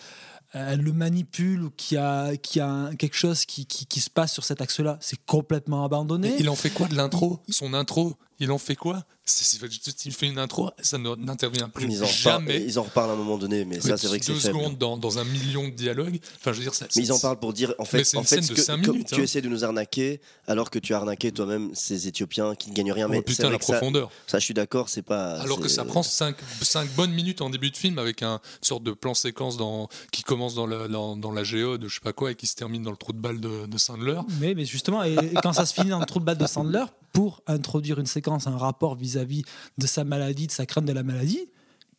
[0.53, 4.01] Elle le manipule ou qu'il y a, y a un- quelque chose qui, qui, qui
[4.01, 4.97] se passe sur cet axe-là.
[5.03, 6.35] C'est complètement abandonné.
[6.39, 7.41] Il en fait quoi de l'intro?
[7.51, 9.05] Son intro, il en fait quoi?
[10.05, 12.63] Il fait une intro, ça ne- n'intervient plus Ils en, reparlent, jamais.
[12.63, 14.79] ils en reparlent à un moment donné, mais ça, c'est vrai que c'est deux secondes
[14.79, 16.21] dans, dans un million de dialogues.
[16.37, 18.23] Enfin, je veux dire, ça, Mais ils en parlent pour dire, en fait, c'est en
[18.23, 19.23] fait que- minutes, tu hein.
[19.25, 22.93] essaies de nous arnaquer alors que tu as arnaqué toi-même ces Éthiopiens qui ne gagnent
[22.93, 23.07] rien.
[23.09, 24.11] Oh, mais putain, la que ça- profondeur.
[24.29, 25.41] Ça, je suis d'accord, c'est pas.
[25.41, 26.37] Alors que ça prend 5,
[26.95, 30.23] bonnes minutes en début de film avec un une sorte de plan séquence dans, qui
[30.23, 32.83] commence dans, le- dans, dans la géode, je sais pas quoi, et qui se termine
[32.83, 34.21] dans le trou de balle de, de Sandler.
[34.41, 36.47] Mais, mais justement, et, et quand ça se finit dans le trou de balle de
[36.47, 36.85] Sandler,
[37.17, 39.43] pour introduire une séquence, un rapport vis-à-vis
[39.79, 41.49] de sa maladie, de sa crainte de la maladie,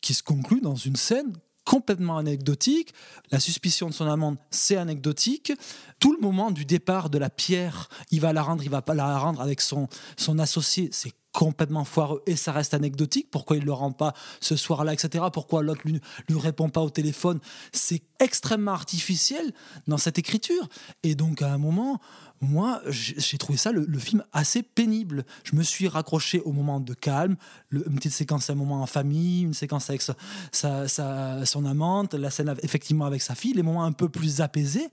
[0.00, 1.32] qui se conclut dans une scène
[1.64, 2.94] complètement anecdotique.
[3.32, 5.52] La suspicion de son amende, c'est anecdotique.
[5.98, 8.94] Tout le moment du départ de la pierre, il va la rendre, il va pas
[8.94, 13.28] la rendre avec son, son associé, c'est complètement foireux et ça reste anecdotique.
[13.30, 15.26] Pourquoi il ne le rend pas ce soir-là, etc.
[15.32, 17.38] Pourquoi l'autre lui, lui répond pas au téléphone?
[17.70, 19.52] C'est extrêmement artificiel
[19.86, 20.68] dans cette écriture.
[21.04, 22.00] Et donc à un moment,
[22.40, 25.24] moi, j'ai trouvé ça le, film assez pénible.
[25.44, 27.36] Je me suis raccroché au moment de calme,
[27.68, 30.16] le- une petite séquence, un moment en famille, une séquence avec sa,
[30.50, 34.40] sa- sa- son amante, la scène effectivement avec sa fille, les moments un peu plus
[34.40, 34.88] apaisés.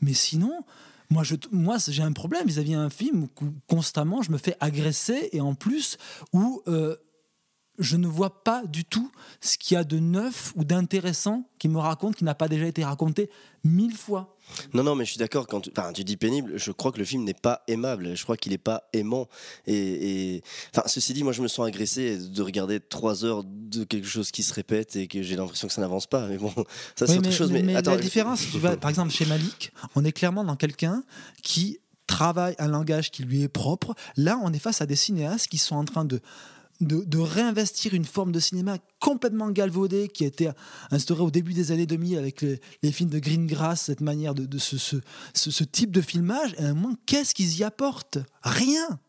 [0.00, 0.64] Mais sinon,
[1.10, 3.28] moi, je, moi j'ai un problème vis-à-vis d'un film où
[3.66, 5.96] constamment je me fais agresser et en plus
[6.32, 6.96] où euh,
[7.78, 9.10] je ne vois pas du tout
[9.40, 12.66] ce qu'il y a de neuf ou d'intéressant qui me raconte, qui n'a pas déjà
[12.66, 13.30] été raconté
[13.64, 14.36] mille fois.
[14.72, 15.46] Non, non, mais je suis d'accord.
[15.46, 15.60] Quand
[15.92, 18.16] tu, dis pénible, je crois que le film n'est pas aimable.
[18.16, 19.28] Je crois qu'il n'est pas aimant.
[19.66, 20.42] Et,
[20.86, 24.42] ceci dit, moi, je me sens agressé de regarder trois heures de quelque chose qui
[24.42, 26.26] se répète et que j'ai l'impression que ça n'avance pas.
[26.28, 26.52] Mais bon,
[26.96, 27.52] ça c'est Oui, autre mais, chose.
[27.52, 30.44] Mais, mais attends, la je- différence, tu vois, par exemple, chez Malik, on est clairement
[30.44, 31.04] dans quelqu'un
[31.42, 33.94] qui travaille un langage qui lui est propre.
[34.16, 36.20] Là, on est face à des cinéastes qui sont en train de,
[36.80, 40.50] de, réinvestir une forme de cinéma complètement galvaudée qui a été
[40.90, 44.76] instaurée au début des années 2000 avec les, films de Greengrass, cette manière de, ce,
[44.78, 44.96] ce,
[45.34, 46.54] ce- type de filmage.
[46.58, 48.18] Et à un moment, qu'est-ce qu'ils y apportent?
[48.42, 49.00] Rien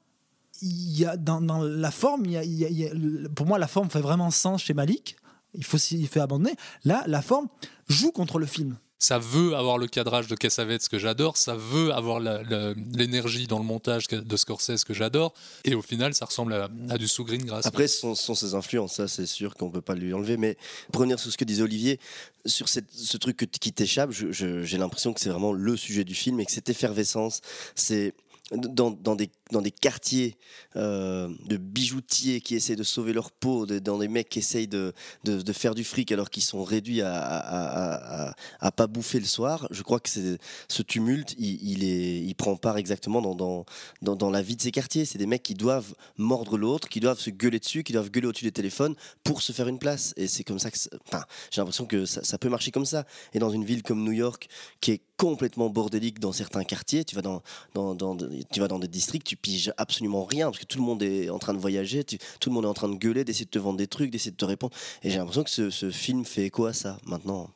[0.61, 3.67] il y a dans, la forme, il y a- il y a- pour moi, la
[3.67, 5.15] forme fait vraiment sens chez Malik.
[5.53, 6.55] Il faut s'y fait abandonner.
[6.83, 7.47] Là, la forme
[7.87, 8.77] joue contre le film.
[8.99, 13.63] Ça veut avoir le cadrage de Cassavetes que j'adore, ça veut avoir l'énergie dans le
[13.63, 15.33] montage de Scorsese que j'adore,
[15.63, 17.65] et au final, ça ressemble à, à du sous Greengrass.
[17.65, 20.37] Après, ce sont, ses influences, ça c'est sûr qu'on peut pas lui enlever.
[20.37, 20.57] Mais
[20.93, 21.99] revenir sur ce que disait Olivier,
[22.45, 26.45] sur ce truc qui t'échappe, j'ai l'impression que c'est vraiment le sujet du film et
[26.45, 27.41] que cette effervescence,
[27.75, 28.13] c'est
[28.51, 30.37] dans des, dans des quartiers
[30.75, 34.93] euh, de bijoutiers qui essaient de sauver leur peau, dans des mecs qui essayent de,
[35.23, 39.67] de, faire du fric alors qu'ils sont réduits à, à, pas bouffer le soir.
[39.71, 43.65] Je crois que ce tumulte, il, est, il prend part exactement dans,
[44.01, 45.05] dans, dans, la vie de ces quartiers.
[45.05, 48.27] C'est des mecs qui doivent mordre l'autre, qui doivent se gueuler dessus, qui doivent gueuler
[48.27, 50.13] au-dessus des téléphones pour se faire une place.
[50.17, 50.77] Et c'est comme ça que,
[51.07, 53.05] enfin, j'ai l'impression que ça, peut marcher comme ça.
[53.33, 54.47] Et dans une ville comme New York,
[54.79, 57.03] qui est complètement bordélique dans certains quartiers.
[57.03, 57.43] Tu vas dans,
[57.73, 58.15] dans, dans-
[58.51, 61.29] tu vas dans des districts, tu piges absolument rien parce que tout le monde est
[61.29, 63.49] en train de voyager, tu- tout le monde est en train de gueuler, d'essayer de
[63.49, 64.73] te vendre des trucs, d'essayer de te répondre.
[65.03, 67.49] Et j'ai l'impression que ce, ce film fait écho à ça maintenant.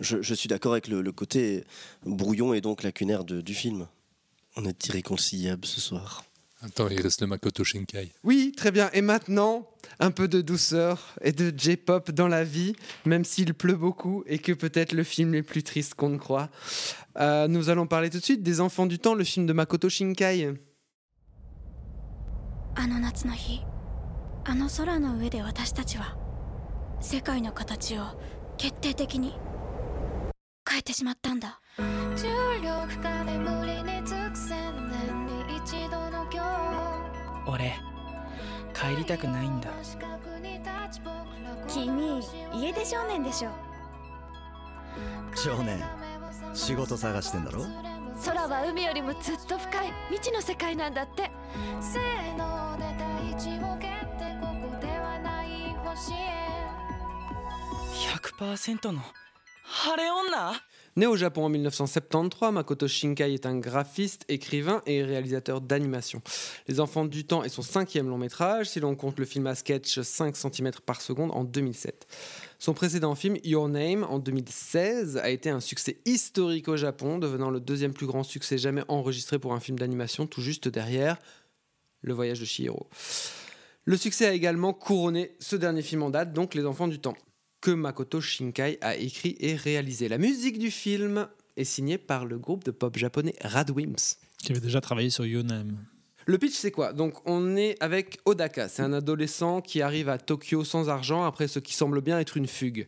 [0.00, 1.64] Je, je suis d'accord avec le, le côté
[2.04, 3.86] brouillon et donc lacunaire de- du film.
[4.56, 6.24] On est irréconciliables ce soir.
[6.60, 8.10] Attends, il reste le Makoto Shinkai.
[8.24, 8.90] Oui, très bien.
[8.92, 9.68] Et maintenant,
[10.00, 12.72] un peu de douceur et de J-pop dans la vie,
[13.04, 16.50] même s'il pleut beaucoup et que peut-être le film est plus triste qu'on ne croit.
[17.20, 19.88] Euh, nous allons parler tout de suite des Enfants du Temps, le film de Makoto
[19.88, 20.48] Shinkai.
[22.80, 23.64] あの夏の日
[24.44, 26.16] あの空の上で私たちは
[27.00, 28.04] 世界の形を
[28.56, 29.36] 決定的に
[30.68, 31.60] 変えてしまったんだ。
[31.76, 32.28] 重
[32.62, 36.40] 力か眠りにつく千年に一度の今
[37.44, 37.50] 日。
[37.50, 37.74] 俺
[38.72, 39.70] 帰りたくないんだ。
[41.66, 42.20] 君
[42.54, 43.50] 家出少年でしょ。
[45.34, 45.82] 少年
[46.54, 47.64] 仕事探してんだろ？
[48.25, 51.29] 空は海よりもずっと深い未知の世界なんだって
[51.81, 56.17] せーので大地を蹴ってここではない星へ
[58.37, 59.01] 100%の
[59.63, 60.53] 晴れ女
[60.95, 66.21] Né au Japon en 1973, Makoto Shinkai est un graphiste, écrivain et réalisateur d'animation.
[66.67, 69.55] Les Enfants du Temps est son cinquième long métrage, si l'on compte le film à
[69.55, 72.05] sketch 5 cm par seconde en 2007.
[72.60, 77.50] Son précédent film, Your Name, en 2016, a été un succès historique au Japon, devenant
[77.50, 81.18] le deuxième plus grand succès jamais enregistré pour un film d'animation, tout juste derrière
[82.02, 82.88] Le Voyage de Chihiro.
[83.84, 87.16] Le succès a également couronné ce dernier film en date, donc Les Enfants du Temps,
[87.60, 90.08] que Makoto Shinkai a écrit et réalisé.
[90.08, 94.18] La musique du film est signée par le groupe de pop japonais Radwimps.
[94.42, 95.78] Qui avait déjà travaillé sur Yonam.
[96.28, 96.92] Le pitch, c'est quoi?
[96.92, 98.68] Donc, on est avec Odaka.
[98.68, 102.36] C'est un adolescent qui arrive à Tokyo sans argent après ce qui semble bien être
[102.36, 102.86] une fugue.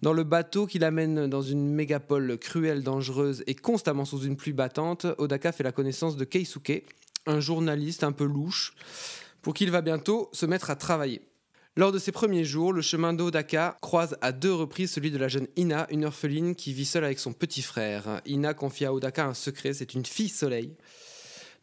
[0.00, 4.52] Dans le bateau qui l'amène dans une mégapole cruelle, dangereuse et constamment sous une pluie
[4.52, 6.84] battante, Odaka fait la connaissance de Keisuke,
[7.26, 8.74] un journaliste un peu louche,
[9.42, 11.22] pour qui il va bientôt se mettre à travailler.
[11.74, 15.26] Lors de ses premiers jours, le chemin d'Odaka croise à deux reprises celui de la
[15.26, 18.20] jeune Ina, une orpheline qui vit seule avec son petit frère.
[18.24, 20.76] Ina confie à Odaka un secret, c'est une fille soleil.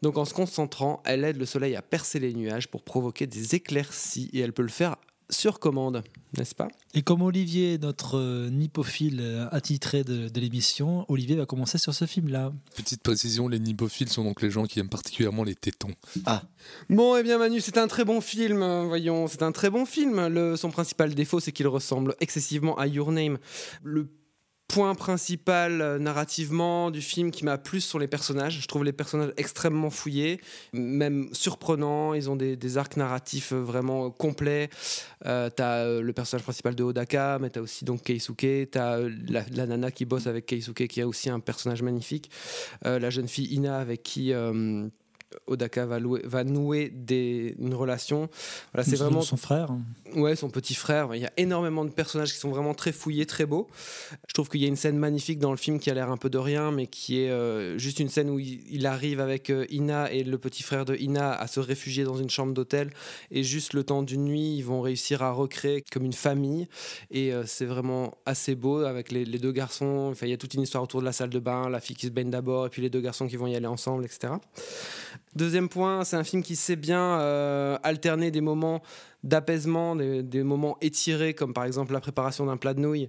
[0.02, 3.54] Donc en se concentrant, elle aide le soleil à percer les nuages pour provoquer des
[3.54, 4.96] éclaircies et elle peut le faire
[5.30, 6.04] sur commande,
[6.38, 6.68] n'est-ce pas?
[6.94, 11.78] Et comme Olivier est notre euh, nippophile euh, attitré de, de l'émission, Olivier va commencer
[11.78, 12.52] sur ce film-là.
[12.76, 15.94] Petite précision, les nippophiles sont donc les gens qui aiment particulièrement les tétons.
[16.26, 16.44] Ah.
[16.90, 19.84] Bon, eh bien Manu, c'est un très bon film, euh, voyons, c'est un très bon
[19.84, 20.28] film.
[20.28, 23.38] Le, son principal défaut, c'est qu'il ressemble excessivement à Your Name.
[23.82, 24.08] Le
[24.68, 28.60] point principal euh, narrativement du film qui m'a plu sont les personnages.
[28.60, 30.40] Je trouve les personnages extrêmement fouillés,
[30.72, 32.14] même surprenants.
[32.14, 34.68] Ils ont des, arcs narratifs euh, vraiment complets.
[35.24, 38.70] Euh, t'as le personnage principal de Odaka, mais t'as aussi donc Keisuke.
[38.70, 38.98] T'as
[39.28, 42.30] la, la nana qui bosse avec Keisuke, qui a aussi un personnage magnifique.
[42.84, 44.32] La jeune fille Ina avec qui
[45.46, 48.28] Odaka va, louer- va nouer des, une relation.
[48.72, 49.70] Voilà, c'est vraiment son frère.
[50.14, 51.14] Ouais, son petit frère.
[51.14, 53.68] Il y a énormément de personnages qui sont vraiment très fouillés, très beaux.
[54.28, 56.16] Je trouve qu'il y a une scène magnifique dans le film qui a l'air un
[56.16, 59.50] peu de rien, mais qui est euh, juste une scène où il, il arrive avec
[59.50, 62.90] euh, Ina et le petit frère de Ina à se réfugier dans une chambre d'hôtel.
[63.30, 66.66] Et juste le temps d'une nuit, ils vont réussir à recréer comme une famille.
[67.10, 70.08] Et euh, c'est vraiment assez beau avec les, les deux garçons.
[70.10, 71.96] Enfin, il y a toute une histoire autour de la salle de bain, la fille
[71.96, 74.34] qui se baigne d'abord, et puis les deux garçons qui vont y aller ensemble, etc.
[75.36, 78.80] Deuxième point, c'est un film qui sait bien euh, alterner des moments
[79.24, 83.08] d'apaisement, des, des moments étirés, comme par exemple la préparation d'un plat de nouilles,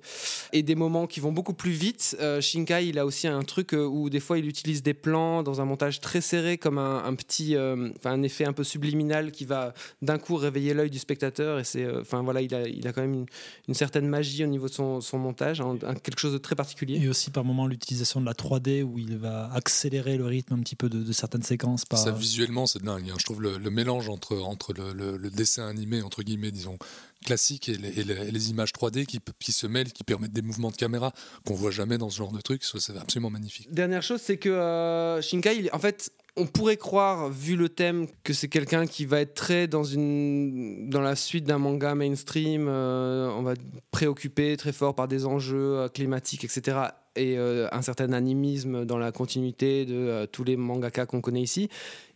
[0.53, 2.17] et des moments qui vont beaucoup plus vite.
[2.19, 5.43] Euh, Shinkai, il a aussi un truc euh, où des fois il utilise des plans
[5.43, 8.63] dans un montage très serré, comme un, un petit, euh, enfin un effet un peu
[8.63, 11.59] subliminal qui va d'un coup réveiller l'œil du spectateur.
[11.59, 13.25] Et c'est, euh, enfin voilà, il a, il a quand même une,
[13.67, 16.99] une certaine magie au niveau de son, son montage, un- quelque chose de très particulier.
[17.01, 20.59] Et aussi par moment l'utilisation de la 3D où il va accélérer le rythme un
[20.59, 21.85] petit peu de, de certaines séquences.
[21.85, 21.99] Par...
[21.99, 23.09] Ça, visuellement, c'est dingue.
[23.09, 23.15] hein.
[23.19, 26.77] Je trouve le, le mélange entre, entre le, le- le dessin animé, entre guillemets, disons,
[27.25, 31.11] classique et les, images 3D qui, qui se mêlent, qui permettent des mouvements de caméra
[31.45, 32.63] qu'on voit jamais dans ce genre de truc.
[32.63, 33.71] C'est absolument magnifique.
[33.71, 38.31] Dernière chose, c'est que euh, Shinkai, en fait, on pourrait croire, vu le thème, que
[38.31, 43.29] c'est quelqu'un qui va être très dans, une, dans la suite d'un manga mainstream, euh,
[43.31, 46.77] on va être préoccupé très fort par des enjeux euh, climatiques, etc.
[47.17, 51.41] Et euh, un certain animisme dans la continuité de euh, tous les mangaka qu'on connaît
[51.41, 51.69] ici.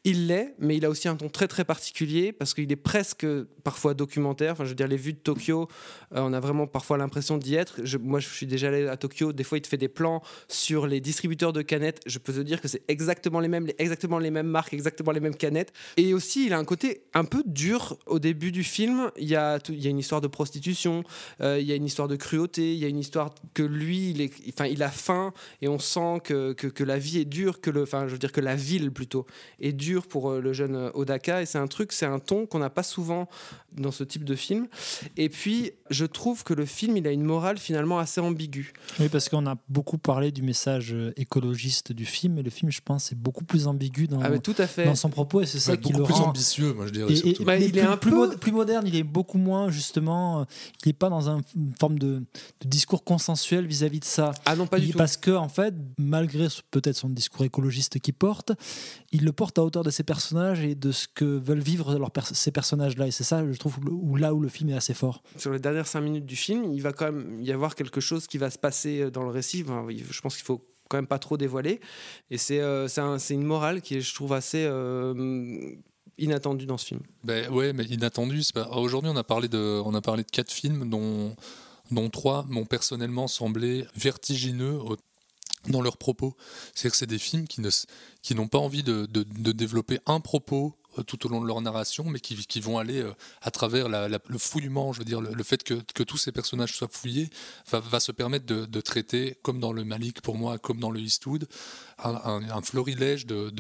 [0.04, 3.28] Il l'est, mais il a aussi un ton très très particulier parce qu'il est presque
[3.64, 4.54] parfois documentaire.
[4.54, 5.68] Enfin, je veux dire, les vues de Tokyo,
[6.16, 7.82] euh, on a vraiment parfois l'impression d'y être.
[7.84, 9.32] Je- moi, je suis déjà allé à Tokyo.
[9.32, 12.00] Des fois, il te fait des plans sur les distributeurs de canettes.
[12.08, 15.20] Je peux te dire que c'est exactement les mêmes, exactement les mêmes marques, exactement les
[15.20, 15.72] mêmes canettes.
[15.98, 19.12] Et aussi, il a un côté un peu dur au début du film.
[19.18, 21.04] Il y a, une histoire de prostitution,
[21.40, 24.22] il y a une histoire de cruauté, il y a une histoire que lui, il,
[24.22, 27.62] est, enfin, il a faim et on sent que, que, que la vie est dure,
[27.62, 29.26] que le, enfin, je veux dire que la ville plutôt
[29.60, 31.42] est dure pour euh, le jeune euh, Odaka.
[31.42, 33.28] Et c'est un truc, c'est un ton qu'on n'a pas souvent
[33.74, 34.68] dans ce type de film.
[35.18, 38.74] Et puis, je trouve que le film, il a une morale finalement assez ambiguë.
[39.00, 42.70] Oui, parce qu'on a beaucoup parlé du message euh, écologiste du film, et le film,
[42.72, 44.86] je pense, est beaucoup plus ambigu dans, Ah, tout à fait.
[44.86, 47.44] dans son propos, et c'est ça qui le plus rend ambitieux, moi, je dirais, Et-.
[47.46, 49.70] Bah, mais il plus, est un plus, peu- mo- plus moderne, il est beaucoup moins
[49.72, 50.42] justement.
[50.42, 50.44] euh,
[50.86, 52.20] Il n'est pas dans un- une forme de,
[52.62, 54.32] de discours consensuel vis-à-vis de ça.
[54.46, 54.98] Ah non, pas du Il- tout.
[54.98, 58.54] Parce que en fait, malgré peut-être son discours écologiste qu'il porte,
[59.12, 62.12] il le porte à hauteur de ses personnages et de ce que veulent vivre leurs
[62.32, 63.06] ces personnages-là.
[63.08, 65.22] Et c'est ça, je trouve, où, là où le film est assez fort.
[65.38, 68.26] sur les dernières cinq minutes du film, il va quand même y avoir quelque chose
[68.26, 69.64] qui va se passer euh, dans le récit.
[69.68, 71.80] Enfin, je pense qu'il faut quand même pas trop dévoiler.
[72.32, 75.76] Et c'est euh, un- une morale qui est, je trouve, assez euh,
[76.18, 77.00] inattendue dans ce film.
[77.24, 78.44] Ben ouais, mais inattendu.
[78.44, 81.36] c'est pas- Aujourd'hui, on a parlé de, on a parlé de quatre films, dont,
[81.92, 84.98] dont trois m'ont personnellement semblé vertigineux au-
[85.68, 86.36] dans leurs propos.
[86.74, 87.70] C'est-à-dire que c'est des films qui ne,
[88.22, 91.62] qui n'ont pas envie de, de- développer un propos euh, tout au long de leur
[91.62, 95.44] narration, mais qui, qui vont aller euh, à travers le fouillement, je veux dire, le,
[95.44, 97.30] fait que, que tous ces personnages soient fouillés,
[97.70, 101.00] va, va se permettre de, traiter, comme dans le Malik pour moi, comme dans le
[101.00, 101.48] Eastwood,
[102.00, 103.52] un florilège de,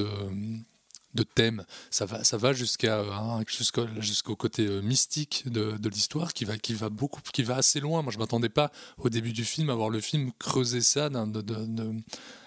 [1.13, 1.63] de, thèmes.
[1.89, 6.73] Ça va, ça va jusqu'à hein, jusqu'au côté euh, mystique de, l'histoire qui va, qui
[6.73, 8.01] va beaucoup, qui va assez loin.
[8.01, 11.09] Moi, je m'attendais pas au début du film à voir le film creuser ça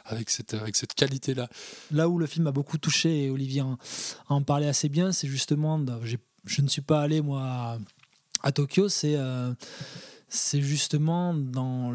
[0.04, 1.48] avec cette, avec cette qualité-là.
[1.90, 3.62] Là où le film a beaucoup touché, et Olivier
[4.28, 5.82] en, parlait assez bien, c'est justement,
[6.44, 7.78] je ne suis pas allé moi à,
[8.42, 9.52] à Tokyo, c'est euh,
[10.28, 11.92] c'est justement dans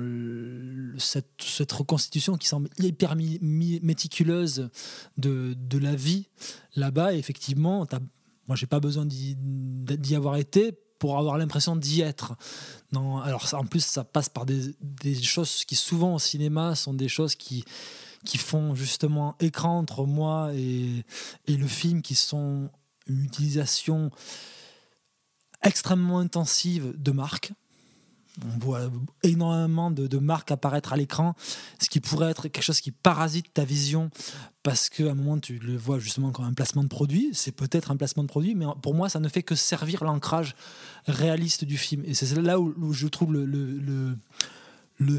[0.98, 4.70] cette, reconstitution qui semble hyper méticuleuse
[5.18, 6.28] de, de la vie
[6.76, 7.14] là-bas.
[7.14, 7.86] Effectivement,
[8.48, 12.36] moi, j'ai pas besoin d'y avoir été pour avoir l'impression d'y être.
[12.92, 16.94] Non, alors en plus, ça passe par des, des choses qui souvent au cinéma sont
[16.94, 17.64] des choses qui
[18.26, 21.06] qui font justement écran entre moi et,
[21.48, 22.70] et le film, qui sont
[23.08, 24.12] une utilisation
[25.64, 27.54] extrêmement intensive de marques.
[28.45, 28.90] On voit
[29.24, 31.36] énormément de, marques apparaître à l'écran,
[31.80, 34.10] ce qui pourrait être quelque chose qui parasite ta vision,
[34.64, 37.30] parce qu'à un moment tu le vois justement comme un placement de produit.
[37.34, 40.56] C'est peut-être un placement de produit, mais pour moi ça ne fait que servir l'ancrage
[41.07, 42.03] réaliste du film.
[42.06, 44.18] Et c'est là où, je trouve le,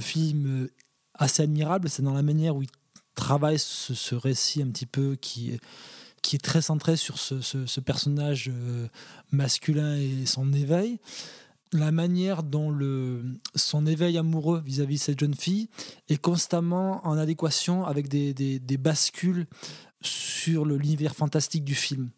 [0.00, 0.68] film
[1.14, 2.70] assez admirable, c'est dans la manière où il
[3.14, 8.88] travaille ce, ce récit un petit peu qui est très centré sur ce personnage euh,
[9.32, 10.98] masculin et son éveil.
[11.72, 13.22] La manière dont le,
[13.54, 15.68] son éveil amoureux vis-à-vis cette jeune fille
[16.08, 19.46] est constamment en adéquation avec des, des- bascules
[20.02, 22.08] sur l'univers fantastique du film.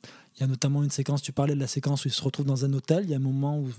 [0.43, 2.47] Il y a notamment une séquence, tu parlais de la séquence où il se retrouve
[2.47, 3.71] dans un hôtel, il y a un moment où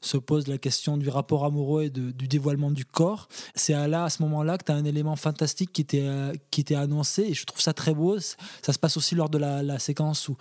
[0.00, 3.26] se pose la question du rapport amoureux et du dévoilement du corps.
[3.56, 6.60] C'est à, à ce moment-là que tu as un élément fantastique qui était, euh, qui
[6.60, 8.20] était annoncé et je trouve ça très beau.
[8.20, 10.36] Ça se passe aussi lors de la, la séquence où,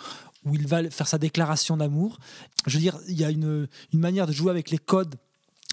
[0.45, 2.19] où il va faire sa déclaration d'amour.
[2.67, 5.15] Je veux dire, il y a une, une manière de jouer avec les codes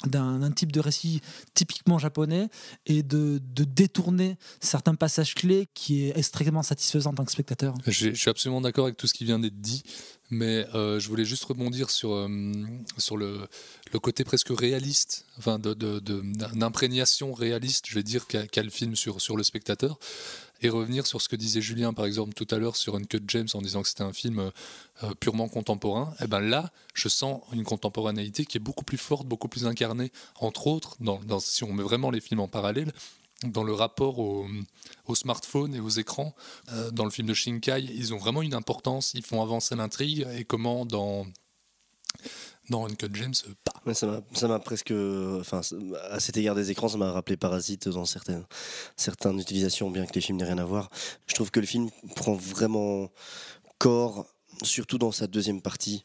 [0.06, 1.20] d'un type de récit
[1.54, 2.48] typiquement japonais
[2.86, 7.74] et de, de détourner certains passages clés qui est extrêmement satisfaisant en tant que spectateur.
[7.86, 9.82] Je suis absolument d'accord avec tout ce qui vient d'être dit,
[10.30, 12.28] mais euh, je voulais juste rebondir sur, euh,
[12.98, 13.48] sur le,
[13.92, 16.22] le côté presque réaliste, enfin de, de- de-
[16.54, 19.98] d'imprégnation réaliste, je vais dire, qu'a, le film sur, sur le spectateur,
[20.60, 23.46] et revenir sur ce que disait Julien, par exemple, tout à l'heure sur Uncut James,
[23.54, 24.50] en disant que c'était un film
[25.04, 26.14] euh, purement contemporain.
[26.20, 30.10] Et ben là, je sens une contemporanéité qui est beaucoup plus forte, beaucoup plus incarnée,
[30.40, 32.92] entre autres, dans- si on met vraiment les films en parallèle,
[33.44, 34.46] dans le rapport au,
[35.06, 36.34] au smartphone et aux écrans.
[36.72, 40.26] Euh, dans le film de Shinkai, ils ont vraiment une importance, ils font avancer l'intrigue,
[40.36, 41.26] et comment dans,
[42.70, 43.94] dans Uncut James, euh, pas.
[43.94, 44.92] Ça m'a- ça m'a presque.
[44.92, 45.60] Enfin,
[46.10, 48.44] à cet égard des écrans, ça m'a rappelé Parasite dans certaines,
[48.96, 50.90] certaines utilisations, bien que les films n'aient rien à voir.
[51.26, 53.10] Je trouve que le film prend vraiment
[53.78, 54.26] corps,
[54.62, 56.04] surtout dans sa deuxième partie.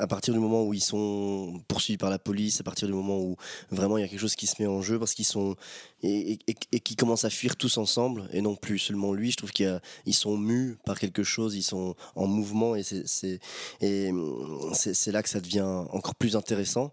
[0.00, 3.18] À partir du moment où ils sont poursuivis par la police, à partir du moment
[3.20, 3.36] où
[3.70, 5.56] vraiment il y a quelque chose qui se met en jeu, parce qu'ils sont.
[6.02, 6.38] et,
[6.82, 9.80] qui commencent à fuir tous ensemble, et non plus seulement lui, je trouve qu'ils
[10.12, 13.40] sont mus par quelque chose, ils sont en mouvement, et c'est-
[13.82, 14.72] hum,
[15.08, 16.92] là que ça devient encore plus intéressant.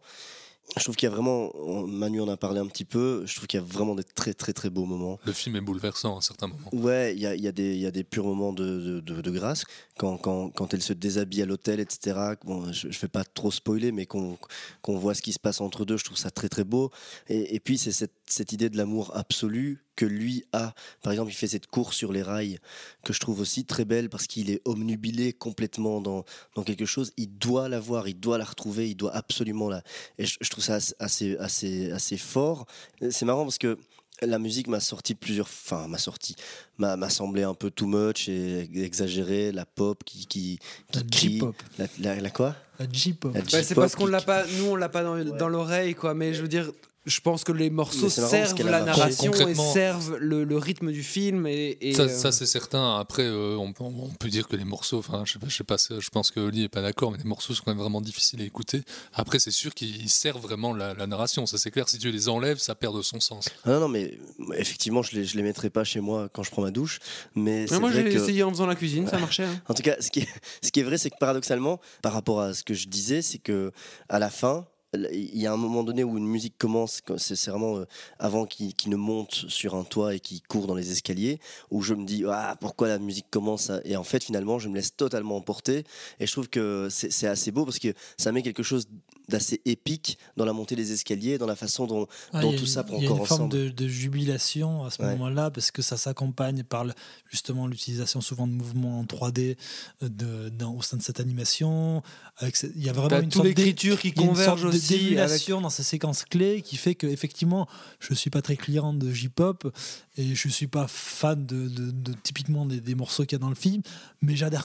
[0.75, 1.51] Je trouve qu'il y a vraiment,
[1.87, 4.33] Manu en a parlé un petit peu, je trouve qu'il y a vraiment des très
[4.33, 5.17] très très beaux moments.
[5.25, 6.69] Le film est bouleversant à certains moments.
[6.73, 8.99] Ouais, il y a, y, a des- il y a des purs moments de, de,
[8.99, 9.63] de- de grâce.
[9.97, 12.33] Quand, quand, quand elle se déshabille à l'hôtel, etc.
[12.43, 14.37] Bon, je ne vais pas trop spoiler, mais qu'on
[14.81, 16.91] qu'on voit ce qui se passe entre deux, je trouve ça très très beau.
[17.29, 20.73] Et, et puis, c'est cette, cette idée de l'amour absolu que lui a.
[21.01, 22.59] Par exemple, il fait cette course sur les rails
[23.03, 26.23] que je trouve aussi très belle parce qu'il est omnubilé complètement dans,
[26.55, 27.11] dans quelque chose.
[27.17, 29.81] Il doit la voir, il doit la retrouver, il doit absolument la.
[30.17, 32.67] Et je, je trouve ça assez, assez, assez fort.
[33.09, 33.77] C'est marrant parce que
[34.21, 36.35] la musique m'a sorti plusieurs, enfin m'a sorti,
[36.79, 40.59] m'a semblé un peu too much et exagéré, la pop qui qui,
[40.91, 41.55] qui La crie, J-pop.
[41.77, 42.55] la, la- la quoi?
[42.79, 43.33] La J-pop.
[43.35, 46.13] Ouais, c'est parce qu'on l'a pas, nous on l'a pas dans, dans l'oreille quoi.
[46.15, 46.71] Mais je veux dire,
[47.07, 51.47] je pense que les morceaux servent la narration et servent le, le rythme du film
[51.47, 52.97] et, et, Ça, euh, ça, c'est certain.
[52.99, 55.55] Après, euh, on, peut- on peut dire que les morceaux, enfin, je sais pas, je
[55.55, 57.79] sais pas, je pense que Oli est pas d'accord, mais les morceaux sont quand même
[57.81, 58.81] vraiment difficiles à écouter.
[59.13, 61.45] Après, c'est sûr qu'ils servent vraiment la, la narration.
[61.45, 61.87] Ça, c'est clair.
[61.89, 63.47] Si tu les enlèves, ça perd de son sens.
[63.63, 64.17] Ah non, non, mais
[64.57, 66.99] effectivement, je les, je les mettrai pas chez moi quand je prends ma douche.
[67.35, 68.09] Mais c'est moi j'ai que...
[68.09, 69.45] essayé en faisant la cuisine, ça marchait.
[69.45, 69.61] hein.
[69.67, 70.27] En tout cas, ce qui est,
[70.61, 73.37] ce qui est vrai, c'est que paradoxalement, par rapport à ce que je disais, c'est
[73.39, 73.71] que
[74.09, 77.77] à la fin, il y a un moment donné où une musique commence, c'est vraiment
[77.77, 77.85] euh,
[78.19, 81.39] avant qu'il ne monte sur un toit et qu'il court dans les escaliers,
[81.71, 84.75] où je me dis ah pourquoi la musique commence et en fait finalement je me
[84.75, 85.83] laisse totalement emporter.
[86.19, 88.87] Et je trouve que c'est assez beau parce que ça met quelque chose
[89.29, 93.03] d'assez épique dans la montée des escaliers, dans la façon dont, tout ça prend Il
[93.03, 93.53] y a une forme ensemble.
[93.53, 95.11] de, de jubilation à ce Ouais.
[95.11, 96.93] moment-là parce que ça s'accompagne par le-
[97.29, 99.57] justement l'utilisation souvent de mouvements en 3D
[100.03, 102.01] euh, de, dans- au sein de cette animation.
[102.37, 105.83] Avec ce- il y a vraiment une toute l'écriture qui converge aussi d'émulation dans ces
[105.83, 107.67] séquences clés qui fait que effectivement
[107.99, 109.73] je suis pas très client de J-pop
[110.17, 113.39] et je suis pas fan de, de- de- typiquement des, des morceaux qu'il y a
[113.39, 113.81] dans le film
[114.21, 114.63] mais j'adhère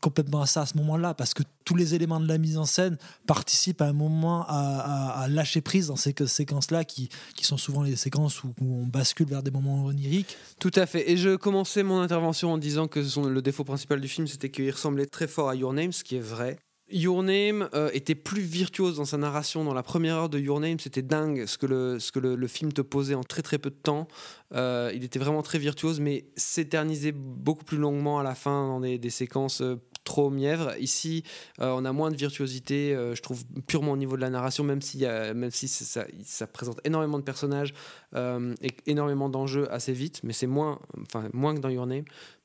[0.00, 2.64] complètement à ça à ce moment-là parce que tous les éléments de la mise en
[2.64, 2.96] scène
[3.26, 7.82] participent à un moment à, lâcher prise dans ces que- séquences-là qui, qui sont souvent
[7.82, 10.36] les séquences où, on bascule vers des moments oniriques.
[10.58, 11.10] Tout à fait.
[11.10, 14.70] Et je commençais mon intervention en disant que le défaut principal du film, c'était qu'il
[14.70, 16.58] ressemblait très fort à Your Name, ce qui est vrai.
[16.88, 19.64] Your Name euh, était plus virtuose dans sa narration.
[19.64, 22.46] Dans la première heure de Your Name, c'était dingue ce que, le, ce que le,
[22.46, 24.06] film te posait en très très peu de temps.
[24.54, 28.80] Euh, il était vraiment très virtuose, mais s'éternisait beaucoup plus longuement à la fin dans
[28.80, 30.74] des, des séquences euh, trop mièvres.
[30.78, 31.24] Ici,
[31.60, 34.64] euh, on a moins de virtuosité, euh, je trouve, purement au niveau de la narration,
[34.64, 37.74] même si, même si ça, présente énormément de personnages
[38.14, 41.86] euh, et énormément d'enjeux assez vite, mais c'est moins, enfin, moins que dans Your.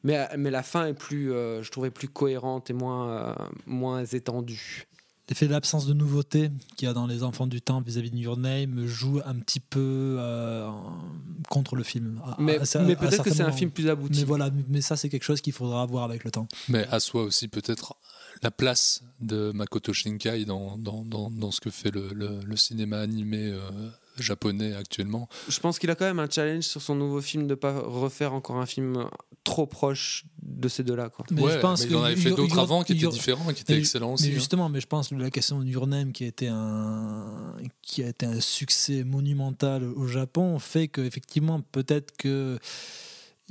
[0.03, 3.35] Mais, mais la fin est plus, je trouvais, plus cohérente et moins,
[3.65, 4.87] moins étendue.
[5.31, 8.17] L'effet de l'absence de nouveauté qu'il y a dans Les Enfants du Temps vis-à-vis de
[8.17, 10.69] Your Name joue un petit peu euh,
[11.49, 12.19] contre le film.
[12.25, 14.19] À- Mais- mais à peut-être que c'est un film plus abouti.
[14.19, 16.49] Mais voilà, mais ça c'est quelque chose qu'il faudra voir avec le temps.
[16.67, 17.95] Mais à soi aussi peut-être
[18.43, 22.57] la place de Makoto Shinkai dans, dans, dans, dans ce que fait le, le, le
[22.57, 23.61] cinéma animé euh,
[24.17, 25.27] japonais actuellement.
[25.47, 28.33] Je pense qu'il a quand même un challenge sur son nouveau film de pas refaire
[28.33, 29.05] encore un film
[29.43, 31.09] trop proche de ces deux-là.
[31.09, 31.25] quoi.
[31.31, 33.53] Mais Ouais, je pense mais il en avait fait d'autres avant qui étaient différents et
[33.53, 34.35] qui étaient excellents aussi, Mais hein.
[34.35, 38.03] justement, mais je pense que la question de Your Name qui a été un qui
[38.03, 42.59] a été un succès monumental au Japon fait que effectivement peut-être que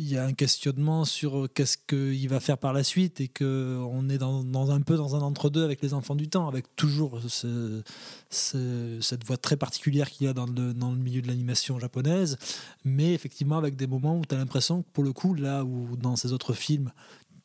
[0.01, 3.79] il y a un questionnement sur qu'est-ce qu'il va faire par la suite et que
[3.91, 7.21] on est dans, un peu dans un entre-deux avec les enfants du temps, avec toujours
[7.29, 7.83] ce-
[8.31, 11.79] ce- cette voix très particulière qu'il y a dans le, dans le milieu de l'animation
[11.79, 12.39] japonaise,
[12.83, 15.97] mais effectivement avec des moments où tu as l'impression que pour le coup, là où
[15.97, 16.91] dans ces autres films,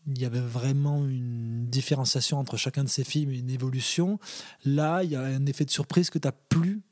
[0.07, 4.19] il y avait vraiment une différenciation entre chacun de ces films et une évolution.
[4.64, 6.84] Là, il y a un effet de surprise que tu n'as plus,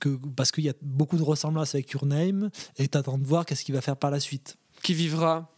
[0.00, 3.24] que, parce qu'il y a beaucoup de ressemblances avec Your Name, et tu attends de
[3.26, 4.56] voir qu'est-ce qu'il va faire par la suite.
[4.84, 5.48] Qui vivra,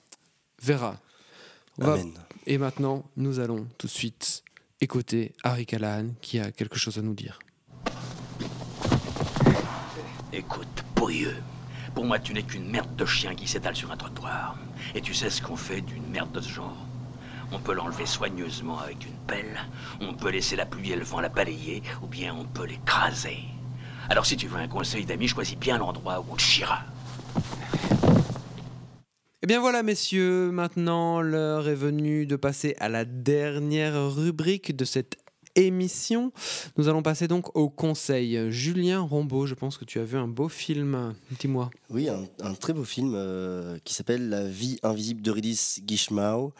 [0.62, 1.00] verra.
[1.78, 2.12] Va- Amen.
[2.46, 4.44] Et maintenant, nous allons tout de suite
[4.80, 7.40] écouter Harry Callahan qui a quelque chose à nous dire.
[10.32, 11.34] Écoute, pourrieux.
[11.92, 14.54] Pour moi, tu n'es qu'une merde de chien qui s'étale sur un trottoir.
[14.94, 16.76] Et tu sais ce qu'on fait d'une merde de ce genre
[17.50, 19.58] On peut l'enlever soigneusement avec une pelle,
[20.00, 23.38] on peut laisser la pluie et le vent la balayer, ou bien on peut l'écraser.
[24.08, 26.82] Alors si tu veux un conseil d'ami, choisis bien l'endroit où on te chiera.
[29.46, 34.84] Eh bien voilà, messieurs, maintenant l'heure est venue de passer à la dernière rubrique de
[34.84, 35.18] cette
[35.56, 36.32] émission.
[36.76, 38.38] Nous allons passer donc au conseil.
[38.50, 41.14] Julien Rombaud, je pense que tu as vu un beau film.
[41.40, 41.70] Dis-moi.
[41.90, 46.52] Oui, un, un très beau film euh, qui s'appelle La vie invisible d'Eurydice Guichemau,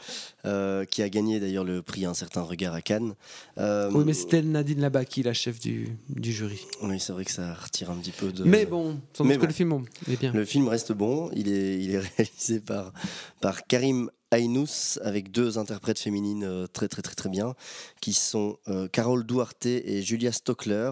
[0.44, 3.14] euh, qui a gagné d'ailleurs le prix Un certain regard à Cannes.
[3.59, 6.60] Euh, Oui, mais c'était Nadine Labaki, la chef du, du jury.
[6.82, 8.44] Oui, c'est vrai que ça retire un petit peu de.
[8.44, 10.32] Mais bon, sans doute que le film, est bien.
[10.32, 11.31] Le film reste bon.
[11.35, 12.93] Il est, il est réalisé par,
[13.40, 17.55] par Karim Aynous avec deux interprètes féminines euh, très très très très bien,
[18.01, 20.90] qui sont euh, Carole Duarte et Julia Stockler.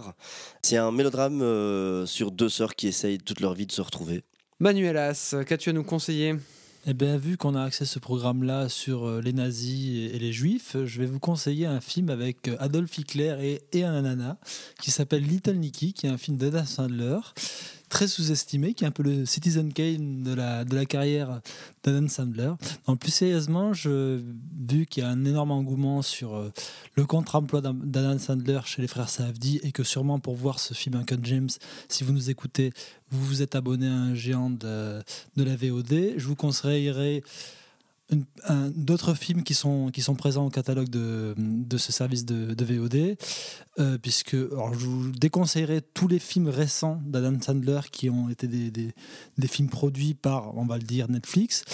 [0.63, 4.23] C'est un mélodrame euh, sur deux sœurs qui essayent toute leur vie de se retrouver.
[4.61, 6.37] Manuelas, qu'as-tu à nous conseiller?
[6.87, 10.77] Eh bien, vu qu'on a accès à ce programme-là sur les nazis et, les juifs,
[10.85, 14.37] je vais vous conseiller un film avec Adolf Hitler et, et un ananas
[14.81, 17.19] qui s'appelle Little Nicky, qui est un film d'Ada Sandler.
[17.95, 21.41] Très sous-estimé, qui est un peu le Citizen Kane de la, de la carrière
[21.85, 22.51] d'Adam Sandler.
[22.89, 24.21] Non, plus sérieusement, je,
[24.69, 26.53] vu qu'il y a un énorme engouement sur euh,
[26.97, 30.97] le contre-emploi d'Adam Sandler chez les frères Safdie et que sûrement pour voir ce film
[30.97, 31.51] Uncle James,
[31.89, 32.73] si vous nous écoutez,
[33.13, 35.01] vous vous êtes abonné à un géant de,
[35.37, 37.23] de la VOD, je vous conseillerais
[38.75, 43.17] d'autres films qui sont, qui sont présents au catalogue de, de ce service de, VOD,
[43.79, 48.47] euh, puisque alors je vous déconseillerais tous les films récents d'Adam Sandler qui ont été
[48.47, 48.95] des, des,
[49.39, 51.65] des, films produits par, on va le dire, Netflix,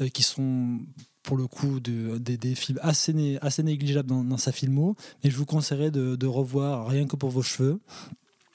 [0.00, 0.80] euh, qui sont
[1.22, 4.94] pour le coup de, des films assez, assez négligeables dans, dans, sa filmo,
[5.24, 7.80] mais je vous conseillerais de, de revoir Rien que pour vos cheveux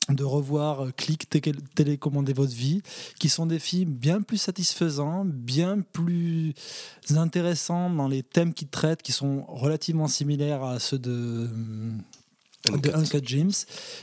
[0.10, 1.30] de revoir euh, Click,
[1.76, 2.82] télécommander votre vie,
[3.19, 6.53] qui sont des films bien plus satisfaisants, bien plus
[7.15, 11.49] intéressants dans les thèmes qu'ils traitent, qui sont relativement similaires à ceux de,
[12.69, 13.52] de Uncut James.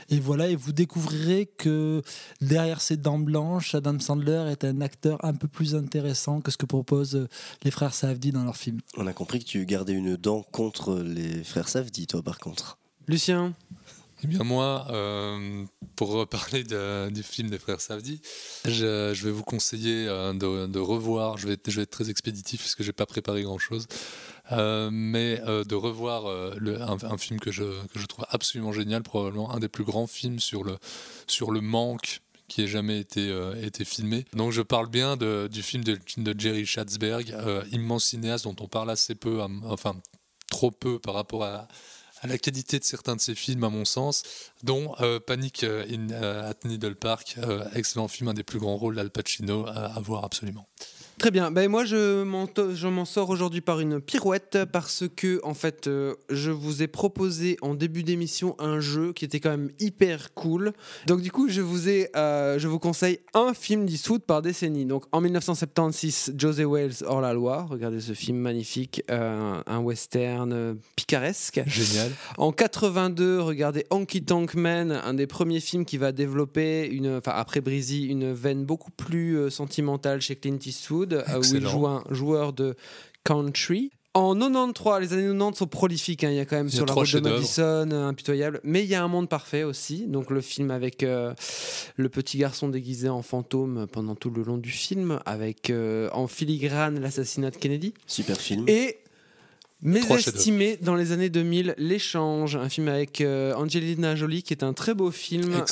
[0.09, 2.01] Et voilà, et vous découvrirez que
[2.41, 6.57] derrière ces dents blanches, Adam Sandler est un acteur un peu plus intéressant que ce
[6.57, 7.27] que proposent
[7.63, 8.79] les frères Safdie dans leurs films.
[8.97, 12.77] On a compris que tu gardais une dent contre les frères Safdie, toi, par contre.
[13.07, 13.55] Lucien
[14.23, 15.65] eh bien moi, euh,
[15.95, 18.21] pour parler du film des frères Savdi,
[18.65, 22.83] je, vais vous conseiller euh, de, revoir, je vais, être, je très expéditif parce que
[22.83, 23.87] j'ai pas préparé grand-chose,
[24.51, 27.63] euh, mais de revoir un, film que je,
[27.95, 32.19] je trouve absolument génial, probablement un des plus grands films sur le, manque
[32.49, 34.25] qui ait jamais été, filmé.
[34.33, 37.33] Donc je parle bien de, du film de, de Jerry Schatzberg,
[37.71, 39.95] immense cinéaste dont on parle assez peu, enfin
[40.49, 41.67] trop peu par rapport à
[42.21, 44.23] à la qualité de certains de ses films, à mon sens,
[44.63, 47.37] dont euh, Panic euh, in, euh, at Needle Park,
[47.75, 50.67] excellent film, un des plus grands rôles d'Al Pacino à voir absolument.
[51.19, 51.51] Très bien.
[51.51, 56.49] Ben moi, je m'en sors aujourd'hui par une pirouette parce que, en fait, euh, je
[56.49, 60.71] vous ai proposé en début d'émission un jeu qui était quand même hyper cool.
[61.07, 64.85] Donc, du coup, je vous, ai, euh, je vous conseille un film d'Eastwood par décennie.
[64.85, 67.67] Donc, en 1976, José Wells, Hors la loi.
[67.69, 71.61] Regardez ce film magnifique, euh, un western picaresque.
[71.67, 72.13] Génial.
[72.37, 77.33] En 82, regardez Honky Tonk Man, un des premiers films qui va développer, une, enfin,
[77.35, 81.08] après Breezy, une veine beaucoup plus sentimentale chez Clint Eastwood.
[81.13, 82.75] Euh, où il joue un joueur de
[83.23, 83.91] country.
[84.15, 86.23] En 93, les années 90 sont prolifiques.
[86.23, 86.31] Hein.
[86.31, 88.59] Il y a quand même sur la route de Madison, euh, impitoyable.
[88.63, 90.07] Mais il y a un monde parfait aussi.
[90.07, 91.33] Donc le film avec euh,
[91.95, 95.71] le petit garçon déguisé en fantôme pendant tout le long du film, avec
[96.11, 97.93] en filigrane l'assassinat de Kennedy.
[98.07, 98.65] Super film.
[98.67, 98.97] Et
[100.09, 104.95] estimé dans les années 2000, L'échange, un film avec Angelina Jolie qui est un très
[104.95, 105.63] beau film,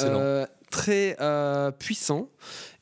[0.69, 1.17] très
[1.79, 2.29] puissant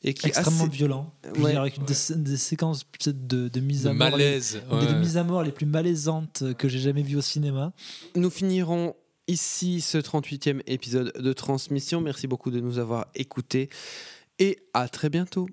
[0.06, 1.12] et qui extrêmement est violent,
[1.56, 5.66] avec des, séquences de, de mise à mort, malaise, les, mise à mort les plus
[5.66, 7.72] malaisantes que j'ai jamais vues au cinéma.
[8.14, 8.94] Nous finirons
[9.26, 12.00] ici ce 38e épisode de Transmission.
[12.00, 13.68] Merci beaucoup de nous avoir écoutés
[14.38, 15.48] et à très bientôt.